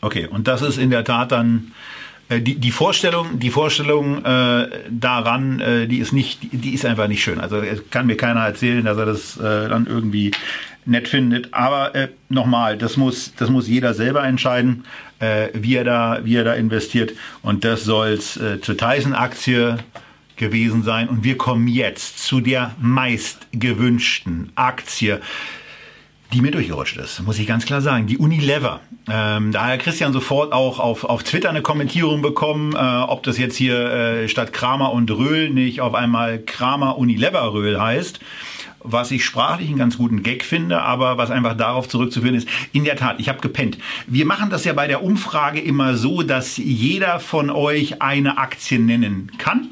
Okay, 0.00 0.26
und 0.26 0.48
das 0.48 0.62
ist 0.62 0.78
in 0.78 0.90
der 0.90 1.04
Tat 1.04 1.32
dann 1.32 1.72
äh, 2.28 2.40
die, 2.40 2.56
die 2.56 2.70
Vorstellung, 2.70 3.38
die 3.38 3.50
Vorstellung 3.50 4.24
äh, 4.24 4.68
daran, 4.90 5.60
äh, 5.60 5.86
die 5.86 5.98
ist 5.98 6.12
nicht, 6.12 6.40
die 6.52 6.74
ist 6.74 6.84
einfach 6.84 7.08
nicht 7.08 7.22
schön. 7.22 7.40
Also 7.40 7.62
kann 7.90 8.06
mir 8.06 8.16
keiner 8.16 8.40
erzählen, 8.40 8.84
dass 8.84 8.98
er 8.98 9.06
das 9.06 9.36
äh, 9.36 9.68
dann 9.68 9.86
irgendwie 9.86 10.32
nett 10.84 11.08
findet. 11.08 11.52
Aber 11.54 11.94
äh, 11.94 12.08
nochmal, 12.28 12.76
das 12.76 12.96
muss, 12.96 13.34
das 13.36 13.50
muss 13.50 13.68
jeder 13.68 13.94
selber 13.94 14.24
entscheiden, 14.24 14.84
äh, 15.20 15.48
wie 15.54 15.76
er 15.76 15.84
da, 15.84 16.20
wie 16.24 16.36
er 16.36 16.44
da 16.44 16.54
investiert. 16.54 17.12
Und 17.42 17.64
das 17.64 17.84
soll's 17.84 18.36
äh, 18.36 18.60
zur 18.60 18.76
Tyson-Aktie 18.76 19.78
gewesen 20.36 20.82
sein. 20.82 21.08
Und 21.08 21.24
wir 21.24 21.36
kommen 21.36 21.68
jetzt 21.68 22.18
zu 22.18 22.40
der 22.40 22.74
meist 22.80 23.46
gewünschten 23.52 24.52
Aktie 24.54 25.20
die 26.32 26.40
mir 26.40 26.50
durchgerutscht 26.50 26.96
ist, 26.96 27.20
muss 27.22 27.38
ich 27.38 27.46
ganz 27.46 27.66
klar 27.66 27.80
sagen. 27.80 28.06
Die 28.06 28.18
Unilever. 28.18 28.80
Ähm, 29.10 29.52
da 29.52 29.66
hat 29.66 29.80
Christian 29.80 30.12
sofort 30.12 30.52
auch 30.52 30.78
auf, 30.78 31.04
auf 31.04 31.22
Twitter 31.22 31.50
eine 31.50 31.62
Kommentierung 31.62 32.22
bekommen, 32.22 32.74
äh, 32.74 32.78
ob 32.78 33.22
das 33.22 33.38
jetzt 33.38 33.56
hier 33.56 33.76
äh, 33.76 34.28
statt 34.28 34.52
Kramer 34.52 34.92
und 34.92 35.10
Röhl 35.10 35.50
nicht 35.50 35.80
auf 35.80 35.94
einmal 35.94 36.38
Kramer 36.38 36.98
Unilever 36.98 37.52
Röhl 37.52 37.80
heißt. 37.80 38.20
Was 38.84 39.12
ich 39.12 39.24
sprachlich 39.24 39.68
einen 39.68 39.78
ganz 39.78 39.96
guten 39.96 40.24
Gag 40.24 40.44
finde, 40.44 40.82
aber 40.82 41.16
was 41.16 41.30
einfach 41.30 41.56
darauf 41.56 41.88
zurückzuführen 41.88 42.34
ist, 42.34 42.48
in 42.72 42.82
der 42.84 42.96
Tat, 42.96 43.20
ich 43.20 43.28
habe 43.28 43.40
gepennt. 43.40 43.78
Wir 44.08 44.26
machen 44.26 44.50
das 44.50 44.64
ja 44.64 44.72
bei 44.72 44.88
der 44.88 45.04
Umfrage 45.04 45.60
immer 45.60 45.96
so, 45.96 46.22
dass 46.22 46.56
jeder 46.56 47.20
von 47.20 47.50
euch 47.50 48.02
eine 48.02 48.38
Aktie 48.38 48.80
nennen 48.80 49.30
kann. 49.38 49.68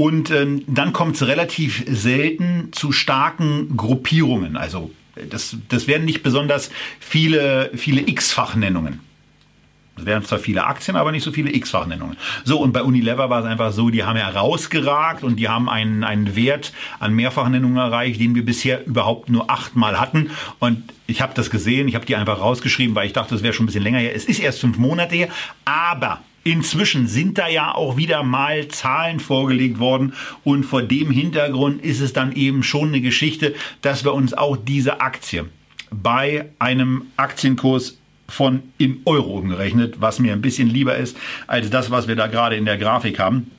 Und 0.00 0.30
ähm, 0.30 0.62
dann 0.66 0.94
kommt 0.94 1.16
es 1.16 1.26
relativ 1.26 1.84
selten 1.86 2.70
zu 2.72 2.90
starken 2.90 3.76
Gruppierungen. 3.76 4.56
Also 4.56 4.90
das, 5.28 5.58
das 5.68 5.88
werden 5.88 6.06
nicht 6.06 6.22
besonders 6.22 6.70
viele, 7.00 7.70
viele 7.74 8.08
X-Fachnennungen. 8.08 9.00
Es 9.98 10.06
wären 10.06 10.24
zwar 10.24 10.38
viele 10.38 10.64
Aktien, 10.64 10.96
aber 10.96 11.12
nicht 11.12 11.22
so 11.22 11.32
viele 11.32 11.52
X-Fachnennungen. 11.52 12.16
So, 12.44 12.58
und 12.58 12.72
bei 12.72 12.82
Unilever 12.82 13.28
war 13.28 13.40
es 13.40 13.44
einfach 13.44 13.72
so, 13.72 13.90
die 13.90 14.02
haben 14.02 14.16
herausgeragt 14.16 15.22
und 15.22 15.36
die 15.36 15.50
haben 15.50 15.68
einen, 15.68 16.02
einen 16.02 16.34
Wert 16.34 16.72
an 16.98 17.12
Mehrfachnennungen 17.12 17.76
erreicht, 17.76 18.18
den 18.18 18.34
wir 18.34 18.46
bisher 18.46 18.86
überhaupt 18.86 19.28
nur 19.28 19.50
achtmal 19.50 20.00
hatten. 20.00 20.30
Und 20.60 20.82
ich 21.08 21.20
habe 21.20 21.34
das 21.34 21.50
gesehen, 21.50 21.88
ich 21.88 21.94
habe 21.94 22.06
die 22.06 22.16
einfach 22.16 22.40
rausgeschrieben, 22.40 22.94
weil 22.94 23.06
ich 23.06 23.12
dachte, 23.12 23.34
das 23.34 23.42
wäre 23.42 23.52
schon 23.52 23.64
ein 23.64 23.66
bisschen 23.66 23.82
länger 23.82 23.98
her. 23.98 24.16
Es 24.16 24.24
ist 24.24 24.40
erst 24.40 24.60
fünf 24.60 24.78
Monate 24.78 25.14
her, 25.14 25.28
aber 25.66 26.20
Inzwischen 26.42 27.06
sind 27.06 27.36
da 27.36 27.48
ja 27.48 27.74
auch 27.74 27.96
wieder 27.98 28.22
mal 28.22 28.68
Zahlen 28.68 29.20
vorgelegt 29.20 29.78
worden 29.78 30.14
und 30.42 30.64
vor 30.64 30.82
dem 30.82 31.10
Hintergrund 31.10 31.82
ist 31.82 32.00
es 32.00 32.14
dann 32.14 32.32
eben 32.32 32.62
schon 32.62 32.88
eine 32.88 33.02
Geschichte, 33.02 33.54
dass 33.82 34.04
wir 34.04 34.14
uns 34.14 34.32
auch 34.32 34.56
diese 34.56 35.00
Aktie 35.00 35.46
bei 35.90 36.48
einem 36.58 37.06
Aktienkurs 37.16 37.98
von 38.28 38.62
in 38.78 39.00
Euro 39.04 39.38
umgerechnet, 39.38 40.00
was 40.00 40.18
mir 40.18 40.32
ein 40.32 40.40
bisschen 40.40 40.68
lieber 40.68 40.96
ist 40.96 41.16
als 41.46 41.68
das, 41.68 41.90
was 41.90 42.08
wir 42.08 42.16
da 42.16 42.26
gerade 42.26 42.56
in 42.56 42.64
der 42.64 42.78
Grafik 42.78 43.18
haben. 43.18 43.50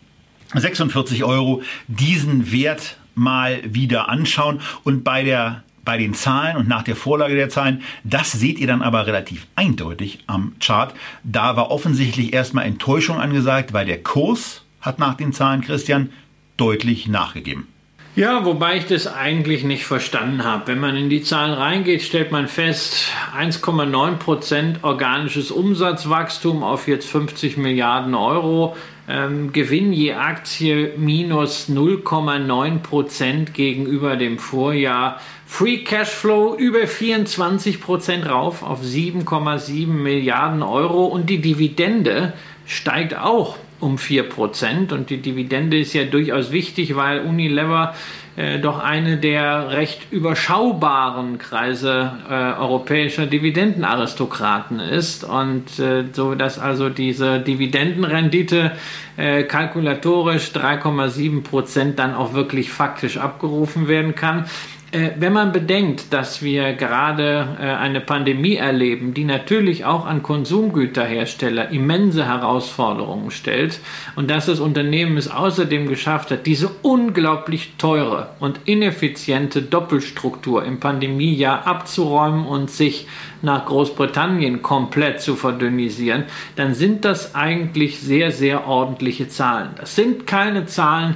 46 0.56 1.24
Euro, 1.24 1.62
diesen 1.88 2.52
Wert 2.52 2.98
mal 3.14 3.60
wieder 3.64 4.10
anschauen 4.10 4.62
und 4.84 5.04
bei 5.04 5.24
der 5.24 5.64
bei 5.84 5.98
den 5.98 6.14
Zahlen 6.14 6.58
und 6.58 6.68
nach 6.68 6.84
der 6.84 6.96
Vorlage 6.96 7.36
der 7.36 7.50
Zahlen. 7.50 7.82
Das 8.04 8.32
seht 8.32 8.60
ihr 8.60 8.68
dann 8.68 8.82
aber 8.82 9.08
relativ 9.08 9.48
eindeutig 9.56 10.20
am 10.28 10.54
Chart. 10.60 10.94
Da 11.24 11.56
war 11.56 11.72
offensichtlich 11.72 12.34
erstmal 12.34 12.66
Enttäuschung 12.66 13.20
angesagt, 13.20 13.74
weil 13.74 13.86
der 13.86 14.02
Kurs 14.02 14.64
hat 14.82 15.00
nach 15.00 15.16
den 15.16 15.34
Zahlen, 15.34 15.62
Christian, 15.62 16.10
deutlich 16.58 17.08
nachgegeben. 17.08 17.68
Ja, 18.14 18.44
wobei 18.44 18.76
ich 18.76 18.88
das 18.88 19.08
eigentlich 19.08 19.64
nicht 19.64 19.86
verstanden 19.86 20.44
habe. 20.44 20.68
Wenn 20.68 20.80
man 20.80 20.98
in 20.98 21.10
die 21.10 21.22
Zahlen 21.22 21.54
reingeht, 21.54 22.02
stellt 22.02 22.30
man 22.30 22.50
fest, 22.50 23.08
1,9% 23.40 24.84
organisches 24.84 25.50
Umsatzwachstum 25.50 26.62
auf 26.62 26.90
jetzt 26.90 27.10
50 27.10 27.56
Milliarden 27.56 28.14
Euro. 28.14 28.76
Ähm, 29.08 29.54
Gewinn 29.54 29.94
je 29.94 30.16
Aktie 30.16 30.92
minus 30.98 31.70
0,9% 31.70 33.52
gegenüber 33.54 34.18
dem 34.18 34.40
Vorjahr. 34.40 35.22
Free 35.46 35.78
Cashflow 35.78 36.58
über 36.58 36.80
24% 36.80 38.26
rauf 38.28 38.62
auf 38.62 38.82
7,7 38.82 39.88
Milliarden 39.88 40.64
Euro 40.64 41.06
und 41.06 41.30
die 41.30 41.40
Dividende 41.40 42.34
steigt 42.66 43.18
auch 43.18 43.58
um 43.82 43.98
4%. 43.98 44.94
Und 44.94 45.10
die 45.10 45.18
Dividende 45.18 45.80
ist 45.80 45.94
ja 45.94 46.06
durchaus 46.06 46.52
wichtig, 46.52 46.96
weil 46.96 47.22
Unilever 47.22 47.94
äh, 48.38 48.60
doch 48.60 48.80
eine 48.80 49.18
der 49.18 49.72
recht 49.72 50.12
überschaubaren 50.12 51.38
Kreise 51.38 52.14
äh, 52.30 52.34
europäischer 52.34 53.26
Dividendenaristokraten 53.26 54.80
ist. 54.80 55.24
Und 55.24 55.80
äh, 55.80 56.06
so 56.14 56.36
dass 56.36 56.58
also 56.58 56.90
diese 56.90 57.40
Dividendenrendite 57.40 58.72
äh, 59.18 59.44
kalkulatorisch 59.44 60.52
3,7% 60.52 61.96
dann 61.96 62.14
auch 62.14 62.34
wirklich 62.34 62.72
faktisch 62.72 63.18
abgerufen 63.18 63.88
werden 63.88 64.16
kann. 64.16 64.46
Äh, 64.92 65.12
wenn 65.18 65.32
man 65.32 65.54
bedenkt, 65.54 66.12
dass 66.12 66.42
wir 66.42 66.74
gerade 66.74 67.48
äh, 67.58 67.64
eine 67.64 68.02
Pandemie 68.02 68.56
erleben, 68.56 69.14
die 69.14 69.24
natürlich 69.24 69.86
auch 69.86 70.06
an 70.06 70.22
Konsumgüterhersteller 70.22 71.72
immense 71.72 72.26
Herausforderungen 72.26 73.32
stellt 73.32 73.80
und 74.18 74.30
dass 74.30 74.48
das 74.48 74.60
Unternehmen 74.60 75.16
es 75.16 75.32
außerdem 75.32 75.88
geschafft 75.88 76.32
hat, 76.32 76.46
diese 76.46 76.70
unglaublich 76.82 77.76
teure 77.78 78.32
und 78.42 78.60
ineffiziente 78.66 79.62
Doppelstruktur 79.62 80.66
im 80.66 80.82
Pandemiejahr 80.82 81.66
abzuräumen 81.66 82.46
und 82.46 82.70
sich 82.70 83.08
nach 83.42 83.66
Großbritannien 83.66 84.62
komplett 84.62 85.22
zu 85.22 85.38
verdünnisieren, 85.38 86.26
dann 86.58 86.74
sind 86.74 87.06
das 87.06 87.34
eigentlich 87.34 88.00
sehr, 88.02 88.32
sehr 88.32 88.68
ordentliche 88.68 89.30
Zahlen. 89.30 89.70
Das 89.78 89.96
sind 89.96 90.28
keine 90.28 90.66
Zahlen, 90.66 91.16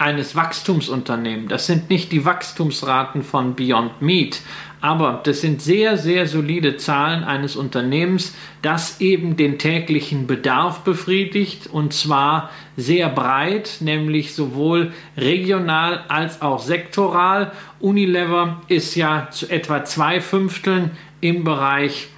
eines 0.00 0.34
Wachstumsunternehmens. 0.34 1.50
Das 1.50 1.66
sind 1.66 1.90
nicht 1.90 2.10
die 2.10 2.24
Wachstumsraten 2.24 3.22
von 3.22 3.54
Beyond 3.54 4.00
Meat, 4.00 4.40
aber 4.80 5.20
das 5.24 5.42
sind 5.42 5.60
sehr, 5.60 5.98
sehr 5.98 6.26
solide 6.26 6.78
Zahlen 6.78 7.22
eines 7.22 7.54
Unternehmens, 7.54 8.34
das 8.62 9.00
eben 9.02 9.36
den 9.36 9.58
täglichen 9.58 10.26
Bedarf 10.26 10.80
befriedigt 10.80 11.66
und 11.66 11.92
zwar 11.92 12.48
sehr 12.78 13.10
breit, 13.10 13.76
nämlich 13.80 14.34
sowohl 14.34 14.92
regional 15.18 16.04
als 16.08 16.40
auch 16.40 16.60
sektoral. 16.60 17.52
Unilever 17.78 18.62
ist 18.68 18.94
ja 18.94 19.28
zu 19.30 19.50
etwa 19.50 19.84
zwei 19.84 20.22
Fünfteln 20.22 20.92
im 21.20 21.44
Bereich 21.44 22.08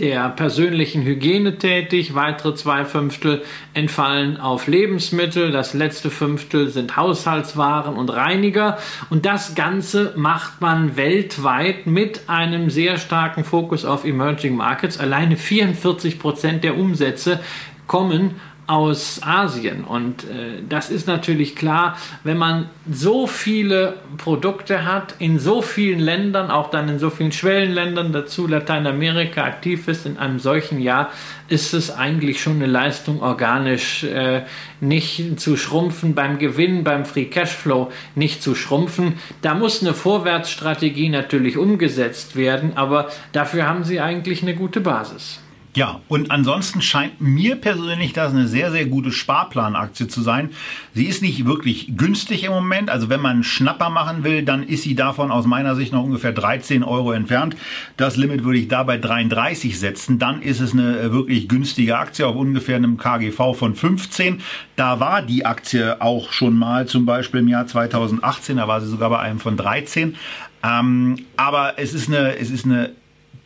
der 0.00 0.28
persönlichen 0.30 1.02
Hygiene 1.02 1.58
tätig, 1.58 2.14
weitere 2.14 2.54
zwei 2.54 2.84
Fünftel 2.84 3.42
entfallen 3.74 4.38
auf 4.38 4.66
Lebensmittel, 4.66 5.50
das 5.50 5.74
letzte 5.74 6.10
Fünftel 6.10 6.68
sind 6.68 6.96
Haushaltswaren 6.96 7.96
und 7.96 8.10
Reiniger. 8.10 8.78
Und 9.10 9.26
das 9.26 9.54
Ganze 9.54 10.12
macht 10.16 10.60
man 10.60 10.96
weltweit 10.96 11.86
mit 11.86 12.28
einem 12.28 12.70
sehr 12.70 12.98
starken 12.98 13.44
Fokus 13.44 13.84
auf 13.84 14.04
Emerging 14.04 14.56
Markets. 14.56 14.98
Alleine 14.98 15.36
44 15.36 16.18
Prozent 16.18 16.64
der 16.64 16.76
Umsätze 16.76 17.40
kommen 17.86 18.36
aus 18.68 19.22
Asien. 19.22 19.82
Und 19.82 20.24
äh, 20.24 20.62
das 20.68 20.90
ist 20.90 21.06
natürlich 21.06 21.56
klar, 21.56 21.96
wenn 22.22 22.36
man 22.36 22.68
so 22.88 23.26
viele 23.26 23.94
Produkte 24.18 24.84
hat, 24.84 25.14
in 25.18 25.38
so 25.38 25.62
vielen 25.62 26.00
Ländern, 26.00 26.50
auch 26.50 26.70
dann 26.70 26.86
in 26.90 26.98
so 26.98 27.08
vielen 27.08 27.32
Schwellenländern, 27.32 28.12
dazu 28.12 28.46
Lateinamerika 28.46 29.42
aktiv 29.42 29.88
ist, 29.88 30.04
in 30.04 30.18
einem 30.18 30.38
solchen 30.38 30.80
Jahr, 30.80 31.10
ist 31.48 31.72
es 31.72 31.90
eigentlich 31.90 32.42
schon 32.42 32.56
eine 32.56 32.66
Leistung, 32.66 33.22
organisch 33.22 34.04
äh, 34.04 34.42
nicht 34.80 35.40
zu 35.40 35.56
schrumpfen, 35.56 36.14
beim 36.14 36.38
Gewinn, 36.38 36.84
beim 36.84 37.06
Free 37.06 37.24
Cashflow 37.24 37.90
nicht 38.14 38.42
zu 38.42 38.54
schrumpfen. 38.54 39.14
Da 39.40 39.54
muss 39.54 39.80
eine 39.80 39.94
Vorwärtsstrategie 39.94 41.08
natürlich 41.08 41.56
umgesetzt 41.56 42.36
werden, 42.36 42.72
aber 42.76 43.08
dafür 43.32 43.66
haben 43.66 43.82
sie 43.82 43.98
eigentlich 43.98 44.42
eine 44.42 44.54
gute 44.54 44.82
Basis. 44.82 45.40
Ja, 45.78 46.00
und 46.08 46.32
ansonsten 46.32 46.82
scheint 46.82 47.20
mir 47.20 47.54
persönlich 47.54 48.12
das 48.12 48.32
eine 48.32 48.48
sehr, 48.48 48.72
sehr 48.72 48.86
gute 48.86 49.12
Sparplanaktie 49.12 50.08
zu 50.08 50.22
sein. 50.22 50.50
Sie 50.92 51.04
ist 51.04 51.22
nicht 51.22 51.46
wirklich 51.46 51.96
günstig 51.96 52.42
im 52.42 52.50
Moment. 52.50 52.90
Also 52.90 53.10
wenn 53.10 53.20
man 53.20 53.30
einen 53.30 53.44
Schnapper 53.44 53.88
machen 53.88 54.24
will, 54.24 54.42
dann 54.42 54.64
ist 54.64 54.82
sie 54.82 54.96
davon 54.96 55.30
aus 55.30 55.46
meiner 55.46 55.76
Sicht 55.76 55.92
noch 55.92 56.02
ungefähr 56.02 56.32
13 56.32 56.82
Euro 56.82 57.12
entfernt. 57.12 57.54
Das 57.96 58.16
Limit 58.16 58.42
würde 58.42 58.58
ich 58.58 58.66
dabei 58.66 58.98
33 58.98 59.78
setzen. 59.78 60.18
Dann 60.18 60.42
ist 60.42 60.58
es 60.58 60.72
eine 60.72 60.98
äh, 60.98 61.12
wirklich 61.12 61.48
günstige 61.48 61.96
Aktie 61.96 62.26
auf 62.26 62.34
ungefähr 62.34 62.74
einem 62.74 62.96
KGV 62.96 63.54
von 63.54 63.76
15. 63.76 64.40
Da 64.74 64.98
war 64.98 65.22
die 65.22 65.46
Aktie 65.46 66.02
auch 66.02 66.32
schon 66.32 66.58
mal 66.58 66.88
zum 66.88 67.06
Beispiel 67.06 67.38
im 67.38 67.46
Jahr 67.46 67.68
2018. 67.68 68.56
Da 68.56 68.66
war 68.66 68.80
sie 68.80 68.88
sogar 68.88 69.10
bei 69.10 69.20
einem 69.20 69.38
von 69.38 69.56
13. 69.56 70.16
Ähm, 70.64 71.24
aber 71.36 71.74
es 71.76 71.94
ist 71.94 72.08
eine, 72.08 72.36
es 72.36 72.50
ist 72.50 72.64
eine 72.64 72.90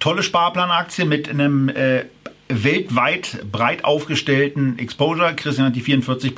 tolle 0.02 0.24
Sparplanaktie 0.24 1.04
mit 1.04 1.28
einem 1.28 1.68
äh, 1.68 2.06
weltweit 2.48 3.46
breit 3.52 3.84
aufgestellten 3.84 4.76
Exposure. 4.80 5.32
Christian 5.36 5.68
hat 5.68 5.76
die 5.76 5.80
44 5.80 6.34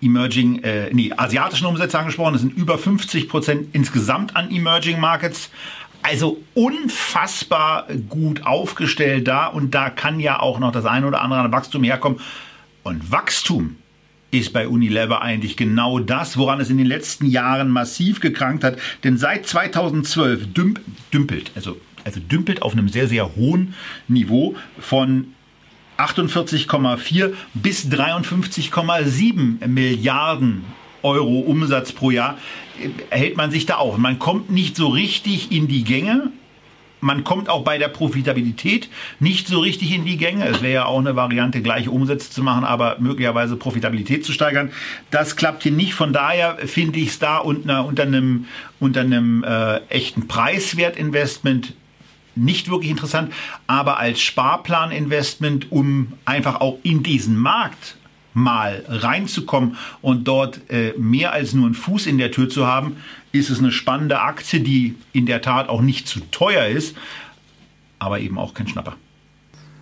Emerging, 0.00 0.62
äh, 0.62 0.90
nee, 0.92 1.12
asiatischen 1.16 1.66
Umsätze 1.66 1.98
angesprochen. 1.98 2.34
Das 2.34 2.42
sind 2.42 2.56
über 2.56 2.76
50% 2.76 3.64
insgesamt 3.72 4.36
an 4.36 4.52
Emerging 4.52 5.00
Markets. 5.00 5.50
Also 6.02 6.40
unfassbar 6.54 7.88
gut 8.08 8.46
aufgestellt 8.46 9.26
da 9.26 9.48
und 9.48 9.74
da 9.74 9.90
kann 9.90 10.20
ja 10.20 10.38
auch 10.38 10.60
noch 10.60 10.70
das 10.70 10.84
eine 10.84 11.08
oder 11.08 11.22
andere 11.22 11.40
an 11.40 11.50
Wachstum 11.50 11.82
herkommen. 11.82 12.20
Und 12.84 13.10
Wachstum 13.10 13.78
ist 14.30 14.52
bei 14.52 14.68
Unilever 14.68 15.22
eigentlich 15.22 15.56
genau 15.56 15.98
das, 15.98 16.36
woran 16.36 16.60
es 16.60 16.70
in 16.70 16.78
den 16.78 16.86
letzten 16.86 17.26
Jahren 17.26 17.68
massiv 17.68 18.20
gekrankt 18.20 18.62
hat. 18.62 18.78
Denn 19.02 19.18
seit 19.18 19.48
2012 19.48 20.52
dümp, 20.52 20.80
dümpelt, 21.12 21.50
also 21.56 21.76
also 22.06 22.20
dümpelt 22.20 22.62
auf 22.62 22.72
einem 22.72 22.88
sehr, 22.88 23.08
sehr 23.08 23.34
hohen 23.34 23.74
Niveau 24.06 24.54
von 24.78 25.34
48,4 25.98 27.32
bis 27.54 27.86
53,7 27.86 29.66
Milliarden 29.66 30.64
Euro 31.02 31.40
Umsatz 31.40 31.92
pro 31.92 32.10
Jahr 32.10 32.38
hält 33.10 33.36
man 33.36 33.50
sich 33.50 33.66
da 33.66 33.76
auch. 33.76 33.96
Man 33.96 34.18
kommt 34.18 34.50
nicht 34.50 34.76
so 34.76 34.88
richtig 34.88 35.50
in 35.50 35.66
die 35.66 35.84
Gänge. 35.84 36.30
Man 37.00 37.24
kommt 37.24 37.48
auch 37.48 37.62
bei 37.62 37.78
der 37.78 37.88
Profitabilität 37.88 38.88
nicht 39.20 39.48
so 39.48 39.60
richtig 39.60 39.92
in 39.94 40.04
die 40.04 40.16
Gänge. 40.16 40.46
Es 40.46 40.62
wäre 40.62 40.74
ja 40.74 40.84
auch 40.86 40.98
eine 40.98 41.14
Variante, 41.14 41.62
gleiche 41.62 41.90
Umsätze 41.90 42.30
zu 42.30 42.42
machen, 42.42 42.64
aber 42.64 42.96
möglicherweise 42.98 43.56
Profitabilität 43.56 44.24
zu 44.24 44.32
steigern. 44.32 44.70
Das 45.10 45.36
klappt 45.36 45.62
hier 45.62 45.72
nicht. 45.72 45.94
Von 45.94 46.12
daher 46.12 46.56
finde 46.66 46.98
ich 46.98 47.08
es 47.08 47.18
da 47.18 47.38
unter, 47.38 47.84
unter 47.84 48.02
einem, 48.04 48.46
unter 48.80 49.02
einem 49.02 49.44
äh, 49.44 49.78
echten 49.88 50.26
Preiswertinvestment 50.26 51.74
nicht 52.36 52.70
wirklich 52.70 52.90
interessant, 52.90 53.32
aber 53.66 53.98
als 53.98 54.20
Sparplaninvestment, 54.20 55.72
um 55.72 56.12
einfach 56.24 56.60
auch 56.60 56.78
in 56.82 57.02
diesen 57.02 57.36
Markt 57.36 57.96
mal 58.34 58.84
reinzukommen 58.86 59.78
und 60.02 60.28
dort 60.28 60.60
äh, 60.70 60.92
mehr 60.98 61.32
als 61.32 61.54
nur 61.54 61.64
einen 61.64 61.74
Fuß 61.74 62.06
in 62.06 62.18
der 62.18 62.30
Tür 62.30 62.48
zu 62.48 62.66
haben, 62.66 62.98
ist 63.32 63.48
es 63.48 63.58
eine 63.58 63.72
spannende 63.72 64.20
Aktie, 64.20 64.60
die 64.60 64.94
in 65.12 65.24
der 65.24 65.40
Tat 65.40 65.68
auch 65.68 65.80
nicht 65.80 66.06
zu 66.06 66.20
teuer 66.30 66.66
ist, 66.66 66.96
aber 67.98 68.20
eben 68.20 68.38
auch 68.38 68.52
kein 68.52 68.68
Schnapper. 68.68 68.96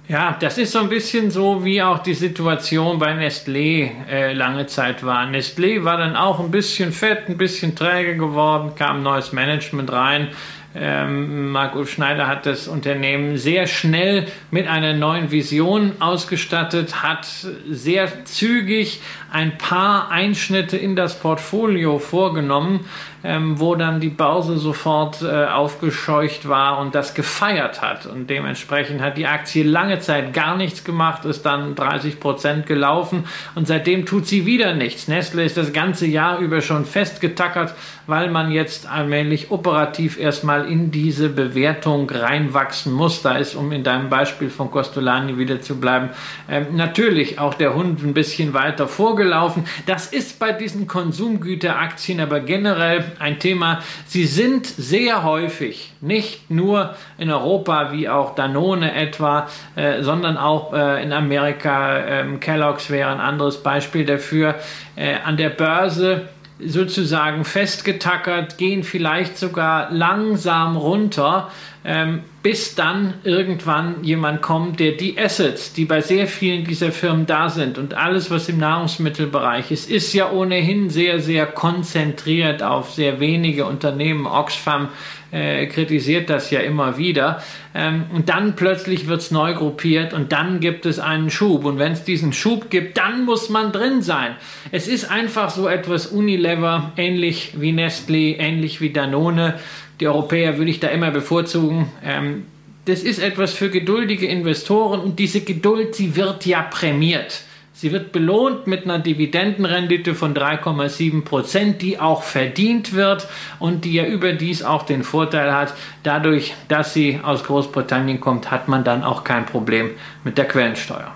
Ja, 0.07 0.37
das 0.39 0.59
ist 0.59 0.73
so 0.73 0.81
ein 0.81 0.91
bisschen 0.91 1.31
so, 1.31 1.65
wie 1.65 1.83
auch 1.83 1.99
die 1.99 2.13
Situation 2.13 2.99
bei 2.99 3.13
Nestlé 3.15 3.91
äh, 4.07 4.35
lange 4.35 4.67
Zeit 4.67 5.03
war. 5.03 5.25
Nestlé 5.25 5.83
war 5.83 5.97
dann 5.97 6.15
auch 6.15 6.41
ein 6.41 6.51
bisschen 6.51 6.93
fett, 6.93 7.29
ein 7.29 7.39
bisschen 7.39 7.75
träge 7.75 8.17
geworden, 8.17 8.75
kam 8.77 9.03
neues 9.03 9.33
Management 9.33 9.91
rein. 9.91 10.29
Ähm, 10.77 11.53
Marc-Ulf 11.53 11.93
Schneider 11.93 12.27
hat 12.27 12.47
das 12.47 12.67
Unternehmen 12.67 13.37
sehr 13.37 13.69
schnell 13.69 14.27
mit 14.51 14.67
einer 14.67 14.93
neuen 14.93 15.31
Vision 15.31 15.93
ausgestattet, 16.01 17.03
hat 17.03 17.27
sehr 17.71 18.25
zügig 18.25 19.01
ein 19.31 19.57
paar 19.57 20.11
Einschnitte 20.11 20.77
in 20.77 20.97
das 20.97 21.21
Portfolio 21.21 22.01
vorgenommen, 22.01 22.87
ähm, 23.25 23.59
wo 23.59 23.75
dann 23.75 24.01
die 24.01 24.11
Börse 24.11 24.59
sofort 24.59 25.23
äh, 25.23 25.47
aufgescheucht 25.47 26.47
war 26.47 26.79
und 26.79 26.95
das 26.95 27.15
gefeiert 27.15 27.81
hat. 27.81 28.05
Und 28.05 28.29
dementsprechend 28.29 29.01
hat 29.01 29.17
die 29.17 29.27
Aktie 29.27 29.65
lange 29.65 29.99
Zeit 29.99 30.35
gar 30.35 30.57
nichts 30.57 30.85
gemacht, 30.85 31.25
ist 31.25 31.47
dann 31.47 31.75
30 31.75 32.21
Prozent 32.21 32.67
gelaufen 32.67 33.25
und 33.55 33.67
seitdem 33.67 34.05
tut 34.05 34.27
sie 34.27 34.45
wieder 34.45 34.75
nichts. 34.75 35.09
Nestle 35.09 35.45
ist 35.45 35.57
das 35.57 35.73
ganze 35.73 36.07
Jahr 36.07 36.39
über 36.39 36.61
schon 36.61 36.85
festgetackert, 36.85 37.75
weil 38.07 38.31
man 38.31 38.53
jetzt 38.53 38.87
allmählich 38.87 39.51
operativ 39.51 40.21
erstmal 40.21 40.71
in 40.71 40.91
diese 40.91 41.31
Bewertung 41.31 42.11
reinwachsen 42.11 42.93
muss. 42.93 43.23
Da 43.23 43.37
ist, 43.37 43.55
um 43.55 43.73
in 43.73 43.83
deinem 43.83 44.11
Beispiel 44.11 44.51
von 44.51 44.71
Costolani 44.71 45.39
wieder 45.39 45.63
zu 45.63 45.81
bleiben, 45.81 46.11
ähm, 46.51 46.67
natürlich 46.73 47.39
auch 47.39 47.55
der 47.55 47.75
Hund 47.75 48.03
ein 48.03 48.13
bisschen 48.13 48.53
weiter 48.53 48.87
vorgelaufen. 48.87 49.65
Das 49.87 50.09
ist 50.09 50.39
bei 50.39 50.53
diesen 50.53 50.87
Konsumgüteraktien 50.87 52.21
aber 52.21 52.41
generell 52.41 53.14
ein 53.21 53.39
Thema. 53.39 53.81
Sie 54.07 54.27
sind 54.27 54.67
sehr 54.67 55.23
häufig, 55.25 55.93
nicht 56.01 56.51
nur 56.51 56.95
in 57.19 57.31
Europa 57.31 57.93
wie 57.93 58.09
auch 58.09 58.35
Danone 58.35 58.95
etwa, 58.95 59.49
äh, 59.77 60.03
sondern 60.03 60.37
auch 60.37 60.73
äh, 60.73 61.03
in 61.03 61.13
Amerika. 61.13 61.99
Ähm, 61.99 62.41
Kellogg's 62.41 62.91
wäre 62.91 63.11
ein 63.11 63.21
anderes 63.21 63.63
Beispiel 63.63 64.05
dafür. 64.05 64.57
Äh, 64.97 65.17
an 65.25 65.37
der 65.37 65.51
Börse 65.51 66.29
sozusagen 66.61 67.45
festgetackert, 67.45 68.59
gehen 68.59 68.85
vielleicht 68.85 69.37
sogar 69.37 69.91
langsam 69.91 70.77
runter, 70.77 71.51
ähm, 71.85 72.23
bis 72.45 72.75
dann 72.75 73.15
irgendwann 73.25 74.05
jemand 74.05 74.43
kommt, 74.43 74.79
der 74.79 74.93
die 74.93 75.19
Assets, 75.19 75.73
die 75.73 75.87
bei 75.87 76.03
sehr 76.03 76.27
vielen 76.27 76.67
dieser 76.67 76.93
Firmen 76.93 77.25
da 77.25 77.49
sind 77.49 77.79
und 77.79 77.95
alles, 77.95 78.31
was 78.31 78.51
im 78.51 78.59
Nahrungsmittelbereich 78.59 79.71
ist, 79.71 79.91
ist 79.91 80.13
ja 80.13 80.31
ohnehin 80.31 80.91
sehr, 80.91 81.21
sehr 81.21 81.47
konzentriert 81.47 82.63
auf 82.63 82.93
sehr 82.93 83.19
wenige 83.19 83.65
Unternehmen. 83.65 84.27
Oxfam 84.27 84.91
äh, 85.35 85.67
kritisiert 85.69 86.31
das 86.31 86.51
ja 86.51 86.61
immer 86.61 86.99
wieder. 86.99 87.43
Ähm, 87.75 88.05
und 88.13 88.29
dann 88.29 88.55
plötzlich 88.57 89.09
wird 89.09 89.23
es 89.23 89.31
neu 89.31 89.55
gruppiert 89.55 90.13
und 90.13 90.31
dann 90.31 90.61
gibt 90.61 90.87
es 90.87 91.01
einen 91.01 91.31
Schub. 91.31 91.65
Und 91.65 91.79
wenn 91.79 91.93
es 91.93 92.05
diesen 92.05 92.33
Schub 92.33 92.71
gibt, 92.71 92.99
dann 92.99 93.25
muss 93.25 93.49
man 93.49 93.73
drin 93.73 94.01
sein. 94.01 94.37
Es 94.71 94.87
ist 94.87 95.11
einfach 95.11 95.51
so 95.51 95.67
etwas 95.67 96.07
Unilever, 96.07 96.93
ähnlich 96.97 97.55
wie 97.59 97.73
Nestle, 97.73 98.37
ähnlich 98.37 98.81
wie 98.81 98.91
Danone. 98.91 99.55
Die 100.01 100.09
Europäer 100.09 100.59
würde 100.59 100.71
ich 100.71 100.81
da 100.81 100.89
immer 100.89 101.11
bevorzugen. 101.11 101.91
Ähm, 102.05 102.45
das 102.85 103.03
ist 103.03 103.19
etwas 103.19 103.55
für 103.55 103.71
geduldige 103.71 104.27
Investoren 104.27 105.01
und 105.01 105.19
diese 105.19 105.41
Geduld, 105.41 105.95
sie 105.95 106.17
wird 106.17 106.45
ja 106.45 106.63
prämiert. 106.63 107.43
Sie 107.77 107.91
wird 107.91 108.13
belohnt 108.13 108.69
mit 108.69 108.85
einer 108.85 109.01
Dividendenrendite 109.01 110.15
von 110.15 110.33
3,7 110.33 111.25
Prozent, 111.25 111.83
die 111.83 111.99
auch 111.99 112.23
verdient 112.23 112.93
wird 112.93 113.27
und 113.59 113.85
die 113.85 113.95
ja 113.95 114.05
überdies 114.05 114.63
auch 114.63 114.85
den 114.85 115.03
Vorteil 115.03 115.53
hat, 115.53 115.75
dadurch, 116.05 116.55
dass 116.69 116.95
sie 116.95 117.21
aus 117.23 117.43
Großbritannien 117.43 118.21
kommt, 118.21 118.53
hat 118.53 118.69
man 118.69 118.85
dann 118.85 119.03
auch 119.03 119.25
kein 119.25 119.45
Problem 119.45 119.91
mit 120.23 120.39
der 120.39 120.47
Quellensteuer. 120.47 121.13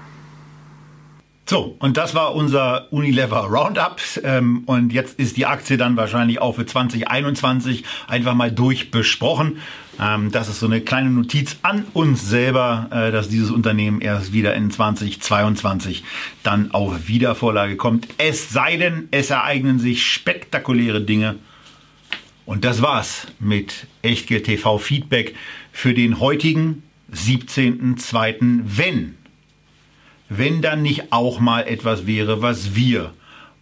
So, 1.49 1.77
und 1.79 1.97
das 1.97 2.15
war 2.15 2.35
unser 2.35 2.93
Unilever 2.93 3.45
Roundup. 3.45 4.03
Ähm, 4.23 4.65
und 4.67 4.93
jetzt 4.93 5.19
ist 5.19 5.39
die 5.39 5.47
Aktie 5.47 5.79
dann 5.79 5.97
wahrscheinlich 5.97 6.43
auch 6.43 6.57
für 6.57 6.67
2021 6.67 7.85
einfach 8.07 8.35
mal 8.35 8.53
durchbesprochen. 8.53 9.57
Ähm, 9.99 10.31
das 10.31 10.51
ist 10.51 10.61
so 10.61 10.67
eine 10.67 10.83
kleine 10.83 11.09
Notiz 11.09 11.57
an 11.63 11.87
uns 11.95 12.29
selber, 12.29 12.89
äh, 12.91 13.13
dass 13.13 13.31
dieses 13.31 13.51
Unternehmen 13.51 14.03
erst 14.03 14.35
wieder 14.35 14.55
in 14.55 14.71
2022 14.71 16.05
dann 16.43 16.73
auf 16.73 17.09
Wiedervorlage 17.09 17.77
kommt. 17.77 18.09
Es 18.19 18.51
sei 18.51 18.77
denn, 18.77 19.09
es 19.11 19.31
ereignen 19.31 19.79
sich 19.79 20.07
spektakuläre 20.07 21.01
Dinge. 21.01 21.37
Und 22.45 22.67
das 22.67 22.83
war's 22.83 23.27
mit 23.39 23.87
Echtgeld 24.03 24.45
TV 24.45 24.77
Feedback 24.77 25.35
für 25.73 25.95
den 25.95 26.21
heutigen 26.21 26.83
17.02. 27.11 28.61
Wenn 28.65 29.18
wenn 30.29 30.63
dann 30.63 30.83
nicht 30.83 31.13
auch 31.13 31.41
mal 31.41 31.63
etwas 31.63 32.07
wäre, 32.07 32.43
was 32.43 32.75
wir 32.75 33.13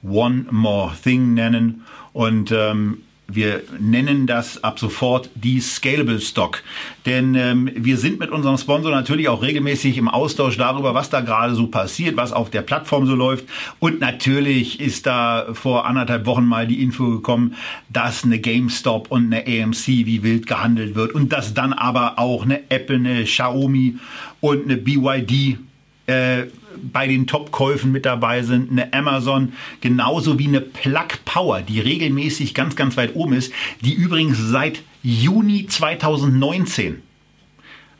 One 0.03 0.47
More 0.51 0.93
Thing 1.03 1.35
nennen. 1.35 1.83
Und 2.12 2.51
ähm, 2.53 2.99
wir 3.29 3.64
nennen 3.81 4.29
das 4.29 4.62
ab 4.62 4.79
sofort 4.79 5.31
die 5.35 5.61
Scalable 5.61 6.21
Stock. 6.21 6.62
Denn 7.07 7.35
ähm, 7.35 7.69
wir 7.75 7.97
sind 7.97 8.21
mit 8.21 8.31
unserem 8.31 8.57
Sponsor 8.57 8.93
natürlich 8.93 9.29
auch 9.29 9.43
regelmäßig 9.43 9.99
im 9.99 10.09
Austausch 10.09 10.57
darüber, 10.57 10.95
was 10.95 11.11
da 11.11 11.21
gerade 11.23 11.57
so 11.57 11.67
passiert, 11.67 12.17
was 12.17 12.33
auf 12.33 12.51
der 12.51 12.62
Plattform 12.62 13.07
so 13.07 13.17
läuft. 13.17 13.45
Und 13.81 13.99
natürlich 14.01 14.79
ist 14.79 15.07
da 15.07 15.47
vor 15.53 15.87
anderthalb 15.87 16.25
Wochen 16.27 16.45
mal 16.45 16.69
die 16.69 16.81
Info 16.83 17.11
gekommen, 17.11 17.57
dass 17.89 18.23
eine 18.23 18.39
GameStop 18.39 19.11
und 19.11 19.33
eine 19.33 19.45
AMC 19.45 19.87
wie 19.89 20.23
wild 20.23 20.47
gehandelt 20.47 20.95
wird 20.95 21.12
und 21.12 21.33
dass 21.33 21.53
dann 21.53 21.73
aber 21.73 22.21
auch 22.21 22.45
eine 22.45 22.71
Apple, 22.71 22.97
eine 22.97 23.25
Xiaomi 23.25 23.97
und 24.41 24.64
eine 24.64 24.77
BYD 24.77 25.59
äh, 26.07 26.45
bei 26.93 27.07
den 27.07 27.27
Top-Käufen 27.27 27.93
mit 27.93 28.07
dabei 28.07 28.43
sind, 28.43 28.71
eine 28.71 28.93
Amazon, 28.93 29.53
genauso 29.81 30.39
wie 30.39 30.49
eine 30.49 30.61
Plug 30.61 31.09
Power, 31.25 31.63
die 31.63 31.81
regelmäßig 31.81 32.55
ganz, 32.55 32.77
ganz 32.77 32.97
weit 32.97 33.15
oben 33.15 33.35
ist, 33.35 33.53
die 33.81 33.95
übrigens 33.95 34.39
seit 34.39 34.83
Juni 35.03 35.67
2019 35.67 37.03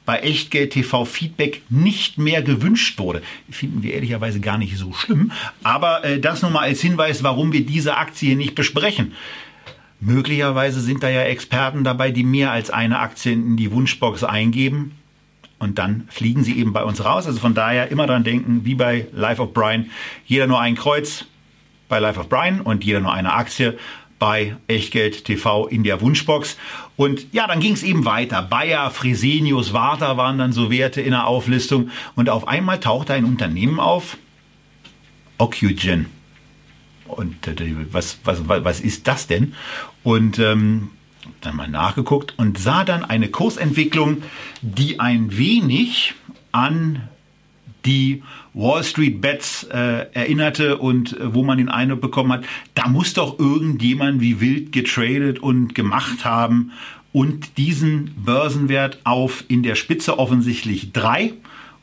bei 0.05 0.21
Echtgeld 0.21 0.71
TV 0.71 1.05
Feedback 1.05 1.63
nicht 1.69 2.17
mehr 2.17 2.43
gewünscht 2.43 2.99
wurde. 2.99 3.23
Finden 3.51 3.83
wir 3.83 3.93
ehrlicherweise 3.93 4.41
gar 4.41 4.57
nicht 4.57 4.77
so 4.77 4.93
schlimm. 4.93 5.33
Aber 5.65 6.05
äh, 6.05 6.21
das 6.21 6.43
nur 6.43 6.53
mal 6.53 6.61
als 6.61 6.81
Hinweis, 6.81 7.25
warum 7.25 7.53
wir 7.53 7.67
diese 7.67 7.97
Aktie 7.97 8.37
nicht 8.37 8.55
besprechen. 8.55 9.15
Möglicherweise 9.99 10.81
sind 10.81 11.03
da 11.03 11.09
ja 11.09 11.23
Experten 11.23 11.83
dabei, 11.83 12.13
die 12.13 12.23
mehr 12.23 12.53
als 12.53 12.71
eine 12.71 13.01
Aktie 13.01 13.33
in 13.33 13.57
die 13.57 13.73
Wunschbox 13.73 14.23
eingeben 14.23 14.93
und 15.59 15.79
dann 15.79 16.07
fliegen 16.11 16.45
sie 16.45 16.59
eben 16.59 16.73
bei 16.73 16.85
uns 16.85 17.05
raus. 17.05 17.27
Also 17.27 17.41
von 17.41 17.55
daher 17.55 17.91
immer 17.91 18.07
dran 18.07 18.25
denken, 18.25 18.65
wie 18.65 18.75
bei 18.75 19.07
Life 19.13 19.41
of 19.41 19.53
Brian, 19.53 19.91
jeder 20.27 20.47
nur 20.47 20.61
ein 20.61 20.75
Kreuz 20.75 21.25
bei 21.89 21.99
Life 21.99 22.21
of 22.21 22.29
Brian 22.29 22.61
und 22.61 22.85
jeder 22.85 23.01
nur 23.01 23.13
eine 23.13 23.33
Aktie 23.33 23.79
bei 24.19 24.57
Echtgeld 24.67 25.25
TV 25.25 25.67
in 25.67 25.85
der 25.85 26.01
Wunschbox. 26.01 26.57
Und 26.97 27.33
ja, 27.33 27.47
dann 27.47 27.61
ging 27.61 27.75
es 27.75 27.83
eben 27.83 28.05
weiter. 28.05 28.43
Bayer, 28.43 28.91
Fresenius, 28.91 29.73
Warta 29.73 30.17
waren 30.17 30.39
dann 30.39 30.53
so 30.53 30.71
Werte 30.71 31.01
in 31.01 31.11
der 31.11 31.27
Auflistung. 31.27 31.91
Und 32.15 32.31
auf 32.31 32.49
einmal 32.49 32.81
tauchte 32.81 33.13
ein 33.13 33.25
Unternehmen 33.25 33.79
auf, 33.79 34.17
Ocugen. 35.39 36.07
Und 37.07 37.47
äh, 37.47 37.75
was, 37.93 38.19
was, 38.25 38.49
was 38.49 38.81
ist 38.81 39.07
das 39.07 39.27
denn? 39.27 39.55
Und 40.03 40.39
ähm, 40.39 40.91
dann 41.41 41.57
mal 41.57 41.69
nachgeguckt 41.69 42.35
und 42.39 42.59
sah 42.59 42.85
dann 42.85 43.05
eine 43.05 43.29
Kursentwicklung, 43.29 44.23
die 44.63 45.01
ein 45.01 45.37
wenig 45.37 46.15
an 46.53 47.09
die 47.85 48.23
Wall 48.53 48.83
Street 48.83 49.21
Bets 49.21 49.65
äh, 49.65 50.07
erinnerte 50.13 50.79
und 50.79 51.19
äh, 51.19 51.35
wo 51.35 51.45
man 51.45 51.59
den 51.59 51.69
Eindruck 51.69 52.01
bekommen 52.01 52.33
hat, 52.33 52.45
da 52.75 52.89
muss 52.89 53.15
doch 53.15 53.39
irgendjemand 53.39 54.21
wie 54.21 54.41
wild 54.41 54.73
getradet 54.73 55.39
und 55.39 55.75
gemacht 55.75 56.25
haben 56.25 56.73
und 57.13 57.57
diesen 57.57 58.13
Börsenwert 58.17 58.99
auf 59.05 59.45
in 59.49 59.63
der 59.63 59.75
Spitze 59.75 60.19
offensichtlich 60.19 60.93
drei 60.93 61.35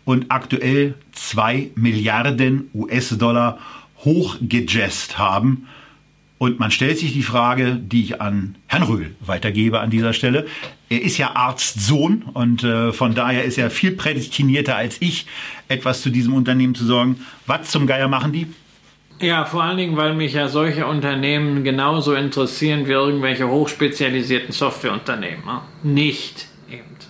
und 0.05 0.25
aktuell 0.29 0.95
zwei 1.11 1.71
Milliarden 1.75 2.69
US-Dollar 2.73 3.57
hochgejazzt 4.03 5.17
haben. 5.17 5.67
Und 6.43 6.59
man 6.59 6.71
stellt 6.71 6.97
sich 6.97 7.13
die 7.13 7.23
Frage, 7.23 7.75
die 7.81 8.01
ich 8.01 8.19
an 8.19 8.55
Herrn 8.67 8.83
Röhl 8.83 9.15
weitergebe 9.21 9.79
an 9.79 9.89
dieser 9.89 10.11
Stelle. 10.11 10.45
Er 10.89 11.01
ist 11.01 11.17
ja 11.17 11.37
Arztsohn 11.37 12.23
und 12.33 12.65
äh, 12.65 12.91
von 12.91 13.15
daher 13.15 13.45
ist 13.45 13.57
er 13.57 13.69
viel 13.69 13.91
prädestinierter 13.91 14.75
als 14.75 14.97
ich, 14.99 15.25
etwas 15.69 16.01
zu 16.01 16.09
diesem 16.09 16.33
Unternehmen 16.33 16.75
zu 16.75 16.83
sorgen. 16.83 17.25
Was 17.45 17.69
zum 17.69 17.87
Geier 17.87 18.09
machen 18.09 18.33
die? 18.33 18.47
Ja, 19.21 19.45
vor 19.45 19.63
allen 19.63 19.77
Dingen, 19.77 19.95
weil 19.95 20.15
mich 20.15 20.33
ja 20.33 20.49
solche 20.49 20.85
Unternehmen 20.85 21.63
genauso 21.63 22.13
interessieren 22.13 22.87
wie 22.87 22.91
irgendwelche 22.91 23.47
hochspezialisierten 23.47 24.51
Softwareunternehmen. 24.51 25.45
Nicht 25.81 26.49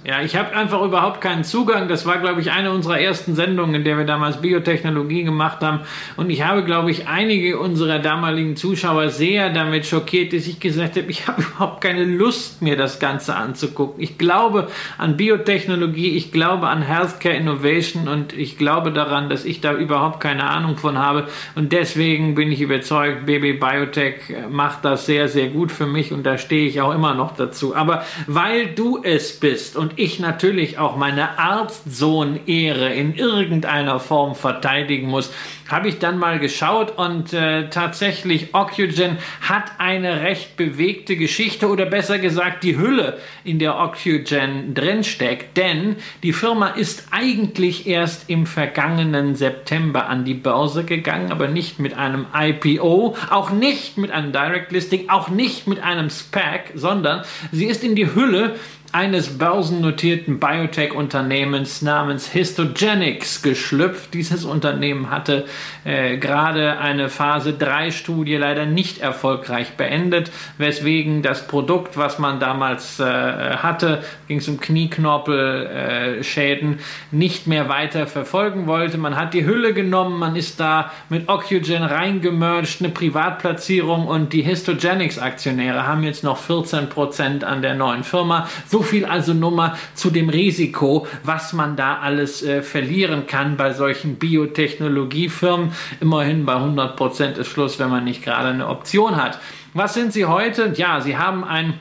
ja, 0.05 0.21
ich 0.21 0.35
habe 0.35 0.53
einfach 0.53 0.81
überhaupt 0.81 1.21
keinen 1.21 1.45
Zugang. 1.45 1.87
Das 1.87 2.05
war, 2.05 2.17
glaube 2.17 2.41
ich, 2.41 2.51
eine 2.51 2.71
unserer 2.71 2.99
ersten 2.99 3.35
Sendungen, 3.35 3.75
in 3.75 3.83
der 3.85 3.97
wir 3.97 4.03
damals 4.03 4.41
Biotechnologie 4.41 5.23
gemacht 5.23 5.61
haben. 5.61 5.79
Und 6.17 6.29
ich 6.29 6.43
habe, 6.45 6.65
glaube 6.65 6.91
ich, 6.91 7.07
einige 7.07 7.57
unserer 7.57 7.99
damaligen 7.99 8.57
Zuschauer 8.57 9.09
sehr 9.09 9.49
damit 9.49 9.85
schockiert, 9.85 10.33
dass 10.33 10.45
ich 10.45 10.59
gesagt 10.59 10.97
habe, 10.97 11.09
ich 11.09 11.25
habe 11.27 11.41
überhaupt 11.55 11.79
keine 11.79 12.03
Lust, 12.03 12.61
mir 12.61 12.75
das 12.75 12.99
Ganze 12.99 13.37
anzugucken. 13.37 14.03
Ich 14.03 14.17
glaube 14.17 14.67
an 14.97 15.15
Biotechnologie, 15.15 16.17
ich 16.17 16.33
glaube 16.33 16.67
an 16.67 16.81
Healthcare 16.81 17.35
Innovation 17.35 18.09
und 18.09 18.33
ich 18.33 18.57
glaube 18.57 18.91
daran, 18.91 19.29
dass 19.29 19.45
ich 19.45 19.61
da 19.61 19.73
überhaupt 19.73 20.19
keine 20.19 20.49
Ahnung 20.49 20.75
von 20.75 20.97
habe. 20.97 21.27
Und 21.55 21.71
deswegen 21.71 22.35
bin 22.35 22.51
ich 22.51 22.59
überzeugt, 22.59 23.25
BB 23.25 23.57
Biotech 23.57 24.15
macht 24.49 24.83
das 24.83 25.05
sehr, 25.05 25.29
sehr 25.29 25.47
gut 25.47 25.71
für 25.71 25.87
mich 25.87 26.11
und 26.11 26.23
da 26.23 26.37
stehe 26.37 26.67
ich 26.67 26.81
auch 26.81 26.93
immer 26.93 27.13
noch 27.13 27.37
dazu. 27.37 27.73
Aber 27.73 28.03
weil 28.27 28.67
du 28.67 28.99
es 29.01 29.39
bist 29.39 29.77
und 29.77 29.92
ich 29.95 30.19
natürlich 30.19 30.77
auch 30.77 30.95
meine 30.95 31.37
Arztsohn-Ehre 31.39 32.93
in 32.93 33.15
irgendeiner 33.15 33.99
Form 33.99 34.35
verteidigen 34.35 35.07
muss, 35.07 35.33
habe 35.69 35.87
ich 35.87 35.99
dann 35.99 36.19
mal 36.19 36.39
geschaut 36.39 36.97
und 36.97 37.33
äh, 37.33 37.69
tatsächlich 37.69 38.53
Ocugen 38.53 39.17
hat 39.41 39.71
eine 39.79 40.21
recht 40.21 40.55
bewegte 40.57 41.15
Geschichte 41.15 41.67
oder 41.67 41.85
besser 41.85 42.19
gesagt 42.19 42.63
die 42.63 42.77
Hülle, 42.77 43.17
in 43.43 43.59
der 43.59 43.79
Ocugen 43.79 44.73
drinsteckt. 44.73 45.57
Denn 45.57 45.95
die 46.21 46.33
Firma 46.33 46.67
ist 46.67 47.07
eigentlich 47.11 47.87
erst 47.87 48.29
im 48.29 48.45
vergangenen 48.45 49.35
September 49.35 50.07
an 50.07 50.25
die 50.25 50.33
Börse 50.33 50.83
gegangen, 50.83 51.31
aber 51.31 51.47
nicht 51.47 51.79
mit 51.79 51.97
einem 51.97 52.27
IPO, 52.33 53.15
auch 53.29 53.49
nicht 53.51 53.97
mit 53.97 54.11
einem 54.11 54.31
Direct 54.31 54.71
Listing, 54.71 55.09
auch 55.09 55.29
nicht 55.29 55.67
mit 55.67 55.81
einem 55.81 56.09
SPAC, 56.09 56.71
sondern 56.75 57.23
sie 57.51 57.65
ist 57.65 57.83
in 57.83 57.95
die 57.95 58.13
Hülle 58.13 58.55
eines 58.93 59.37
börsennotierten 59.39 60.39
Biotech-Unternehmens 60.39 61.81
namens 61.81 62.27
Histogenics 62.27 63.41
geschlüpft. 63.41 64.13
Dieses 64.13 64.45
Unternehmen 64.45 65.09
hatte 65.09 65.45
äh, 65.83 66.17
gerade 66.17 66.77
eine 66.77 67.09
Phase 67.09 67.55
3-Studie 67.59 68.35
leider 68.35 68.67
nicht 68.67 68.99
erfolgreich 68.99 69.77
beendet, 69.77 70.31
weswegen 70.59 71.23
das 71.23 71.47
Produkt, 71.47 71.97
was 71.97 72.19
man 72.19 72.39
damals 72.39 72.99
äh, 72.99 73.03
hatte, 73.03 74.03
ging 74.27 74.37
es 74.37 74.47
um 74.47 74.59
Knieknorpelschäden, 74.59 76.73
äh, 76.73 76.77
nicht 77.09 77.47
mehr 77.47 77.69
weiter 77.69 78.05
verfolgen 78.05 78.67
wollte. 78.67 78.99
Man 78.99 79.15
hat 79.15 79.33
die 79.33 79.43
Hülle 79.43 79.73
genommen, 79.73 80.19
man 80.19 80.35
ist 80.35 80.59
da 80.59 80.91
mit 81.09 81.29
Ocugen 81.29 81.81
reingemerged, 81.81 82.81
eine 82.81 82.89
Privatplatzierung 82.89 84.05
und 84.05 84.33
die 84.33 84.43
Histogenics-Aktionäre 84.43 85.87
haben 85.87 86.03
jetzt 86.03 86.23
noch 86.23 86.39
14% 86.39 87.43
an 87.43 87.63
der 87.63 87.73
neuen 87.73 88.03
Firma. 88.03 88.47
So 88.67 88.82
viel 88.83 89.05
also 89.05 89.33
nur 89.33 89.51
mal 89.51 89.75
zu 89.93 90.09
dem 90.09 90.29
Risiko, 90.29 91.07
was 91.23 91.53
man 91.53 91.75
da 91.75 91.99
alles 91.99 92.43
äh, 92.43 92.61
verlieren 92.61 93.25
kann 93.27 93.57
bei 93.57 93.73
solchen 93.73 94.15
Biotechnologiefirmen. 94.15 95.71
Immerhin 95.99 96.45
bei 96.45 96.55
100 96.55 96.95
Prozent 96.95 97.37
ist 97.37 97.47
Schluss, 97.47 97.79
wenn 97.79 97.89
man 97.89 98.03
nicht 98.03 98.23
gerade 98.23 98.49
eine 98.49 98.67
Option 98.67 99.15
hat. 99.15 99.39
Was 99.73 99.93
sind 99.93 100.13
Sie 100.13 100.25
heute? 100.25 100.73
Ja, 100.75 101.01
Sie 101.01 101.17
haben 101.17 101.43
ein 101.43 101.79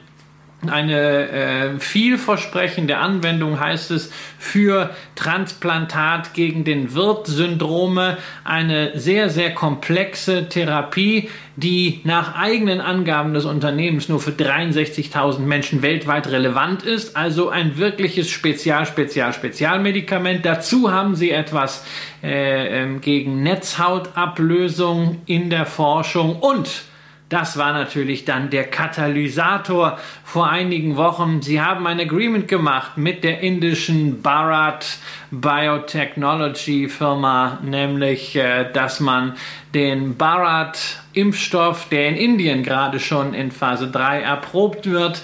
eine 0.70 1.28
äh, 1.28 1.80
vielversprechende 1.80 2.98
Anwendung 2.98 3.59
heißt 3.59 3.90
es 3.90 4.12
für 4.38 4.90
Transplantat 5.16 6.34
gegen 6.34 6.62
den 6.62 6.94
Wirt-Syndrome. 6.94 8.16
Eine 8.44 8.96
sehr, 8.98 9.28
sehr 9.28 9.55
komplexe 9.55 10.48
Therapie, 10.48 11.28
die 11.57 12.00
nach 12.05 12.34
eigenen 12.34 12.80
Angaben 12.80 13.34
des 13.34 13.44
Unternehmens 13.44 14.09
nur 14.09 14.20
für 14.20 14.30
63.000 14.30 15.40
Menschen 15.40 15.82
weltweit 15.82 16.28
relevant 16.28 16.82
ist. 16.82 17.16
Also 17.16 17.50
ein 17.50 17.76
wirkliches 17.76 18.30
Spezial, 18.30 18.86
Spezial, 18.86 19.32
Spezialmedikament. 19.32 20.44
Dazu 20.44 20.90
haben 20.90 21.14
sie 21.14 21.30
etwas 21.30 21.84
äh, 22.22 22.82
ähm, 22.82 23.00
gegen 23.00 23.42
Netzhautablösung 23.42 25.20
in 25.26 25.50
der 25.50 25.66
Forschung 25.66 26.36
und 26.36 26.84
Das 27.33 27.57
war 27.57 27.72
natürlich 27.72 28.26
dann 28.26 28.51
der 28.51 28.64
Katalysator 28.64 29.99
vor 30.22 30.51
einigen 30.51 30.99
Wochen. 30.99 31.41
Sie 31.41 31.62
haben 31.62 31.87
ein 31.87 31.99
Agreement 31.99 32.47
gemacht 32.47 32.99
mit 32.99 33.24
der 33.24 33.41
indischen 33.41 34.20
Bharat 34.20 34.99
Biotechnology 35.30 36.91
Firma, 36.91 37.59
nämlich, 37.62 38.37
äh, 38.37 38.70
dass 38.70 39.01
man 39.01 39.33
den 39.72 40.18
Bharat-Impfstoff, 40.18 41.89
der 41.89 42.11
in 42.11 42.16
Indien 42.16 42.62
gerade 42.64 43.01
schon 43.01 43.33
in 43.33 43.51
Phase 43.51 43.89
3 43.89 44.20
erprobt 44.20 44.91
wird, 44.91 45.22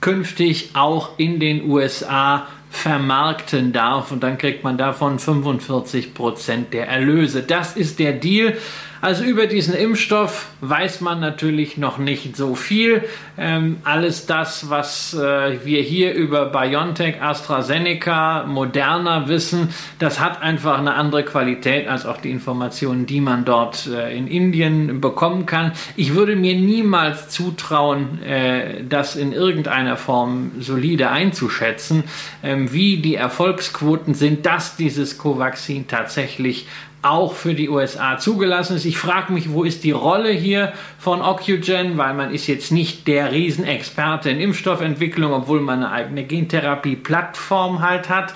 künftig 0.00 0.70
auch 0.74 1.18
in 1.18 1.40
den 1.40 1.68
USA 1.68 2.46
vermarkten 2.70 3.72
darf 3.72 4.12
und 4.12 4.22
dann 4.22 4.38
kriegt 4.38 4.62
man 4.62 4.78
davon 4.78 5.18
45 5.18 6.14
Prozent 6.14 6.72
der 6.72 6.86
Erlöse. 6.86 7.42
Das 7.42 7.76
ist 7.76 7.98
der 7.98 8.12
Deal. 8.12 8.56
Also 9.00 9.24
über 9.24 9.46
diesen 9.46 9.74
Impfstoff 9.74 10.48
weiß 10.60 11.00
man 11.00 11.20
natürlich 11.20 11.76
noch 11.76 11.98
nicht 11.98 12.36
so 12.36 12.54
viel. 12.54 13.04
Ähm, 13.36 13.76
alles 13.84 14.26
das, 14.26 14.70
was 14.70 15.14
äh, 15.14 15.64
wir 15.64 15.82
hier 15.82 16.14
über 16.14 16.46
BioNTech, 16.46 17.22
AstraZeneca, 17.22 18.44
Moderna 18.44 19.28
wissen, 19.28 19.68
das 20.00 20.18
hat 20.18 20.42
einfach 20.42 20.78
eine 20.78 20.94
andere 20.94 21.24
Qualität 21.24 21.86
als 21.86 22.06
auch 22.06 22.18
die 22.18 22.30
Informationen, 22.30 23.06
die 23.06 23.20
man 23.20 23.44
dort 23.44 23.86
äh, 23.86 24.16
in 24.16 24.26
Indien 24.26 25.00
bekommen 25.00 25.46
kann. 25.46 25.72
Ich 25.94 26.14
würde 26.14 26.34
mir 26.34 26.56
niemals 26.56 27.28
zutrauen, 27.28 28.20
äh, 28.22 28.82
das 28.84 29.14
in 29.14 29.32
irgendeiner 29.32 29.96
Form 29.96 30.50
solide 30.58 31.10
einzuschätzen, 31.10 32.02
ähm, 32.42 32.72
wie 32.72 32.96
die 32.96 33.14
Erfolgsquoten 33.14 34.14
sind, 34.14 34.44
dass 34.44 34.76
dieses 34.76 35.18
Covaxin 35.18 35.86
tatsächlich 35.86 36.66
auch 37.02 37.34
für 37.34 37.54
die 37.54 37.68
USA 37.68 38.18
zugelassen 38.18 38.76
ist. 38.76 38.84
Ich 38.84 38.98
frage 38.98 39.32
mich, 39.32 39.52
wo 39.52 39.64
ist 39.64 39.84
die 39.84 39.92
Rolle 39.92 40.30
hier 40.30 40.72
von 40.98 41.22
Ocugen, 41.22 41.96
weil 41.96 42.14
man 42.14 42.32
ist 42.32 42.46
jetzt 42.46 42.72
nicht 42.72 43.06
der 43.06 43.32
Riesenexperte 43.32 44.30
in 44.30 44.40
Impfstoffentwicklung, 44.40 45.32
obwohl 45.32 45.60
man 45.60 45.84
eine 45.84 45.92
eigene 45.92 46.24
Gentherapie-Plattform 46.24 47.82
halt 47.82 48.08
hat. 48.08 48.34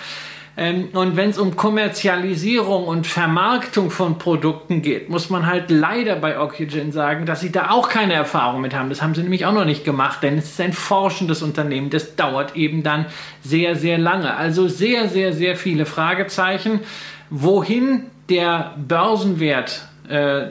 Ähm, 0.57 0.91
und 0.93 1.17
wenn 1.17 1.31
es 1.31 1.39
um 1.39 1.57
Kommerzialisierung 1.57 2.85
und 2.85 3.07
Vermarktung 3.07 3.91
von 3.91 4.19
Produkten 4.19 4.83
geht, 4.83 5.09
muss 5.09 5.31
man 5.31 5.47
halt 5.47 5.71
leider 5.71 6.17
bei 6.17 6.39
Ocugen 6.39 6.93
sagen, 6.93 7.25
dass 7.25 7.41
sie 7.41 7.51
da 7.51 7.71
auch 7.71 7.89
keine 7.89 8.13
Erfahrung 8.13 8.61
mit 8.61 8.75
haben. 8.75 8.91
Das 8.91 9.01
haben 9.01 9.15
sie 9.15 9.23
nämlich 9.23 9.47
auch 9.47 9.55
noch 9.55 9.65
nicht 9.65 9.85
gemacht, 9.85 10.23
denn 10.23 10.37
es 10.37 10.51
ist 10.51 10.61
ein 10.61 10.75
forschendes 10.75 11.43
Unternehmen. 11.43 11.89
Das 11.89 12.17
dauert 12.17 12.55
eben 12.55 12.83
dann 12.83 13.07
sehr, 13.43 13.77
sehr 13.77 13.97
lange. 13.97 14.37
Also 14.37 14.69
sehr, 14.69 15.09
sehr, 15.09 15.33
sehr 15.33 15.57
viele 15.57 15.87
Fragezeichen. 15.87 16.81
Wohin 17.31 18.05
der 18.29 18.75
Börsenwert 18.77 19.87
äh, 20.09 20.47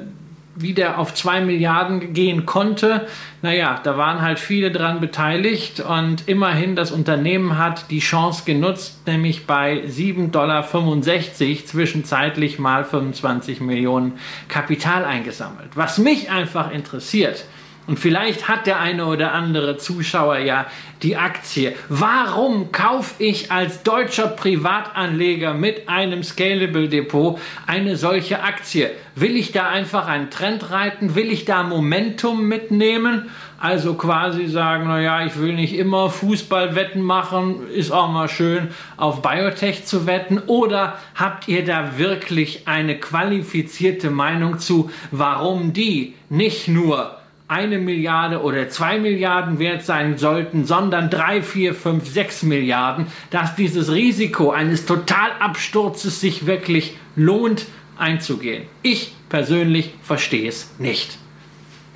wieder 0.56 0.98
auf 0.98 1.14
2 1.14 1.42
Milliarden 1.42 2.14
gehen 2.14 2.46
konnte, 2.46 3.08
naja, 3.42 3.80
da 3.84 3.98
waren 3.98 4.22
halt 4.22 4.40
viele 4.40 4.72
dran 4.72 5.00
beteiligt 5.00 5.80
und 5.80 6.28
immerhin 6.28 6.76
das 6.76 6.92
Unternehmen 6.92 7.58
hat 7.58 7.90
die 7.90 8.00
Chance 8.00 8.44
genutzt, 8.46 9.08
nämlich 9.08 9.48
bei 9.48 9.84
7,65 9.86 10.32
Dollar 10.32 11.66
zwischenzeitlich 11.66 12.60
mal 12.60 12.84
25 12.84 13.62
Millionen 13.62 14.14
Kapital 14.48 15.06
eingesammelt. 15.06 15.70
Was 15.76 15.98
mich 15.98 16.30
einfach 16.30 16.72
interessiert, 16.72 17.46
und 17.88 17.98
vielleicht 17.98 18.48
hat 18.48 18.68
der 18.68 18.80
eine 18.80 19.06
oder 19.06 19.34
andere 19.34 19.78
Zuschauer 19.78 20.38
ja 20.38 20.68
die 21.02 21.18
Aktie. 21.18 21.74
Warum 21.90 22.72
kaufe 22.72 23.22
ich 23.24 23.52
als 23.52 23.82
deutscher 23.82 24.28
Privatanleger 24.28 25.56
mit 25.56 25.90
einem 25.90 26.24
Scalable 26.24 26.90
Depot 26.90 27.40
eine 27.66 27.98
solche 27.98 28.44
Aktie? 28.44 28.92
Will 29.16 29.36
ich 29.36 29.52
da 29.52 29.68
einfach 29.68 30.08
einen 30.08 30.30
Trend 30.30 30.70
reiten? 30.70 31.16
Will 31.16 31.32
ich 31.32 31.46
da 31.46 31.64
Momentum 31.64 32.48
mitnehmen? 32.48 33.30
Also 33.60 33.96
quasi 33.96 34.48
sagen, 34.48 34.88
naja, 34.88 35.26
ich 35.26 35.38
will 35.40 35.54
nicht 35.54 35.76
immer 35.76 36.10
Fußballwetten 36.10 37.02
machen, 37.02 37.68
ist 37.70 37.92
auch 37.92 38.10
mal 38.10 38.30
schön, 38.30 38.70
auf 38.98 39.22
Biotech 39.22 39.86
zu 39.86 40.06
wetten. 40.06 40.40
Oder 40.48 40.98
habt 41.16 41.48
ihr 41.48 41.66
da 41.66 41.98
wirklich 41.98 42.68
eine 42.68 43.00
qualifizierte 43.00 44.12
Meinung 44.12 44.60
zu, 44.60 44.92
warum 45.12 45.74
die 45.74 46.16
nicht 46.30 46.68
nur 46.68 47.21
eine 47.52 47.80
Milliarde 47.80 48.42
oder 48.42 48.70
zwei 48.70 48.98
Milliarden 48.98 49.60
wert 49.60 49.84
sein 49.84 50.18
sollten, 50.18 50.66
sondern 50.66 51.10
drei, 51.10 51.42
vier, 51.42 51.76
fünf, 51.76 52.08
sechs 52.08 52.44
Milliarden, 52.44 53.08
dass 53.30 53.58
dieses 53.58 53.92
Risiko 53.92 54.52
eines 54.52 54.86
Totalabsturzes 54.86 56.22
sich 56.22 56.46
wirklich 56.46 56.96
lohnt 57.18 57.66
einzugehen. 57.98 58.64
Ich 58.84 59.12
persönlich 59.28 59.94
verstehe 60.02 60.48
es 60.48 60.74
nicht. 60.80 61.18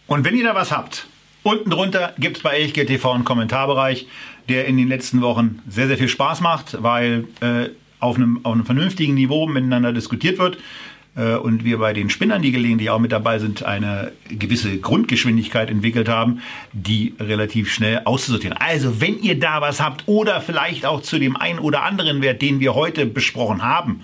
Und 0.07 0.25
wenn 0.25 0.35
ihr 0.35 0.43
da 0.43 0.55
was 0.55 0.73
habt, 0.73 1.07
unten 1.41 1.69
drunter 1.69 2.13
gibt 2.19 2.35
es 2.35 2.43
bei 2.43 2.49
Elchgeld 2.49 2.89
TV 2.89 3.13
einen 3.13 3.23
Kommentarbereich, 3.23 4.07
der 4.49 4.65
in 4.65 4.75
den 4.75 4.89
letzten 4.89 5.21
Wochen 5.21 5.61
sehr, 5.69 5.87
sehr 5.87 5.97
viel 5.97 6.09
Spaß 6.09 6.41
macht, 6.41 6.83
weil 6.83 7.29
äh, 7.39 7.69
auf, 8.01 8.17
einem, 8.17 8.41
auf 8.43 8.53
einem 8.53 8.65
vernünftigen 8.65 9.13
Niveau 9.13 9.47
miteinander 9.47 9.93
diskutiert 9.93 10.37
wird. 10.37 10.57
Äh, 11.15 11.35
und 11.35 11.63
wir 11.63 11.79
bei 11.79 11.93
den 11.93 12.09
Spinnern, 12.09 12.41
die 12.41 12.51
gelegentlich 12.51 12.89
auch 12.89 12.99
mit 12.99 13.11
dabei 13.11 13.39
sind, 13.39 13.63
eine 13.63 14.11
gewisse 14.29 14.77
Grundgeschwindigkeit 14.77 15.69
entwickelt 15.69 16.09
haben, 16.09 16.41
die 16.73 17.15
relativ 17.19 17.71
schnell 17.71 18.01
auszusortieren. 18.05 18.57
Also 18.57 19.01
wenn 19.01 19.19
ihr 19.19 19.39
da 19.39 19.61
was 19.61 19.81
habt 19.81 20.03
oder 20.07 20.41
vielleicht 20.41 20.85
auch 20.85 21.01
zu 21.01 21.19
dem 21.19 21.35
einen 21.35 21.59
oder 21.59 21.83
anderen 21.83 22.21
Wert, 22.21 22.41
den 22.41 22.59
wir 22.59 22.75
heute 22.75 23.05
besprochen 23.05 23.63
haben, 23.63 24.01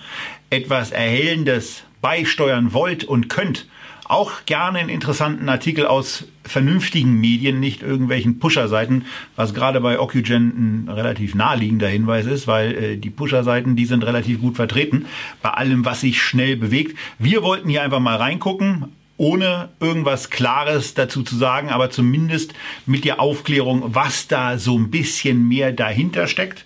etwas 0.50 0.92
Erhellendes 0.92 1.84
beisteuern 2.02 2.74
wollt 2.74 3.04
und 3.04 3.30
könnt, 3.30 3.68
auch 4.12 4.46
gerne 4.46 4.80
einen 4.80 4.90
interessanten 4.90 5.48
Artikel 5.48 5.86
aus 5.86 6.26
vernünftigen 6.44 7.22
Medien, 7.22 7.62
nicht 7.62 7.82
irgendwelchen 7.82 8.40
Pusher-Seiten, 8.40 9.06
was 9.38 9.54
gerade 9.54 9.80
bei 9.80 10.00
Ocugen 10.00 10.86
ein 10.86 10.90
relativ 10.90 11.34
naheliegender 11.34 11.88
Hinweis 11.88 12.26
ist, 12.26 12.46
weil 12.46 12.74
äh, 12.74 12.98
die 12.98 13.10
Pusher-Seiten, 13.10 13.78
die 13.78 13.86
sind 13.86 14.04
relativ 14.04 14.42
gut 14.42 14.58
vertreten 14.58 15.06
bei 15.42 15.52
allem, 15.52 15.86
was 15.86 16.02
sich 16.02 16.22
schnell 16.22 16.58
bewegt. 16.58 16.98
Wir 17.20 17.42
wollten 17.42 17.70
hier 17.70 17.84
einfach 17.84 18.02
mal 18.02 18.18
reingucken, 18.18 18.88
ohne 19.16 19.70
irgendwas 19.80 20.30
Klares 20.30 20.94
dazu 20.94 21.24
zu 21.24 21.38
sagen, 21.38 21.70
aber 21.70 21.90
zumindest 21.90 22.54
mit 22.86 23.06
der 23.06 23.22
Aufklärung, 23.22 23.96
was 23.96 24.28
da 24.28 24.58
so 24.58 24.78
ein 24.78 24.92
bisschen 24.92 25.48
mehr 25.48 25.72
dahinter 25.72 26.28
steckt, 26.28 26.66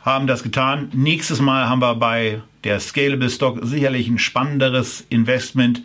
haben 0.00 0.26
das 0.26 0.42
getan. 0.42 0.88
Nächstes 0.92 1.40
Mal 1.40 1.68
haben 1.68 1.80
wir 1.80 1.94
bei 1.94 2.42
der 2.64 2.80
Scalable 2.80 3.30
Stock 3.30 3.60
sicherlich 3.62 4.08
ein 4.08 4.18
spannenderes 4.18 5.06
Investment 5.08 5.82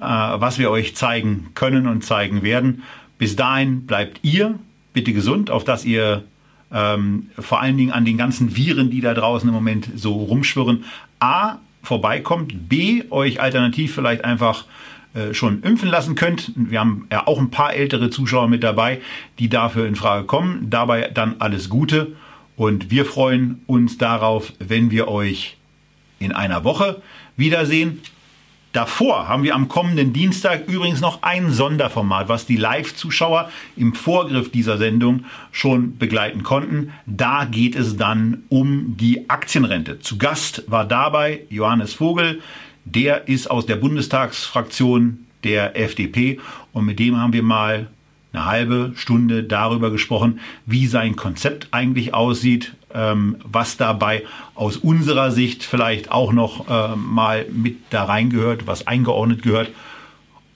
was 0.00 0.58
wir 0.58 0.70
euch 0.70 0.94
zeigen 0.94 1.48
können 1.54 1.86
und 1.86 2.04
zeigen 2.04 2.42
werden. 2.42 2.82
Bis 3.18 3.36
dahin 3.36 3.86
bleibt 3.86 4.20
ihr 4.22 4.58
bitte 4.92 5.12
gesund, 5.12 5.50
auf 5.50 5.64
dass 5.64 5.84
ihr 5.84 6.24
ähm, 6.72 7.30
vor 7.38 7.60
allen 7.60 7.76
Dingen 7.76 7.92
an 7.92 8.04
den 8.04 8.18
ganzen 8.18 8.56
Viren, 8.56 8.90
die 8.90 9.00
da 9.00 9.14
draußen 9.14 9.48
im 9.48 9.54
Moment 9.54 9.88
so 9.94 10.12
rumschwirren, 10.12 10.84
A, 11.20 11.56
vorbeikommt, 11.82 12.68
B, 12.68 13.04
euch 13.10 13.40
alternativ 13.40 13.94
vielleicht 13.94 14.24
einfach 14.24 14.64
äh, 15.14 15.32
schon 15.32 15.62
impfen 15.62 15.88
lassen 15.88 16.14
könnt. 16.14 16.52
Wir 16.56 16.80
haben 16.80 17.06
ja 17.10 17.26
auch 17.26 17.38
ein 17.38 17.50
paar 17.50 17.74
ältere 17.74 18.10
Zuschauer 18.10 18.48
mit 18.48 18.62
dabei, 18.62 19.00
die 19.38 19.48
dafür 19.48 19.86
in 19.86 19.96
Frage 19.96 20.26
kommen. 20.26 20.68
Dabei 20.68 21.10
dann 21.14 21.36
alles 21.38 21.68
Gute 21.68 22.16
und 22.56 22.90
wir 22.90 23.04
freuen 23.04 23.62
uns 23.66 23.98
darauf, 23.98 24.52
wenn 24.58 24.90
wir 24.90 25.08
euch 25.08 25.56
in 26.18 26.32
einer 26.32 26.64
Woche 26.64 27.02
wiedersehen. 27.36 28.00
Davor 28.76 29.26
haben 29.26 29.42
wir 29.42 29.54
am 29.54 29.68
kommenden 29.68 30.12
Dienstag 30.12 30.68
übrigens 30.68 31.00
noch 31.00 31.22
ein 31.22 31.50
Sonderformat, 31.50 32.28
was 32.28 32.44
die 32.44 32.58
Live-Zuschauer 32.58 33.50
im 33.74 33.94
Vorgriff 33.94 34.50
dieser 34.50 34.76
Sendung 34.76 35.24
schon 35.50 35.96
begleiten 35.96 36.42
konnten. 36.42 36.92
Da 37.06 37.46
geht 37.46 37.74
es 37.74 37.96
dann 37.96 38.42
um 38.50 38.98
die 38.98 39.30
Aktienrente. 39.30 40.00
Zu 40.00 40.18
Gast 40.18 40.64
war 40.66 40.84
dabei 40.84 41.44
Johannes 41.48 41.94
Vogel. 41.94 42.42
Der 42.84 43.28
ist 43.28 43.50
aus 43.50 43.64
der 43.64 43.76
Bundestagsfraktion 43.76 45.24
der 45.42 45.80
FDP 45.80 46.38
und 46.74 46.84
mit 46.84 46.98
dem 46.98 47.16
haben 47.16 47.32
wir 47.32 47.42
mal 47.42 47.86
eine 48.34 48.44
halbe 48.44 48.92
Stunde 48.94 49.42
darüber 49.42 49.90
gesprochen, 49.90 50.38
wie 50.66 50.86
sein 50.86 51.16
Konzept 51.16 51.68
eigentlich 51.70 52.12
aussieht, 52.12 52.74
ähm, 52.96 53.36
was 53.44 53.76
dabei 53.76 54.24
aus 54.54 54.76
unserer 54.76 55.30
Sicht 55.30 55.62
vielleicht 55.62 56.10
auch 56.10 56.32
noch 56.32 56.68
äh, 56.68 56.96
mal 56.96 57.46
mit 57.52 57.76
da 57.90 58.04
reingehört, 58.04 58.66
was 58.66 58.86
eingeordnet 58.86 59.42
gehört. 59.42 59.70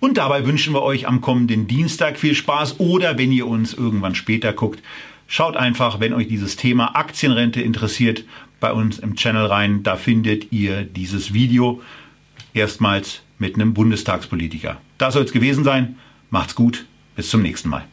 Und 0.01 0.16
dabei 0.16 0.47
wünschen 0.47 0.72
wir 0.72 0.82
euch 0.82 1.07
am 1.07 1.20
kommenden 1.20 1.66
Dienstag 1.66 2.18
viel 2.18 2.34
Spaß 2.34 2.80
oder 2.80 3.18
wenn 3.18 3.30
ihr 3.30 3.47
uns 3.47 3.74
irgendwann 3.74 4.14
später 4.14 4.55
guckt, 4.55 4.82
schaut 5.26 5.57
einfach, 5.57 6.01
wenn 6.01 6.14
euch 6.14 6.26
dieses 6.26 6.57
Thema 6.57 6.97
Aktienrente 6.97 7.61
interessiert, 7.61 8.24
bei 8.61 8.72
uns 8.72 8.99
im 8.99 9.16
Channel 9.16 9.47
rein. 9.47 9.82
Da 9.82 9.97
findet 9.97 10.53
ihr 10.53 10.82
dieses 10.84 11.32
Video 11.32 11.82
erstmals 12.55 13.22
mit 13.38 13.55
einem 13.55 13.74
Bundestagspolitiker. 13.74 14.80
Das 14.99 15.14
soll 15.14 15.24
es 15.24 15.32
gewesen 15.32 15.64
sein. 15.64 15.97
Macht's 16.30 16.55
gut. 16.55 16.86
Bis 17.16 17.28
zum 17.30 17.43
nächsten 17.43 17.68
Mal. 17.68 17.84